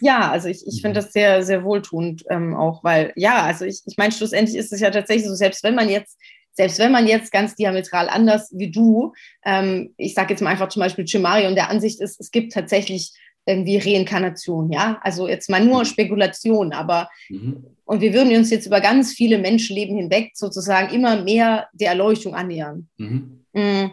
ja, 0.00 0.30
also 0.30 0.48
ich, 0.48 0.66
ich 0.66 0.80
finde 0.80 1.00
mhm. 1.00 1.04
das 1.04 1.12
sehr, 1.12 1.44
sehr 1.44 1.64
wohltuend 1.64 2.24
ähm, 2.30 2.54
auch, 2.54 2.82
weil 2.82 3.12
ja, 3.16 3.42
also 3.42 3.64
ich, 3.64 3.82
ich 3.86 3.96
meine, 3.96 4.12
schlussendlich 4.12 4.56
ist 4.56 4.72
es 4.72 4.80
ja 4.80 4.90
tatsächlich 4.90 5.28
so, 5.28 5.34
selbst 5.34 5.62
wenn 5.62 5.74
man 5.74 5.88
jetzt 5.88 6.18
selbst 6.54 6.78
wenn 6.78 6.92
man 6.92 7.06
jetzt 7.06 7.32
ganz 7.32 7.54
diametral 7.54 8.08
anders 8.08 8.50
wie 8.54 8.70
du, 8.70 9.12
ähm, 9.44 9.94
ich 9.96 10.14
sage 10.14 10.34
jetzt 10.34 10.42
mal 10.42 10.50
einfach 10.50 10.68
zum 10.68 10.80
Beispiel 10.80 11.06
Chimarion 11.06 11.54
der 11.54 11.70
Ansicht 11.70 12.00
ist, 12.00 12.20
es 12.20 12.30
gibt 12.30 12.52
tatsächlich 12.52 13.12
irgendwie 13.46 13.78
Reinkarnation, 13.78 14.70
ja, 14.70 15.00
also 15.02 15.28
jetzt 15.28 15.50
mal 15.50 15.64
nur 15.64 15.80
mhm. 15.80 15.84
Spekulation, 15.86 16.72
aber 16.72 17.08
mhm. 17.28 17.64
und 17.84 18.00
wir 18.00 18.12
würden 18.12 18.36
uns 18.36 18.50
jetzt 18.50 18.66
über 18.66 18.80
ganz 18.80 19.12
viele 19.12 19.38
Menschenleben 19.38 19.96
hinweg 19.96 20.32
sozusagen 20.34 20.94
immer 20.94 21.22
mehr 21.22 21.68
der 21.72 21.88
Erleuchtung 21.90 22.34
annähern. 22.34 22.88
Mhm. 22.98 23.44
Mhm. 23.52 23.92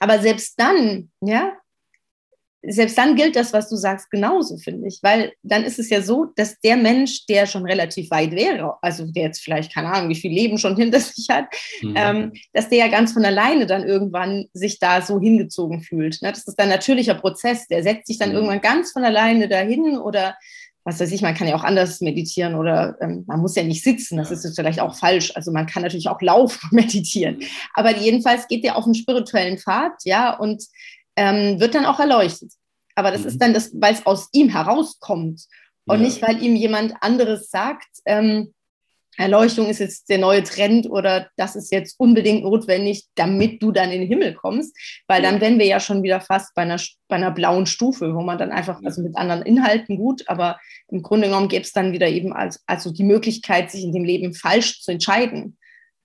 Aber 0.00 0.18
selbst 0.18 0.58
dann, 0.58 1.10
ja, 1.20 1.52
selbst 2.64 2.96
dann 2.96 3.16
gilt 3.16 3.34
das, 3.34 3.52
was 3.52 3.68
du 3.68 3.76
sagst, 3.76 4.10
genauso, 4.10 4.56
finde 4.56 4.86
ich. 4.86 5.00
Weil 5.02 5.32
dann 5.42 5.64
ist 5.64 5.78
es 5.78 5.90
ja 5.90 6.00
so, 6.00 6.26
dass 6.36 6.60
der 6.60 6.76
Mensch, 6.76 7.26
der 7.26 7.46
schon 7.46 7.64
relativ 7.64 8.10
weit 8.10 8.32
wäre, 8.32 8.76
also 8.82 9.04
der 9.06 9.24
jetzt 9.24 9.42
vielleicht, 9.42 9.74
keine 9.74 9.92
Ahnung, 9.92 10.10
wie 10.10 10.14
viel 10.14 10.32
Leben 10.32 10.58
schon 10.58 10.76
hinter 10.76 11.00
sich 11.00 11.28
hat, 11.28 11.46
mhm. 11.82 11.94
ähm, 11.96 12.32
dass 12.52 12.68
der 12.68 12.78
ja 12.78 12.88
ganz 12.88 13.12
von 13.12 13.24
alleine 13.24 13.66
dann 13.66 13.84
irgendwann 13.84 14.46
sich 14.52 14.78
da 14.78 15.02
so 15.02 15.20
hingezogen 15.20 15.82
fühlt. 15.82 16.22
Ne? 16.22 16.30
Das 16.30 16.46
ist 16.46 16.58
ein 16.58 16.68
natürlicher 16.68 17.14
Prozess. 17.14 17.66
Der 17.66 17.82
setzt 17.82 18.06
sich 18.06 18.18
dann 18.18 18.30
mhm. 18.30 18.36
irgendwann 18.36 18.60
ganz 18.60 18.92
von 18.92 19.04
alleine 19.04 19.48
dahin 19.48 19.98
oder 19.98 20.36
was 20.84 20.98
weiß 20.98 21.12
ich, 21.12 21.22
man 21.22 21.34
kann 21.34 21.46
ja 21.46 21.54
auch 21.54 21.62
anders 21.62 22.00
meditieren 22.00 22.56
oder 22.56 22.96
ähm, 23.00 23.24
man 23.28 23.40
muss 23.40 23.54
ja 23.54 23.62
nicht 23.62 23.84
sitzen, 23.84 24.16
das 24.16 24.32
ist 24.32 24.56
vielleicht 24.56 24.80
auch 24.80 24.96
falsch. 24.96 25.32
Also 25.36 25.52
man 25.52 25.66
kann 25.66 25.82
natürlich 25.82 26.08
auch 26.08 26.20
laufen 26.20 26.58
und 26.70 26.72
meditieren. 26.72 27.38
Aber 27.74 27.96
jedenfalls 27.96 28.48
geht 28.48 28.64
der 28.64 28.76
auf 28.76 28.84
einen 28.84 28.94
spirituellen 28.94 29.58
Pfad, 29.58 29.92
ja, 30.04 30.36
und 30.36 30.64
ähm, 31.16 31.60
wird 31.60 31.74
dann 31.74 31.86
auch 31.86 32.00
erleuchtet. 32.00 32.52
Aber 32.94 33.10
das 33.10 33.22
mhm. 33.22 33.28
ist 33.28 33.38
dann 33.38 33.54
das, 33.54 33.70
weil 33.74 33.94
es 33.94 34.06
aus 34.06 34.28
ihm 34.32 34.48
herauskommt 34.48 35.42
und 35.86 35.96
ja. 35.96 36.02
nicht, 36.02 36.22
weil 36.22 36.42
ihm 36.42 36.56
jemand 36.56 36.94
anderes 37.00 37.50
sagt, 37.50 37.88
ähm, 38.04 38.52
Erleuchtung 39.18 39.68
ist 39.68 39.78
jetzt 39.78 40.08
der 40.08 40.18
neue 40.18 40.42
Trend 40.42 40.88
oder 40.88 41.28
das 41.36 41.54
ist 41.54 41.70
jetzt 41.70 42.00
unbedingt 42.00 42.44
notwendig, 42.44 43.04
damit 43.14 43.62
du 43.62 43.70
dann 43.70 43.90
in 43.90 44.00
den 44.00 44.08
Himmel 44.08 44.34
kommst, 44.34 44.74
weil 45.06 45.20
dann 45.20 45.40
wären 45.40 45.58
wir 45.58 45.66
ja 45.66 45.80
schon 45.80 46.02
wieder 46.02 46.20
fast 46.20 46.54
bei 46.54 46.62
einer, 46.62 46.80
bei 47.08 47.16
einer 47.16 47.30
blauen 47.30 47.66
Stufe, 47.66 48.14
wo 48.14 48.22
man 48.22 48.38
dann 48.38 48.52
einfach, 48.52 48.80
also 48.82 49.02
mit 49.02 49.16
anderen 49.16 49.42
Inhalten 49.42 49.98
gut, 49.98 50.26
aber 50.28 50.58
im 50.88 51.02
Grunde 51.02 51.28
genommen 51.28 51.48
gäbe 51.48 51.62
es 51.62 51.72
dann 51.72 51.92
wieder 51.92 52.08
eben 52.08 52.32
als, 52.32 52.62
also 52.66 52.90
die 52.90 53.04
Möglichkeit, 53.04 53.70
sich 53.70 53.84
in 53.84 53.92
dem 53.92 54.04
Leben 54.04 54.32
falsch 54.32 54.80
zu 54.80 54.90
entscheiden. 54.90 55.58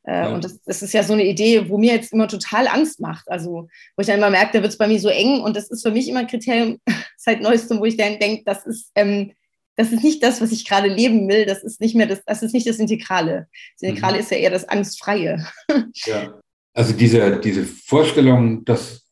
Äh, 0.08 0.14
ja. 0.14 0.30
Und 0.30 0.46
das, 0.46 0.62
das, 0.64 0.82
ist 0.82 0.94
ja 0.94 1.04
so 1.04 1.14
eine 1.14 1.26
Idee, 1.26 1.68
wo 1.68 1.78
mir 1.78 1.94
jetzt 1.94 2.14
immer 2.14 2.30
total 2.30 2.68
Angst 2.68 3.02
macht. 3.02 3.30
Also, 3.30 3.68
wo 3.96 4.02
ich 4.02 4.08
dann 4.08 4.18
immer 4.18 4.30
merke, 4.30 4.54
da 4.54 4.62
wird 4.62 4.72
es 4.72 4.78
bei 4.78 4.88
mir 4.88 5.00
so 5.00 5.10
eng. 5.10 5.42
Und 5.42 5.56
das 5.58 5.70
ist 5.70 5.84
für 5.84 5.92
mich 5.92 6.08
immer 6.08 6.22
ein 6.22 6.28
Kriterium 6.28 6.80
seit 7.18 7.42
neuestem, 7.42 7.80
wo 7.80 7.86
ich 7.86 7.98
dann 7.98 8.18
denke, 8.18 8.44
das 8.46 8.66
ist, 8.66 8.92
ähm, 8.96 9.34
das 9.76 9.92
ist 9.92 10.04
nicht 10.04 10.24
das, 10.24 10.40
was 10.40 10.54
ich 10.54 10.66
gerade 10.66 10.88
leben 10.88 11.28
will. 11.28 11.46
Das 11.46 11.62
ist 11.62 11.82
nicht 11.82 11.94
mehr 11.94 12.08
das, 12.08 12.24
das 12.26 12.42
ist 12.42 12.54
nicht 12.54 12.66
das 12.66 12.78
Integrale. 12.78 13.48
Das 13.80 13.90
Integrale 13.90 14.16
mhm. 14.16 14.20
ist 14.22 14.32
ja 14.32 14.38
eher 14.38 14.52
das 14.52 14.68
Angstfreie. 14.68 15.46
Ja. 16.06 16.40
Also 16.74 16.94
diese, 16.94 17.40
diese 17.40 17.64
Vorstellung, 17.64 18.64
dass 18.64 19.10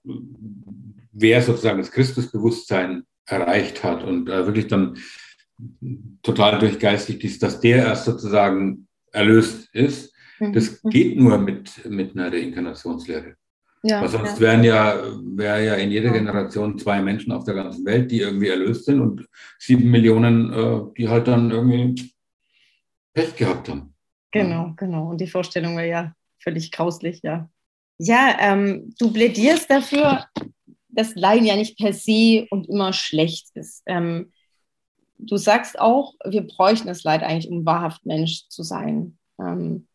wer 1.11 1.41
sozusagen 1.41 1.79
das 1.79 1.91
Christusbewusstsein 1.91 3.03
erreicht 3.25 3.83
hat 3.83 4.03
und 4.03 4.29
äh, 4.29 4.45
wirklich 4.45 4.67
dann 4.67 4.97
total 6.21 6.59
durchgeistigt 6.59 7.23
ist, 7.23 7.41
dass 7.41 7.59
der 7.59 7.77
erst 7.77 8.05
sozusagen 8.05 8.87
erlöst 9.11 9.69
ist. 9.73 10.14
Das 10.39 10.81
geht 10.83 11.17
nur 11.17 11.37
mit, 11.37 11.85
mit 11.89 12.15
einer 12.15 12.31
Reinkarnationslehre. 12.31 13.35
Ja, 13.83 14.01
Weil 14.01 14.09
sonst 14.09 14.35
ja. 14.35 14.39
wären 14.39 14.63
ja, 14.63 14.99
wäre 15.21 15.63
ja 15.63 15.75
in 15.75 15.91
jeder 15.91 16.09
Generation 16.09 16.79
zwei 16.79 17.01
Menschen 17.01 17.31
auf 17.31 17.43
der 17.43 17.53
ganzen 17.53 17.85
Welt, 17.85 18.09
die 18.09 18.19
irgendwie 18.19 18.47
erlöst 18.47 18.85
sind 18.85 18.99
und 18.99 19.27
sieben 19.59 19.91
Millionen, 19.91 20.51
äh, 20.51 20.81
die 20.97 21.07
halt 21.07 21.27
dann 21.27 21.51
irgendwie 21.51 22.11
Pech 23.13 23.35
gehabt 23.35 23.69
haben. 23.69 23.93
Genau, 24.31 24.73
genau. 24.75 25.11
Und 25.11 25.21
die 25.21 25.27
Vorstellung 25.27 25.77
wäre 25.77 25.87
ja 25.87 26.15
völlig 26.39 26.71
grauslich, 26.71 27.21
ja. 27.23 27.49
Ja, 27.97 28.35
ähm, 28.39 28.93
du 28.99 29.13
plädierst 29.13 29.69
dafür, 29.69 30.25
dass 30.89 31.15
Leiden 31.15 31.45
ja 31.45 31.55
nicht 31.55 31.77
per 31.77 31.93
se 31.93 32.47
und 32.49 32.67
immer 32.67 32.91
schlecht 32.91 33.49
ist. 33.53 33.83
Ähm, 33.85 34.31
du 35.17 35.37
sagst 35.37 35.79
auch, 35.79 36.15
wir 36.25 36.41
bräuchten 36.41 36.87
das 36.87 37.03
Leid 37.03 37.23
eigentlich, 37.23 37.51
um 37.51 37.65
wahrhaft 37.65 38.05
Mensch 38.05 38.47
zu 38.49 38.63
sein. 38.63 39.17
Ähm, 39.39 39.87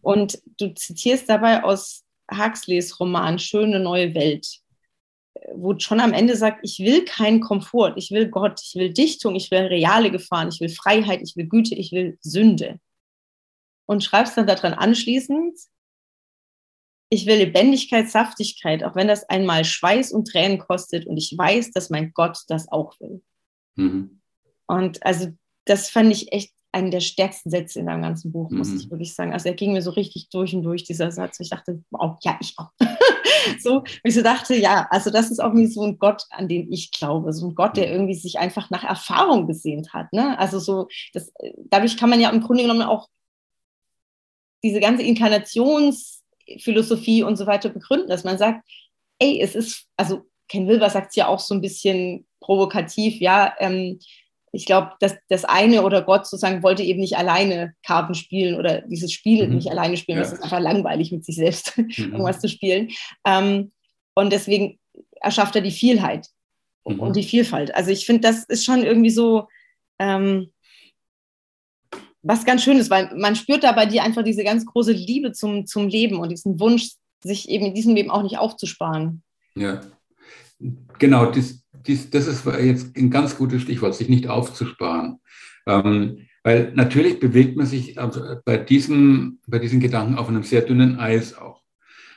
und 0.00 0.40
du 0.58 0.74
zitierst 0.74 1.28
dabei 1.28 1.62
aus 1.64 2.04
Huxleys 2.30 2.98
Roman 3.00 3.38
Schöne 3.38 3.80
neue 3.80 4.14
Welt, 4.14 4.46
wo 5.54 5.78
schon 5.78 6.00
am 6.00 6.12
Ende 6.12 6.36
sagt, 6.36 6.60
ich 6.62 6.78
will 6.78 7.04
keinen 7.04 7.40
Komfort, 7.40 7.94
ich 7.96 8.10
will 8.10 8.28
Gott, 8.28 8.60
ich 8.62 8.74
will 8.74 8.92
Dichtung, 8.92 9.34
ich 9.34 9.50
will 9.50 9.60
reale 9.60 10.10
Gefahren, 10.10 10.48
ich 10.48 10.60
will 10.60 10.68
Freiheit, 10.68 11.20
ich 11.22 11.36
will 11.36 11.46
Güte, 11.46 11.74
ich 11.74 11.92
will 11.92 12.18
Sünde. 12.20 12.80
Und 13.86 14.04
schreibst 14.04 14.36
dann 14.36 14.46
daran 14.46 14.74
anschließend, 14.74 15.58
ich 17.10 17.24
will 17.24 17.38
Lebendigkeit, 17.38 18.10
Saftigkeit, 18.10 18.84
auch 18.84 18.94
wenn 18.94 19.08
das 19.08 19.28
einmal 19.28 19.64
Schweiß 19.64 20.12
und 20.12 20.28
Tränen 20.28 20.58
kostet 20.58 21.06
und 21.06 21.16
ich 21.16 21.34
weiß, 21.36 21.70
dass 21.70 21.88
mein 21.88 22.12
Gott 22.12 22.40
das 22.48 22.70
auch 22.70 22.98
will. 23.00 23.22
Mhm. 23.76 24.20
Und 24.66 25.04
also 25.06 25.28
das 25.64 25.88
fand 25.88 26.12
ich 26.12 26.32
echt 26.32 26.52
einen 26.72 26.90
der 26.90 27.00
stärksten 27.00 27.50
Sätze 27.50 27.80
in 27.80 27.86
deinem 27.86 28.02
ganzen 28.02 28.30
Buch, 28.30 28.50
muss 28.50 28.68
mhm. 28.68 28.76
ich 28.76 28.90
wirklich 28.90 29.14
sagen. 29.14 29.32
Also 29.32 29.48
er 29.48 29.54
ging 29.54 29.72
mir 29.72 29.80
so 29.82 29.90
richtig 29.90 30.28
durch 30.28 30.54
und 30.54 30.62
durch, 30.62 30.84
dieser 30.84 31.10
Satz. 31.10 31.40
Ich 31.40 31.50
dachte, 31.50 31.82
wow, 31.90 32.16
ja, 32.22 32.38
ich 32.40 32.54
auch. 32.58 32.70
so, 33.60 33.82
ich 34.04 34.14
so 34.14 34.22
dachte, 34.22 34.54
ja, 34.54 34.86
also 34.90 35.10
das 35.10 35.30
ist 35.30 35.40
auch 35.40 35.48
irgendwie 35.48 35.66
so 35.66 35.82
ein 35.82 35.98
Gott, 35.98 36.24
an 36.30 36.48
den 36.48 36.70
ich 36.70 36.92
glaube. 36.92 37.32
So 37.32 37.48
ein 37.48 37.54
Gott, 37.54 37.76
der 37.76 37.86
mhm. 37.86 37.92
irgendwie 37.92 38.14
sich 38.14 38.38
einfach 38.38 38.70
nach 38.70 38.84
Erfahrung 38.84 39.46
gesehnt 39.46 39.94
hat. 39.94 40.12
Ne? 40.12 40.38
Also 40.38 40.58
so, 40.58 40.88
das, 41.14 41.32
dadurch 41.70 41.96
kann 41.96 42.10
man 42.10 42.20
ja 42.20 42.28
im 42.30 42.42
Grunde 42.42 42.62
genommen 42.62 42.82
auch 42.82 43.08
diese 44.62 44.80
ganze 44.80 45.04
Inkarnationsphilosophie 45.04 47.22
und 47.22 47.36
so 47.36 47.46
weiter 47.46 47.70
begründen, 47.70 48.08
dass 48.08 48.24
man 48.24 48.36
sagt, 48.38 48.68
ey, 49.18 49.40
es 49.40 49.54
ist, 49.54 49.86
also 49.96 50.26
Ken 50.48 50.68
Wilber 50.68 50.90
sagt 50.90 51.10
es 51.10 51.16
ja 51.16 51.28
auch 51.28 51.38
so 51.38 51.54
ein 51.54 51.60
bisschen 51.60 52.26
provokativ, 52.40 53.20
ja, 53.20 53.54
ähm, 53.58 54.00
ich 54.52 54.66
glaube, 54.66 54.92
dass 55.00 55.16
das 55.28 55.44
eine 55.44 55.82
oder 55.82 56.02
Gott 56.02 56.26
sozusagen 56.26 56.62
wollte 56.62 56.82
eben 56.82 57.00
nicht 57.00 57.16
alleine 57.16 57.74
Karten 57.84 58.14
spielen 58.14 58.58
oder 58.58 58.82
dieses 58.82 59.12
Spiel 59.12 59.46
mhm. 59.46 59.56
nicht 59.56 59.70
alleine 59.70 59.96
spielen. 59.96 60.18
Ja. 60.18 60.24
Das 60.24 60.32
ist 60.32 60.42
einfach 60.42 60.60
langweilig, 60.60 61.12
mit 61.12 61.24
sich 61.24 61.36
selbst 61.36 61.76
mhm. 61.78 62.12
irgendwas 62.12 62.40
zu 62.40 62.48
spielen. 62.48 62.90
Ähm, 63.24 63.72
und 64.14 64.32
deswegen 64.32 64.78
erschafft 65.20 65.54
er 65.56 65.62
die 65.62 65.70
Vielheit 65.70 66.28
mhm. 66.84 67.00
und 67.00 67.16
die 67.16 67.22
Vielfalt. 67.22 67.74
Also 67.74 67.90
ich 67.90 68.06
finde, 68.06 68.22
das 68.22 68.44
ist 68.44 68.64
schon 68.64 68.82
irgendwie 68.82 69.10
so 69.10 69.48
ähm, 69.98 70.50
was 72.22 72.44
ganz 72.44 72.62
Schönes, 72.62 72.90
weil 72.90 73.14
man 73.16 73.36
spürt 73.36 73.64
da 73.64 73.72
bei 73.72 73.86
dir 73.86 74.02
einfach 74.02 74.22
diese 74.22 74.44
ganz 74.44 74.66
große 74.66 74.92
Liebe 74.92 75.32
zum, 75.32 75.66
zum 75.66 75.88
Leben 75.88 76.18
und 76.18 76.30
diesen 76.30 76.58
Wunsch, 76.60 76.90
sich 77.22 77.48
eben 77.48 77.66
in 77.66 77.74
diesem 77.74 77.94
Leben 77.94 78.10
auch 78.10 78.22
nicht 78.22 78.38
aufzusparen. 78.38 79.22
Ja, 79.56 79.80
genau. 80.98 81.26
Das, 81.26 81.62
dies, 81.86 82.10
das 82.10 82.26
ist 82.26 82.44
jetzt 82.46 82.96
ein 82.96 83.10
ganz 83.10 83.36
gutes 83.36 83.62
Stichwort, 83.62 83.94
sich 83.94 84.08
nicht 84.08 84.28
aufzusparen. 84.28 85.20
Ähm, 85.66 86.26
weil 86.42 86.72
natürlich 86.74 87.20
bewegt 87.20 87.56
man 87.56 87.66
sich 87.66 87.98
also 87.98 88.22
bei, 88.44 88.56
diesem, 88.56 89.40
bei 89.46 89.58
diesen 89.58 89.80
Gedanken 89.80 90.16
auf 90.16 90.28
einem 90.28 90.42
sehr 90.42 90.62
dünnen 90.62 90.98
Eis 90.98 91.36
auch. 91.36 91.62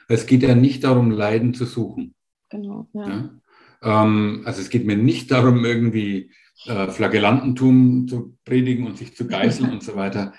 Es 0.08 0.26
geht 0.26 0.44
ja 0.44 0.56
nicht 0.56 0.84
darum, 0.84 1.12
Leiden 1.12 1.54
zu 1.54 1.66
suchen. 1.66 2.16
Genau, 2.50 2.88
ja. 2.94 3.08
ja? 3.08 4.04
Ähm, 4.04 4.44
also 4.46 4.62
es 4.62 4.70
geht 4.70 4.86
mir 4.86 4.98
nicht 4.98 5.32
darum, 5.32 5.66
irgendwie 5.66 6.32
äh, 6.66 6.88
Flagellantentum 6.88 8.08
zu 8.08 8.38
predigen 8.46 8.86
und 8.86 8.98
sich 8.98 9.16
zu 9.16 9.28
geißeln 9.28 9.70
und 9.74 9.84
so 9.84 9.96
weiter, 9.96 10.34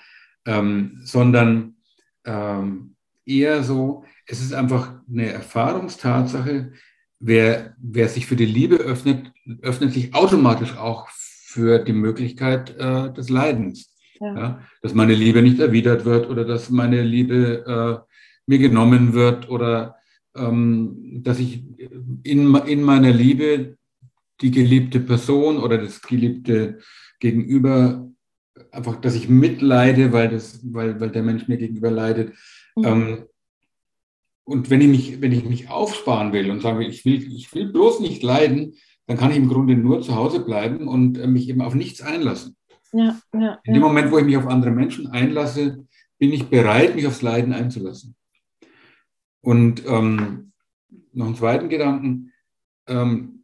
ähm, 0.45 0.99
sondern 1.03 1.75
ähm, 2.25 2.95
eher 3.25 3.63
so, 3.63 4.05
es 4.25 4.41
ist 4.41 4.53
einfach 4.53 5.01
eine 5.09 5.29
Erfahrungstatsache, 5.29 6.73
wer, 7.25 7.75
wer 7.81 8.09
sich 8.09 8.25
für 8.25 8.35
die 8.35 8.45
Liebe 8.45 8.75
öffnet, 8.75 9.31
öffnet 9.61 9.93
sich 9.93 10.13
automatisch 10.13 10.77
auch 10.77 11.07
für 11.09 11.79
die 11.79 11.93
Möglichkeit 11.93 12.75
äh, 12.77 13.11
des 13.13 13.29
Leidens. 13.29 13.95
Ja. 14.19 14.35
Ja, 14.35 14.61
dass 14.81 14.93
meine 14.93 15.15
Liebe 15.15 15.41
nicht 15.41 15.59
erwidert 15.59 16.05
wird 16.05 16.29
oder 16.29 16.45
dass 16.45 16.69
meine 16.69 17.01
Liebe 17.01 17.65
äh, 18.07 18.13
mir 18.45 18.59
genommen 18.59 19.13
wird 19.13 19.49
oder 19.49 19.95
ähm, 20.35 21.21
dass 21.23 21.39
ich 21.39 21.63
in, 22.23 22.55
in 22.55 22.81
meiner 22.83 23.11
Liebe 23.11 23.77
die 24.41 24.51
geliebte 24.51 24.99
Person 24.99 25.57
oder 25.57 25.77
das 25.77 26.01
geliebte 26.01 26.79
Gegenüber 27.19 28.07
einfach, 28.71 28.97
dass 28.97 29.15
ich 29.15 29.29
mitleide, 29.29 30.11
weil, 30.11 30.29
das, 30.29 30.59
weil, 30.63 30.99
weil 30.99 31.09
der 31.09 31.23
Mensch 31.23 31.47
mir 31.47 31.57
gegenüber 31.57 31.91
leidet. 31.91 32.33
Mhm. 32.75 32.85
Ähm, 32.85 33.17
und 34.45 34.69
wenn 34.69 34.81
ich 34.81 34.87
mich, 34.87 35.21
wenn 35.21 35.31
ich 35.31 35.45
mich 35.45 35.69
aufsparen 35.69 36.33
will 36.33 36.51
und 36.51 36.61
sage, 36.61 36.85
ich 36.85 37.05
will, 37.05 37.33
ich 37.33 37.53
will 37.53 37.71
bloß 37.71 37.99
nicht 38.01 38.23
leiden, 38.23 38.75
dann 39.07 39.17
kann 39.17 39.31
ich 39.31 39.37
im 39.37 39.49
Grunde 39.49 39.75
nur 39.75 40.01
zu 40.01 40.15
Hause 40.15 40.39
bleiben 40.39 40.87
und 40.87 41.17
äh, 41.17 41.27
mich 41.27 41.49
eben 41.49 41.61
auf 41.61 41.75
nichts 41.75 42.01
einlassen. 42.01 42.55
Ja, 42.91 43.19
ja, 43.33 43.59
In 43.63 43.73
dem 43.73 43.81
ja. 43.81 43.87
Moment, 43.87 44.11
wo 44.11 44.17
ich 44.17 44.25
mich 44.25 44.37
auf 44.37 44.47
andere 44.47 44.71
Menschen 44.71 45.07
einlasse, 45.07 45.85
bin 46.19 46.31
ich 46.31 46.45
bereit, 46.45 46.95
mich 46.95 47.07
aufs 47.07 47.21
Leiden 47.21 47.53
einzulassen. 47.53 48.15
Und 49.41 49.83
ähm, 49.87 50.51
noch 51.11 51.25
einen 51.25 51.35
zweiten 51.35 51.69
Gedanken. 51.69 52.31
Ähm, 52.87 53.43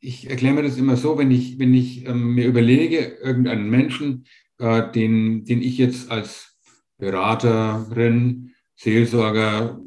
ich 0.00 0.30
erkläre 0.30 0.54
mir 0.54 0.62
das 0.62 0.78
immer 0.78 0.96
so, 0.96 1.18
wenn 1.18 1.30
ich, 1.30 1.58
wenn 1.58 1.74
ich 1.74 2.06
ähm, 2.06 2.34
mir 2.34 2.46
überlege, 2.46 3.18
irgendeinen 3.22 3.68
Menschen, 3.68 4.24
äh, 4.58 4.90
den, 4.90 5.44
den 5.44 5.62
ich 5.62 5.78
jetzt 5.78 6.10
als 6.10 6.58
Beraterin 6.98 8.51
Seelsorger, 8.82 9.80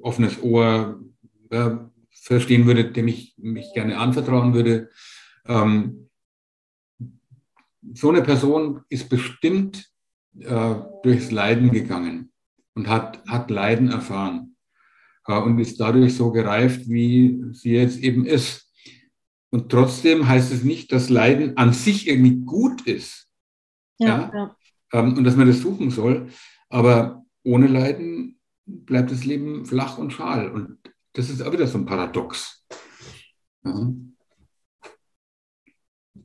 offenes 0.00 0.40
Ohr 0.42 1.00
äh, 1.50 1.70
verstehen 2.10 2.66
würde, 2.66 2.92
dem 2.92 3.08
ich 3.08 3.34
mich 3.36 3.72
gerne 3.74 3.98
anvertrauen 3.98 4.54
würde. 4.54 4.90
Ähm, 5.46 6.08
so 7.94 8.10
eine 8.10 8.22
Person 8.22 8.82
ist 8.88 9.08
bestimmt 9.08 9.90
äh, 10.38 10.74
durchs 11.02 11.32
Leiden 11.32 11.72
gegangen 11.72 12.30
und 12.74 12.88
hat, 12.88 13.20
hat 13.26 13.50
Leiden 13.50 13.90
erfahren 13.90 14.56
äh, 15.26 15.36
und 15.36 15.58
ist 15.58 15.80
dadurch 15.80 16.14
so 16.14 16.30
gereift, 16.30 16.88
wie 16.88 17.42
sie 17.50 17.72
jetzt 17.72 17.98
eben 17.98 18.24
ist. 18.24 18.72
Und 19.50 19.68
trotzdem 19.68 20.28
heißt 20.28 20.52
es 20.52 20.62
nicht, 20.62 20.92
dass 20.92 21.10
Leiden 21.10 21.56
an 21.56 21.72
sich 21.72 22.06
irgendwie 22.06 22.44
gut 22.44 22.82
ist. 22.82 23.28
Ja, 23.98 24.06
ja? 24.06 24.30
ja. 24.32 24.56
Ähm, 24.92 25.18
und 25.18 25.24
dass 25.24 25.34
man 25.34 25.48
das 25.48 25.60
suchen 25.60 25.90
soll. 25.90 26.28
Aber 26.68 27.21
ohne 27.44 27.66
Leiden 27.66 28.40
bleibt 28.64 29.10
das 29.10 29.24
Leben 29.24 29.66
flach 29.66 29.98
und 29.98 30.12
schal. 30.12 30.50
Und 30.50 30.78
das 31.12 31.30
ist 31.30 31.42
auch 31.42 31.52
wieder 31.52 31.66
so 31.66 31.78
ein 31.78 31.86
Paradox. 31.86 32.66
Ja. 33.64 33.92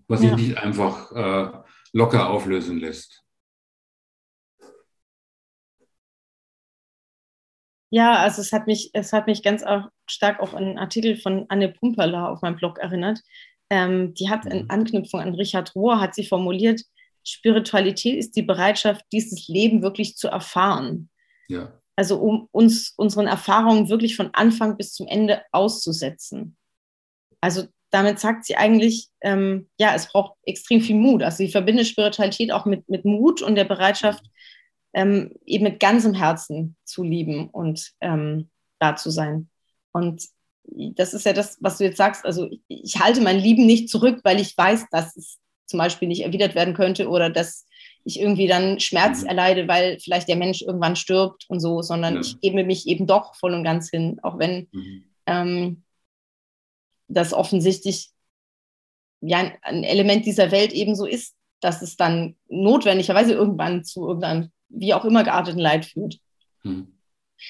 Was 0.07 0.21
sich 0.21 0.35
nicht 0.35 0.57
einfach 0.57 1.11
äh, 1.11 1.51
locker 1.91 2.29
auflösen 2.29 2.79
lässt. 2.79 3.23
Ja, 7.89 8.17
also 8.17 8.41
es 8.41 8.51
hat 8.51 8.67
mich, 8.67 8.91
es 8.93 9.13
hat 9.13 9.27
mich 9.27 9.43
ganz 9.43 9.63
auch 9.63 9.89
stark 10.09 10.39
auch 10.39 10.53
an 10.53 10.63
einen 10.63 10.77
Artikel 10.77 11.15
von 11.17 11.45
Anne 11.49 11.69
Pumperla 11.69 12.29
auf 12.29 12.41
meinem 12.41 12.57
Blog 12.57 12.79
erinnert. 12.79 13.21
Ähm, 13.69 14.13
die 14.13 14.29
hat 14.29 14.45
in 14.45 14.63
mhm. 14.63 14.69
Anknüpfung 14.69 15.19
an 15.21 15.35
Richard 15.35 15.75
Rohr, 15.75 15.99
hat 15.99 16.15
sie 16.15 16.25
formuliert, 16.25 16.81
Spiritualität 17.27 18.17
ist 18.17 18.35
die 18.35 18.41
Bereitschaft, 18.41 19.03
dieses 19.11 19.47
Leben 19.47 19.81
wirklich 19.81 20.15
zu 20.15 20.29
erfahren. 20.29 21.09
Ja. 21.49 21.73
Also 21.95 22.19
um 22.19 22.47
uns 22.51 22.93
unseren 22.95 23.27
Erfahrungen 23.27 23.89
wirklich 23.89 24.15
von 24.15 24.29
Anfang 24.33 24.77
bis 24.77 24.93
zum 24.93 25.07
Ende 25.07 25.41
auszusetzen. 25.51 26.55
Also 27.41 27.65
damit 27.89 28.19
sagt 28.19 28.45
sie 28.45 28.55
eigentlich, 28.55 29.09
ähm, 29.21 29.69
ja, 29.79 29.93
es 29.95 30.07
braucht 30.07 30.37
extrem 30.43 30.81
viel 30.81 30.95
Mut. 30.95 31.23
Also 31.23 31.37
sie 31.37 31.49
verbindet 31.49 31.87
Spiritualität 31.87 32.51
auch 32.51 32.65
mit, 32.65 32.87
mit 32.87 33.05
Mut 33.05 33.41
und 33.41 33.55
der 33.55 33.65
Bereitschaft, 33.65 34.23
ähm, 34.93 35.33
eben 35.45 35.63
mit 35.63 35.79
ganzem 35.79 36.13
Herzen 36.13 36.75
zu 36.83 37.03
lieben 37.03 37.49
und 37.49 37.91
ähm, 38.01 38.49
da 38.79 38.95
zu 38.95 39.09
sein. 39.09 39.49
Und 39.91 40.23
das 40.63 41.13
ist 41.13 41.25
ja 41.25 41.33
das, 41.33 41.57
was 41.61 41.77
du 41.77 41.85
jetzt 41.85 41.97
sagst. 41.97 42.25
Also 42.25 42.49
ich, 42.49 42.61
ich 42.67 42.99
halte 42.99 43.21
mein 43.21 43.39
Lieben 43.39 43.65
nicht 43.65 43.89
zurück, 43.89 44.19
weil 44.23 44.39
ich 44.39 44.57
weiß, 44.57 44.87
dass 44.91 45.15
es 45.15 45.39
zum 45.67 45.77
Beispiel 45.77 46.07
nicht 46.07 46.23
erwidert 46.23 46.55
werden 46.55 46.73
könnte 46.73 47.09
oder 47.09 47.29
dass 47.29 47.65
ich 48.03 48.19
irgendwie 48.19 48.47
dann 48.47 48.79
Schmerz 48.79 49.21
mhm. 49.21 49.27
erleide, 49.27 49.67
weil 49.67 49.99
vielleicht 49.99 50.29
der 50.29 50.37
Mensch 50.37 50.61
irgendwann 50.61 50.95
stirbt 50.95 51.45
und 51.49 51.59
so, 51.59 51.81
sondern 51.81 52.15
ja. 52.15 52.21
ich 52.21 52.39
gebe 52.39 52.63
mich 52.63 52.87
eben 52.87 53.05
doch 53.05 53.35
voll 53.35 53.53
und 53.53 53.63
ganz 53.63 53.89
hin, 53.89 54.19
auch 54.23 54.39
wenn 54.39 54.67
mhm. 54.71 55.03
ähm, 55.25 55.83
das 57.07 57.33
offensichtlich 57.33 58.09
ja 59.21 59.51
ein 59.61 59.83
Element 59.83 60.25
dieser 60.25 60.51
Welt 60.51 60.73
eben 60.73 60.95
so 60.95 61.05
ist, 61.05 61.35
dass 61.59 61.81
es 61.81 61.97
dann 61.97 62.35
notwendigerweise 62.47 63.33
irgendwann 63.33 63.83
zu 63.83 64.07
irgendeinem 64.07 64.51
wie 64.69 64.93
auch 64.93 65.05
immer 65.05 65.23
gearteten 65.23 65.59
Leid 65.59 65.85
führt. 65.85 66.19
Mhm. 66.63 66.97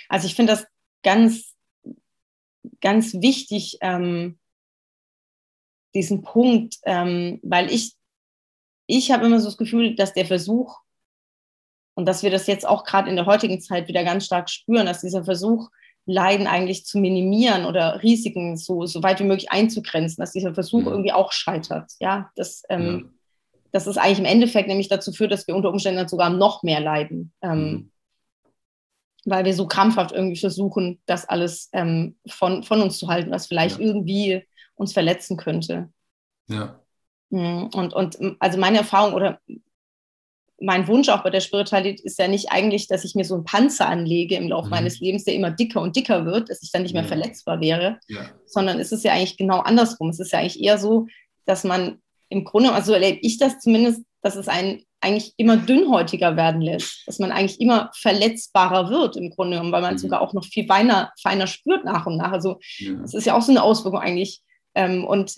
Also 0.10 0.28
ich 0.28 0.36
finde 0.36 0.54
das 0.54 0.66
ganz, 1.04 1.56
ganz 2.82 3.14
wichtig, 3.16 3.78
ähm, 3.82 4.38
diesen 5.94 6.22
Punkt, 6.22 6.78
ähm, 6.84 7.40
weil 7.42 7.72
ich, 7.72 7.96
ich 8.88 9.12
habe 9.12 9.26
immer 9.26 9.40
so 9.40 9.46
das 9.48 9.58
Gefühl, 9.58 9.96
dass 9.96 10.14
der 10.14 10.26
Versuch, 10.26 10.80
und 11.94 12.06
dass 12.06 12.24
wir 12.24 12.32
das 12.32 12.48
jetzt 12.48 12.68
auch 12.68 12.84
gerade 12.84 13.10
in 13.10 13.16
der 13.16 13.26
heutigen 13.26 13.60
Zeit 13.60 13.88
wieder 13.88 14.04
ganz 14.04 14.26
stark 14.26 14.50
spüren, 14.50 14.86
dass 14.86 15.02
dieser 15.02 15.26
Versuch, 15.26 15.70
Leiden 16.10 16.48
eigentlich 16.48 16.86
zu 16.86 17.00
minimieren 17.00 17.66
oder 17.66 18.02
Risiken 18.02 18.56
so, 18.56 18.86
so 18.86 19.04
weit 19.04 19.20
wie 19.20 19.26
möglich 19.26 19.52
einzugrenzen, 19.52 20.22
dass 20.22 20.32
dieser 20.32 20.54
Versuch 20.54 20.82
mhm. 20.82 20.88
irgendwie 20.88 21.12
auch 21.12 21.34
scheitert. 21.34 21.92
Ja, 22.00 22.32
das, 22.36 22.64
ähm, 22.70 23.00
ja 23.04 23.18
dass 23.72 23.88
es 23.88 23.98
eigentlich 23.98 24.20
im 24.20 24.26
Endeffekt 24.26 24.68
nämlich 24.68 24.88
dazu 24.88 25.12
führt, 25.12 25.32
dass 25.32 25.48
wir 25.48 25.56
unter 25.56 25.70
Umständen 25.70 26.08
sogar 26.08 26.30
noch 26.30 26.64
mehr 26.64 26.80
leiden. 26.80 27.34
Ähm, 27.42 27.60
mhm. 27.60 27.92
Weil 29.26 29.46
wir 29.46 29.54
so 29.54 29.68
krampfhaft 29.68 30.14
irgendwie 30.14 30.40
versuchen, 30.40 31.02
das 31.06 31.28
alles 31.28 31.70
ähm, 31.74 32.18
von, 32.28 32.64
von 32.64 32.82
uns 32.82 32.98
zu 32.98 33.08
halten, 33.08 33.30
was 33.30 33.48
vielleicht 33.48 33.80
ja. 33.80 33.86
irgendwie 33.86 34.48
uns 34.76 34.94
verletzen 34.94 35.38
könnte. 35.38 35.90
Ja. 36.48 36.80
Mhm. 37.30 37.70
Und, 37.74 37.94
und 37.94 38.18
also 38.40 38.58
meine 38.58 38.78
Erfahrung 38.78 39.14
oder 39.14 39.40
mein 40.60 40.88
Wunsch 40.88 41.10
auch 41.10 41.24
bei 41.24 41.30
der 41.30 41.42
Spiritualität 41.42 42.00
ist 42.02 42.18
ja 42.18 42.28
nicht 42.28 42.52
eigentlich, 42.52 42.88
dass 42.88 43.04
ich 43.04 43.14
mir 43.14 43.26
so 43.26 43.36
einen 43.36 43.44
Panzer 43.44 43.88
anlege 43.88 44.36
im 44.36 44.50
Laufe 44.50 44.68
mhm. 44.68 44.72
meines 44.72 45.00
Lebens, 45.00 45.24
der 45.24 45.36
immer 45.36 45.52
dicker 45.52 45.82
und 45.82 45.96
dicker 45.96 46.26
wird, 46.26 46.50
dass 46.50 46.64
ich 46.64 46.72
dann 46.72 46.82
nicht 46.84 46.94
mehr 46.94 47.04
ja. 47.04 47.08
verletzbar 47.08 47.62
wäre, 47.62 48.00
ja. 48.08 48.32
sondern 48.46 48.80
es 48.80 48.92
ist 48.92 49.04
ja 49.04 49.14
eigentlich 49.14 49.38
genau 49.38 49.60
andersrum. 49.60 50.10
Es 50.10 50.20
ist 50.20 50.32
ja 50.32 50.40
eigentlich 50.40 50.62
eher 50.62 50.78
so, 50.78 51.08
dass 51.46 51.64
man 51.64 52.02
im 52.30 52.44
Grunde, 52.44 52.72
also 52.72 52.94
erlebe 52.94 53.20
ich 53.22 53.38
das 53.38 53.60
zumindest, 53.60 54.02
dass 54.22 54.36
es 54.36 54.48
einen 54.48 54.84
eigentlich 55.00 55.34
immer 55.38 55.58
dünnhäutiger 55.58 56.36
werden 56.36 56.62
lässt, 56.62 57.04
dass 57.06 57.20
man 57.20 57.32
eigentlich 57.32 57.62
immer 57.62 57.92
verletzbarer 57.94 58.90
wird 58.90 59.16
im 59.16 59.30
Grunde 59.30 59.58
genommen, 59.58 59.72
weil 59.72 59.84
man 59.84 59.94
mhm. 59.94 60.00
sogar 60.00 60.22
auch 60.22 60.34
noch 60.34 60.44
viel 60.44 60.66
feiner, 60.66 61.14
feiner 61.22 61.46
spürt 61.46 61.86
nach 61.86 62.08
und 62.08 62.18
nach. 62.18 62.32
Also 62.32 62.60
ja. 62.80 62.94
das 62.94 63.14
ist 63.14 63.26
ja 63.26 63.36
auch 63.38 63.44
so 63.44 63.52
eine 63.52 63.62
Auswirkung 63.62 64.00
eigentlich. 64.00 64.42
Ähm, 64.74 65.06
und 65.06 65.36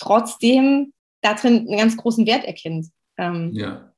trotzdem 0.00 0.92
darin 1.20 1.68
einen 1.68 1.78
ganz 1.78 1.96
großen 1.96 2.26
Wert 2.26 2.44
erkennt. 2.44 2.88
Ähm, 3.16 3.50
ja, 3.52 3.92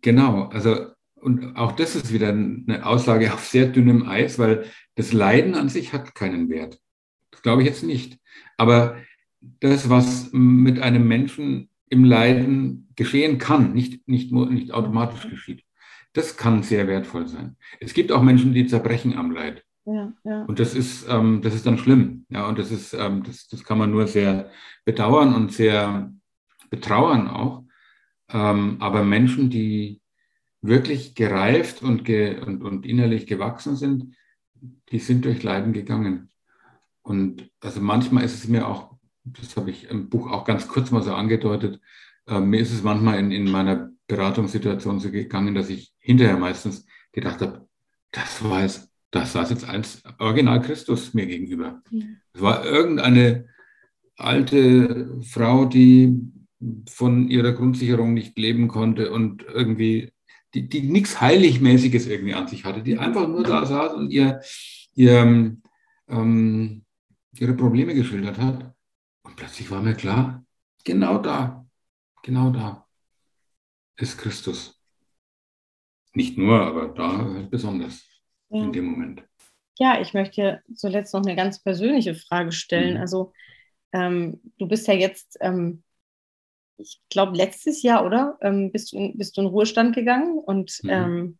genau. 0.00 0.44
Also 0.48 0.90
und 1.20 1.56
auch 1.56 1.72
das 1.72 1.96
ist 1.96 2.12
wieder 2.12 2.30
eine 2.30 2.84
Aussage 2.84 3.32
auf 3.32 3.44
sehr 3.44 3.66
dünnem 3.66 4.08
Eis, 4.08 4.38
weil 4.38 4.64
das 4.94 5.12
Leiden 5.12 5.54
an 5.54 5.68
sich 5.68 5.92
hat 5.92 6.14
keinen 6.14 6.48
Wert. 6.48 6.80
Das 7.30 7.42
glaube 7.42 7.62
ich 7.62 7.68
jetzt 7.68 7.82
nicht. 7.82 8.18
Aber 8.56 8.96
das, 9.40 9.90
was 9.90 10.30
mit 10.32 10.80
einem 10.80 11.06
Menschen 11.06 11.68
im 11.88 12.04
Leiden 12.04 12.88
geschehen 12.96 13.38
kann, 13.38 13.72
nicht, 13.72 14.06
nicht, 14.08 14.32
nicht 14.32 14.72
automatisch 14.72 15.28
geschieht. 15.28 15.64
Das 16.12 16.36
kann 16.36 16.62
sehr 16.62 16.88
wertvoll 16.88 17.28
sein. 17.28 17.56
Es 17.80 17.94
gibt 17.94 18.12
auch 18.12 18.22
Menschen, 18.22 18.52
die 18.52 18.66
zerbrechen 18.66 19.16
am 19.16 19.30
Leid. 19.30 19.64
Ja. 20.24 20.44
Und 20.44 20.58
das 20.58 20.74
ist, 20.74 21.06
ähm, 21.08 21.40
das 21.42 21.54
ist 21.54 21.66
dann 21.66 21.78
schlimm. 21.78 22.26
Ja, 22.28 22.48
und 22.48 22.58
das 22.58 22.70
ist, 22.70 22.92
ähm, 22.94 23.22
das, 23.22 23.48
das 23.48 23.64
kann 23.64 23.78
man 23.78 23.90
nur 23.90 24.06
sehr 24.06 24.50
bedauern 24.84 25.34
und 25.34 25.52
sehr 25.52 26.12
betrauern 26.70 27.28
auch. 27.28 27.64
Ähm, 28.28 28.76
aber 28.80 29.02
Menschen, 29.04 29.50
die 29.50 30.00
wirklich 30.62 31.14
gereift 31.14 31.82
und, 31.82 32.04
ge 32.04 32.38
und, 32.40 32.62
und 32.62 32.86
innerlich 32.86 33.26
gewachsen 33.26 33.76
sind, 33.76 34.14
die 34.90 34.98
sind 34.98 35.24
durch 35.24 35.42
Leiden 35.42 35.72
gegangen. 35.72 36.30
Und 37.02 37.50
also 37.60 37.80
manchmal 37.80 38.24
ist 38.24 38.34
es 38.34 38.46
mir 38.46 38.68
auch 38.68 38.90
das 39.24 39.56
habe 39.56 39.70
ich 39.70 39.88
im 39.90 40.08
Buch 40.08 40.30
auch 40.30 40.44
ganz 40.44 40.68
kurz 40.68 40.90
mal 40.90 41.02
so 41.02 41.14
angedeutet, 41.14 41.80
äh, 42.26 42.40
mir 42.40 42.60
ist 42.60 42.72
es 42.72 42.82
manchmal 42.82 43.18
in, 43.18 43.30
in 43.30 43.50
meiner 43.50 43.90
Beratungssituation 44.06 45.00
so 45.00 45.10
gegangen, 45.10 45.54
dass 45.54 45.70
ich 45.70 45.94
hinterher 45.98 46.36
meistens 46.36 46.86
gedacht 47.12 47.40
habe, 47.40 47.68
das 48.10 48.42
war 48.42 48.64
es, 48.64 48.89
das 49.10 49.32
saß 49.32 49.50
jetzt 49.50 49.68
als 49.68 50.02
Original 50.18 50.62
Christus 50.62 51.14
mir 51.14 51.26
gegenüber. 51.26 51.82
Es 52.32 52.40
ja. 52.40 52.40
war 52.40 52.64
irgendeine 52.64 53.46
alte 54.16 55.20
Frau, 55.22 55.64
die 55.64 56.20
von 56.88 57.28
ihrer 57.28 57.52
Grundsicherung 57.52 58.14
nicht 58.14 58.38
leben 58.38 58.68
konnte 58.68 59.10
und 59.10 59.42
irgendwie, 59.42 60.12
die, 60.54 60.68
die 60.68 60.82
nichts 60.82 61.20
Heiligmäßiges 61.20 62.06
irgendwie 62.06 62.34
an 62.34 62.46
sich 62.46 62.64
hatte, 62.64 62.82
die 62.82 62.98
einfach 62.98 63.26
nur 63.26 63.42
da 63.42 63.64
saß 63.64 63.94
und 63.94 64.10
ihr, 64.10 64.40
ihr 64.94 65.56
ähm, 66.08 66.84
ihre 67.32 67.54
Probleme 67.54 67.94
geschildert 67.94 68.38
hat. 68.38 68.74
Und 69.22 69.36
plötzlich 69.36 69.70
war 69.70 69.82
mir 69.82 69.94
klar, 69.94 70.44
genau 70.84 71.18
da, 71.18 71.66
genau 72.22 72.50
da 72.50 72.86
ist 73.96 74.18
Christus. 74.18 74.82
Nicht 76.12 76.36
nur, 76.36 76.60
aber 76.60 76.88
da 76.88 77.46
besonders 77.50 78.09
ja. 78.50 78.64
in 78.64 78.72
dem 78.72 78.84
Moment. 78.86 79.22
Ja, 79.78 80.00
ich 80.00 80.12
möchte 80.12 80.62
zuletzt 80.74 81.14
noch 81.14 81.22
eine 81.22 81.36
ganz 81.36 81.62
persönliche 81.62 82.14
Frage 82.14 82.52
stellen. 82.52 82.94
Mhm. 82.94 83.00
Also 83.00 83.32
ähm, 83.92 84.40
du 84.58 84.68
bist 84.68 84.86
ja 84.86 84.94
jetzt, 84.94 85.38
ähm, 85.40 85.82
ich 86.76 87.00
glaube, 87.10 87.36
letztes 87.36 87.82
Jahr, 87.82 88.04
oder? 88.04 88.38
Ähm, 88.42 88.72
bist, 88.72 88.92
du 88.92 88.96
in, 88.96 89.16
bist 89.16 89.36
du 89.36 89.42
in 89.42 89.46
Ruhestand 89.46 89.94
gegangen 89.94 90.38
und 90.38 90.78
mhm. 90.82 90.90
Ähm, 90.90 91.38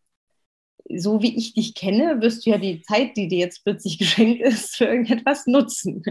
so 0.89 1.21
wie 1.21 1.37
ich 1.37 1.53
dich 1.53 1.75
kenne, 1.75 2.21
wirst 2.21 2.45
du 2.45 2.49
ja 2.49 2.57
die 2.57 2.81
Zeit, 2.81 3.15
die 3.15 3.27
dir 3.27 3.39
jetzt 3.39 3.63
plötzlich 3.63 3.97
geschenkt 3.99 4.41
ist, 4.41 4.75
für 4.75 4.85
irgendetwas 4.85 5.47
nutzen. 5.47 6.03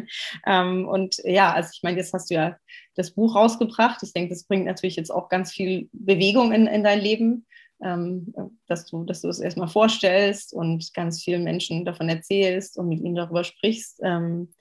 Ähm, 0.47 0.87
und 0.89 1.17
ja, 1.25 1.53
also 1.53 1.71
ich 1.73 1.83
meine, 1.83 1.99
jetzt 1.99 2.13
hast 2.13 2.31
du 2.31 2.35
ja 2.35 2.57
das 2.95 3.13
Buch 3.13 3.35
rausgebracht. 3.35 4.03
Ich 4.03 4.13
denke, 4.13 4.31
das 4.31 4.45
bringt 4.45 4.67
natürlich 4.67 4.97
jetzt 4.97 5.11
auch 5.11 5.29
ganz 5.29 5.53
viel 5.53 5.89
Bewegung 5.93 6.53
in, 6.53 6.67
in 6.67 6.85
dein 6.85 7.01
Leben, 7.01 7.47
ähm, 7.83 8.35
dass, 8.67 8.87
du, 8.87 9.05
dass 9.05 9.23
du 9.23 9.29
es 9.29 9.41
erstmal 9.41 9.69
vorstellst 9.69 10.53
und 10.53 10.93
ganz 10.95 11.23
vielen 11.23 11.45
Menschen 11.45 11.85
davon 11.85 12.09
erzählst 12.09 12.77
und 12.79 12.89
mit 12.89 13.01
ihnen 13.01 13.15
darüber 13.15 13.45
sprichst. 13.45 14.01
Ähm, 14.03 14.53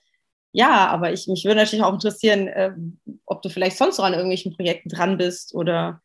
ja, 0.52 0.88
aber 0.88 1.12
ich, 1.12 1.28
mich 1.28 1.44
würde 1.44 1.60
natürlich 1.60 1.84
auch 1.84 1.94
interessieren, 1.94 2.48
äh, 2.48 2.72
ob 3.26 3.42
du 3.42 3.48
vielleicht 3.48 3.76
sonst 3.76 3.98
noch 3.98 4.04
an 4.04 4.14
irgendwelchen 4.14 4.54
Projekten 4.54 4.88
dran 4.88 5.16
bist 5.16 5.54
oder 5.54 6.00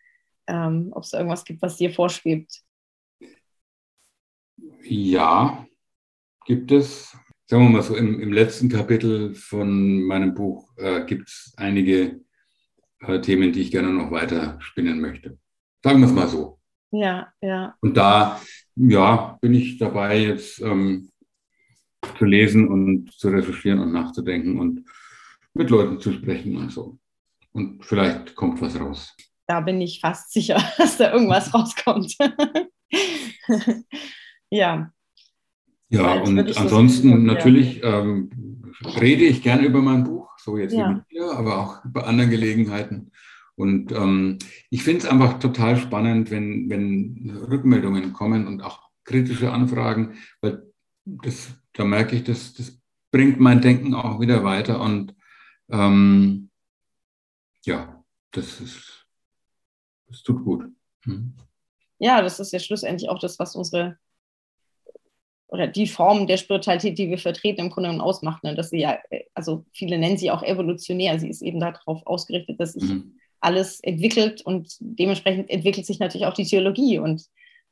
ähm, 0.48 0.92
ob 0.92 1.04
es 1.04 1.14
irgendwas 1.14 1.46
gibt, 1.46 1.62
was 1.62 1.78
dir 1.78 1.92
vorschwebt. 1.92 2.62
Ja, 4.84 5.66
gibt 6.46 6.72
es. 6.72 7.18
Sagen 7.48 7.64
wir 7.64 7.70
mal 7.70 7.82
so, 7.84 7.96
im, 7.96 8.20
im 8.20 8.34
letzten 8.34 8.70
Kapitel 8.70 9.36
von 9.36 10.02
meinem 10.04 10.34
Buch 10.34 10.76
äh, 10.78 11.06
gibt 11.06 11.30
es 11.30 11.54
einige 11.58 12.22
äh, 13.00 13.22
Themen, 13.22 13.52
die 13.52 13.62
ich 13.62 13.72
gerne 13.72 13.90
noch 13.90 14.12
weiter 14.12 14.58
spinnen 14.62 15.00
möchte. 15.00 15.38
Sagen 15.84 16.00
wir 16.00 16.08
es 16.08 16.14
mal 16.14 16.28
so. 16.28 16.60
Ja, 16.92 17.32
ja. 17.42 17.76
Und 17.82 17.98
da, 17.98 18.40
ja, 18.76 19.38
bin 19.42 19.54
ich 19.54 19.78
dabei, 19.78 20.20
jetzt 20.20 20.62
ähm, 20.62 21.12
zu 22.18 22.26
lesen 22.26 22.68
und 22.68 23.12
zu 23.12 23.30
recherchieren 23.30 23.80
und 23.80 23.92
nachzudenken. 23.92 24.60
Und 24.60 24.86
mit 25.56 25.70
Leuten 25.70 26.00
zu 26.00 26.14
sprechen 26.14 26.58
und 26.58 26.72
so. 26.72 27.00
Und 27.54 27.84
vielleicht 27.86 28.36
kommt 28.36 28.62
was 28.62 28.80
raus. 28.80 29.16
Da 29.48 29.62
bin 29.62 29.82
ich 29.82 30.00
fast 30.02 30.32
sicher, 30.32 30.62
dass 30.78 30.98
da 30.98 31.12
irgendwas 31.12 31.54
rauskommt. 31.54 32.16
ja. 34.50 34.92
Ja, 35.90 36.14
und 36.22 36.58
ansonsten 36.58 37.10
so 37.10 37.16
natürlich 37.16 37.82
ähm, 37.84 38.74
rede 39.00 39.24
ich 39.24 39.42
gerne 39.42 39.66
über 39.66 39.82
mein 39.82 40.04
Buch, 40.04 40.38
so 40.38 40.58
jetzt 40.58 40.74
ja. 40.74 40.90
wie 40.90 40.96
mit 40.96 41.12
dir, 41.12 41.32
aber 41.32 41.60
auch 41.60 41.86
über 41.86 42.08
andere 42.08 42.28
Gelegenheiten. 42.28 43.12
Und 43.56 43.92
ähm, 43.92 44.40
ich 44.70 44.84
finde 44.84 45.00
es 45.00 45.06
einfach 45.06 45.40
total 45.40 45.78
spannend, 45.78 46.30
wenn, 46.30 46.70
wenn 46.70 47.38
Rückmeldungen 47.50 48.12
kommen 48.14 48.48
und 48.48 48.62
auch 48.62 48.90
kritische 49.06 49.52
Anfragen, 49.52 50.16
weil 50.42 50.64
das, 51.06 51.54
da 51.74 51.86
merke 51.86 52.16
ich, 52.16 52.24
das, 52.24 52.54
das 52.54 52.82
bringt 53.12 53.40
mein 53.40 53.62
Denken 53.62 53.94
auch 53.94 54.20
wieder 54.20 54.44
weiter. 54.44 54.82
Und 54.82 55.16
ähm, 55.70 56.50
ja, 57.64 58.04
das 58.32 58.60
ist, 58.60 59.06
das 60.08 60.24
tut 60.24 60.44
gut. 60.44 60.66
Hm. 61.04 61.34
Ja, 62.00 62.22
das 62.22 62.40
ist 62.40 62.52
ja 62.52 62.60
schlussendlich 62.60 63.10
auch 63.10 63.20
das, 63.20 63.40
was 63.40 63.56
unsere 63.56 63.98
oder 65.48 65.68
die 65.68 65.88
Form 65.88 66.28
der 66.28 66.38
Spiritualität, 66.38 66.98
die 66.98 67.10
wir 67.10 67.18
vertreten, 67.18 67.62
im 67.62 67.70
Grunde 67.70 67.90
genommen 67.90 68.06
ausmacht. 68.06 68.44
Ne? 68.44 68.56
Dass 68.56 68.72
sie 68.72 68.80
ja, 68.80 69.00
also 69.34 69.64
viele 69.72 69.98
nennen 69.98 70.18
sie 70.18 70.32
auch 70.32 70.44
evolutionär. 70.44 71.20
Sie 71.20 71.30
ist 71.30 71.42
eben 71.42 71.60
darauf 71.60 72.06
ausgerichtet, 72.06 72.60
dass 72.60 72.74
sich 72.74 72.84
mhm. 72.84 73.15
Alles 73.46 73.80
entwickelt 73.82 74.42
und 74.42 74.76
dementsprechend 74.80 75.50
entwickelt 75.50 75.86
sich 75.86 76.00
natürlich 76.00 76.26
auch 76.26 76.34
die 76.34 76.46
Theologie. 76.46 76.98
Und 76.98 77.24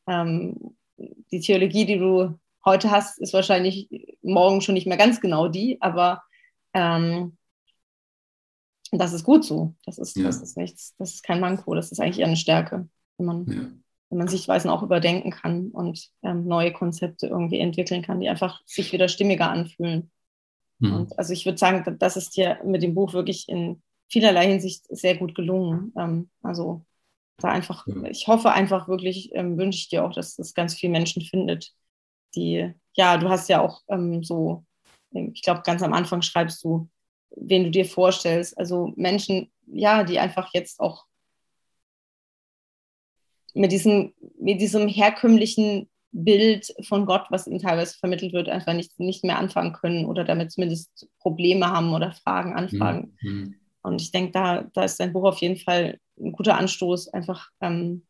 ähm, 0.07 0.75
die 1.31 1.39
Theologie, 1.39 1.85
die 1.85 1.97
du 1.97 2.39
heute 2.63 2.91
hast, 2.91 3.19
ist 3.19 3.33
wahrscheinlich 3.33 3.89
morgen 4.21 4.61
schon 4.61 4.75
nicht 4.75 4.87
mehr 4.87 4.97
ganz 4.97 5.19
genau 5.19 5.47
die, 5.47 5.81
aber 5.81 6.23
ähm, 6.73 7.37
das 8.91 9.13
ist 9.13 9.23
gut 9.23 9.43
so. 9.43 9.73
Das 9.85 9.97
ist, 9.97 10.15
ja. 10.15 10.25
das 10.25 10.41
ist 10.41 10.57
nichts, 10.57 10.95
das 10.97 11.15
ist 11.15 11.23
kein 11.23 11.39
Manko, 11.39 11.73
das 11.73 11.91
ist 11.91 11.99
eigentlich 11.99 12.19
eher 12.19 12.27
eine 12.27 12.37
Stärke, 12.37 12.87
wenn 13.17 13.25
man, 13.25 13.47
ja. 13.47 13.67
wenn 14.09 14.17
man 14.17 14.27
Sichtweisen 14.27 14.69
auch 14.69 14.83
überdenken 14.83 15.31
kann 15.31 15.71
und 15.71 16.09
ähm, 16.21 16.45
neue 16.45 16.71
Konzepte 16.71 17.27
irgendwie 17.27 17.59
entwickeln 17.59 18.03
kann, 18.03 18.19
die 18.19 18.29
einfach 18.29 18.61
sich 18.65 18.93
wieder 18.93 19.07
stimmiger 19.07 19.49
anfühlen. 19.49 20.11
Mhm. 20.77 20.93
Und 20.93 21.19
also 21.19 21.33
ich 21.33 21.45
würde 21.45 21.57
sagen, 21.57 21.97
das 21.97 22.15
ist 22.15 22.37
dir 22.37 22.59
mit 22.63 22.83
dem 22.83 22.93
Buch 22.93 23.13
wirklich 23.13 23.49
in 23.49 23.81
vielerlei 24.09 24.47
Hinsicht 24.47 24.85
sehr 24.89 25.17
gut 25.17 25.35
gelungen. 25.35 25.93
Ähm, 25.97 26.29
also 26.41 26.85
da 27.37 27.49
einfach, 27.49 27.87
ja. 27.87 28.03
ich 28.05 28.27
hoffe 28.27 28.51
einfach 28.51 28.87
wirklich, 28.87 29.33
ähm, 29.33 29.57
wünsche 29.57 29.79
ich 29.79 29.89
dir 29.89 30.05
auch, 30.05 30.13
dass 30.13 30.35
das 30.35 30.53
ganz 30.53 30.75
viele 30.75 30.91
Menschen 30.91 31.21
findet, 31.21 31.73
die, 32.35 32.73
ja, 32.93 33.17
du 33.17 33.29
hast 33.29 33.49
ja 33.49 33.61
auch 33.61 33.81
ähm, 33.89 34.23
so, 34.23 34.65
ich 35.11 35.41
glaube, 35.41 35.61
ganz 35.63 35.81
am 35.81 35.93
Anfang 35.93 36.21
schreibst 36.21 36.63
du, 36.63 36.89
wen 37.35 37.63
du 37.63 37.71
dir 37.71 37.85
vorstellst. 37.85 38.57
Also 38.57 38.93
Menschen, 38.95 39.51
ja, 39.67 40.03
die 40.03 40.19
einfach 40.19 40.53
jetzt 40.53 40.79
auch 40.79 41.05
mit 43.53 43.71
diesem, 43.71 44.13
mit 44.39 44.61
diesem 44.61 44.87
herkömmlichen 44.87 45.89
Bild 46.11 46.73
von 46.83 47.05
Gott, 47.05 47.25
was 47.29 47.47
ihnen 47.47 47.59
teilweise 47.59 47.97
vermittelt 47.97 48.33
wird, 48.33 48.49
einfach 48.49 48.73
nicht, 48.73 48.99
nicht 48.99 49.23
mehr 49.23 49.39
anfangen 49.39 49.73
können 49.73 50.05
oder 50.05 50.23
damit 50.23 50.51
zumindest 50.51 51.07
Probleme 51.19 51.67
haben 51.67 51.93
oder 51.93 52.11
Fragen, 52.11 52.53
Anfragen. 52.53 53.17
Mhm. 53.21 53.55
Und 53.83 54.01
ich 54.01 54.11
denke, 54.11 54.31
da, 54.31 54.63
da 54.73 54.83
ist 54.83 54.99
dein 54.99 55.13
Buch 55.13 55.25
auf 55.25 55.39
jeden 55.39 55.57
Fall 55.57 55.99
ein 56.19 56.31
guter 56.31 56.57
Anstoß, 56.57 57.09
einfach 57.09 57.49
ähm, 57.61 58.05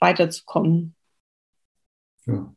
weiterzukommen. 0.00 0.94
Ja. 2.26 2.54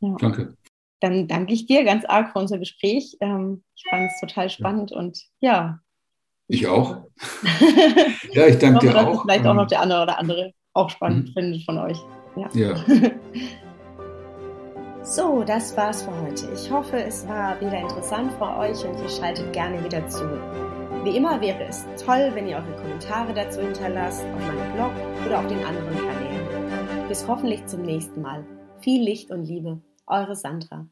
ja. 0.00 0.16
Danke. 0.18 0.56
Dann 1.00 1.28
danke 1.28 1.52
ich 1.52 1.66
dir 1.66 1.84
ganz 1.84 2.04
arg 2.04 2.32
für 2.32 2.38
unser 2.38 2.58
Gespräch. 2.58 3.16
Ähm, 3.20 3.64
ich 3.74 3.84
fand 3.88 4.10
es 4.10 4.20
total 4.20 4.50
spannend 4.50 4.90
ja. 4.90 4.96
und 4.98 5.22
ja. 5.40 5.80
Ich 6.48 6.66
auch. 6.66 7.08
ja, 8.32 8.46
ich 8.46 8.58
danke 8.58 8.86
ich 8.86 8.94
hoffe, 8.94 9.04
dir 9.04 9.08
auch. 9.08 9.22
Vielleicht 9.22 9.46
auch 9.46 9.54
noch 9.54 9.62
ähm, 9.62 9.68
der 9.68 9.80
andere 9.80 10.02
oder 10.02 10.18
andere 10.18 10.52
auch 10.74 10.90
spannend 10.90 11.28
mhm. 11.28 11.32
findet 11.32 11.64
von 11.64 11.78
euch. 11.78 11.98
Ja. 12.36 12.50
ja. 12.52 12.84
So, 15.08 15.44
das 15.44 15.76
war's 15.76 16.02
für 16.02 16.10
heute. 16.20 16.50
Ich 16.52 16.68
hoffe, 16.68 16.96
es 17.00 17.28
war 17.28 17.60
wieder 17.60 17.78
interessant 17.78 18.32
für 18.32 18.56
euch 18.56 18.84
und 18.84 19.00
ihr 19.00 19.08
schaltet 19.08 19.52
gerne 19.52 19.82
wieder 19.84 20.04
zu. 20.08 20.24
Wie 21.06 21.16
immer 21.16 21.40
wäre 21.40 21.62
es 21.62 21.86
toll, 22.04 22.32
wenn 22.34 22.48
ihr 22.48 22.56
eure 22.56 22.82
Kommentare 22.82 23.32
dazu 23.32 23.60
hinterlasst 23.60 24.24
auf 24.24 24.40
meinem 24.40 24.72
Blog 24.72 24.90
oder 25.24 25.38
auf 25.38 25.46
den 25.46 25.64
anderen 25.64 25.94
Kanälen. 25.94 27.06
Bis 27.06 27.28
hoffentlich 27.28 27.64
zum 27.66 27.82
nächsten 27.82 28.22
Mal. 28.22 28.44
Viel 28.80 29.04
Licht 29.04 29.30
und 29.30 29.44
Liebe, 29.44 29.80
eure 30.08 30.34
Sandra. 30.34 30.88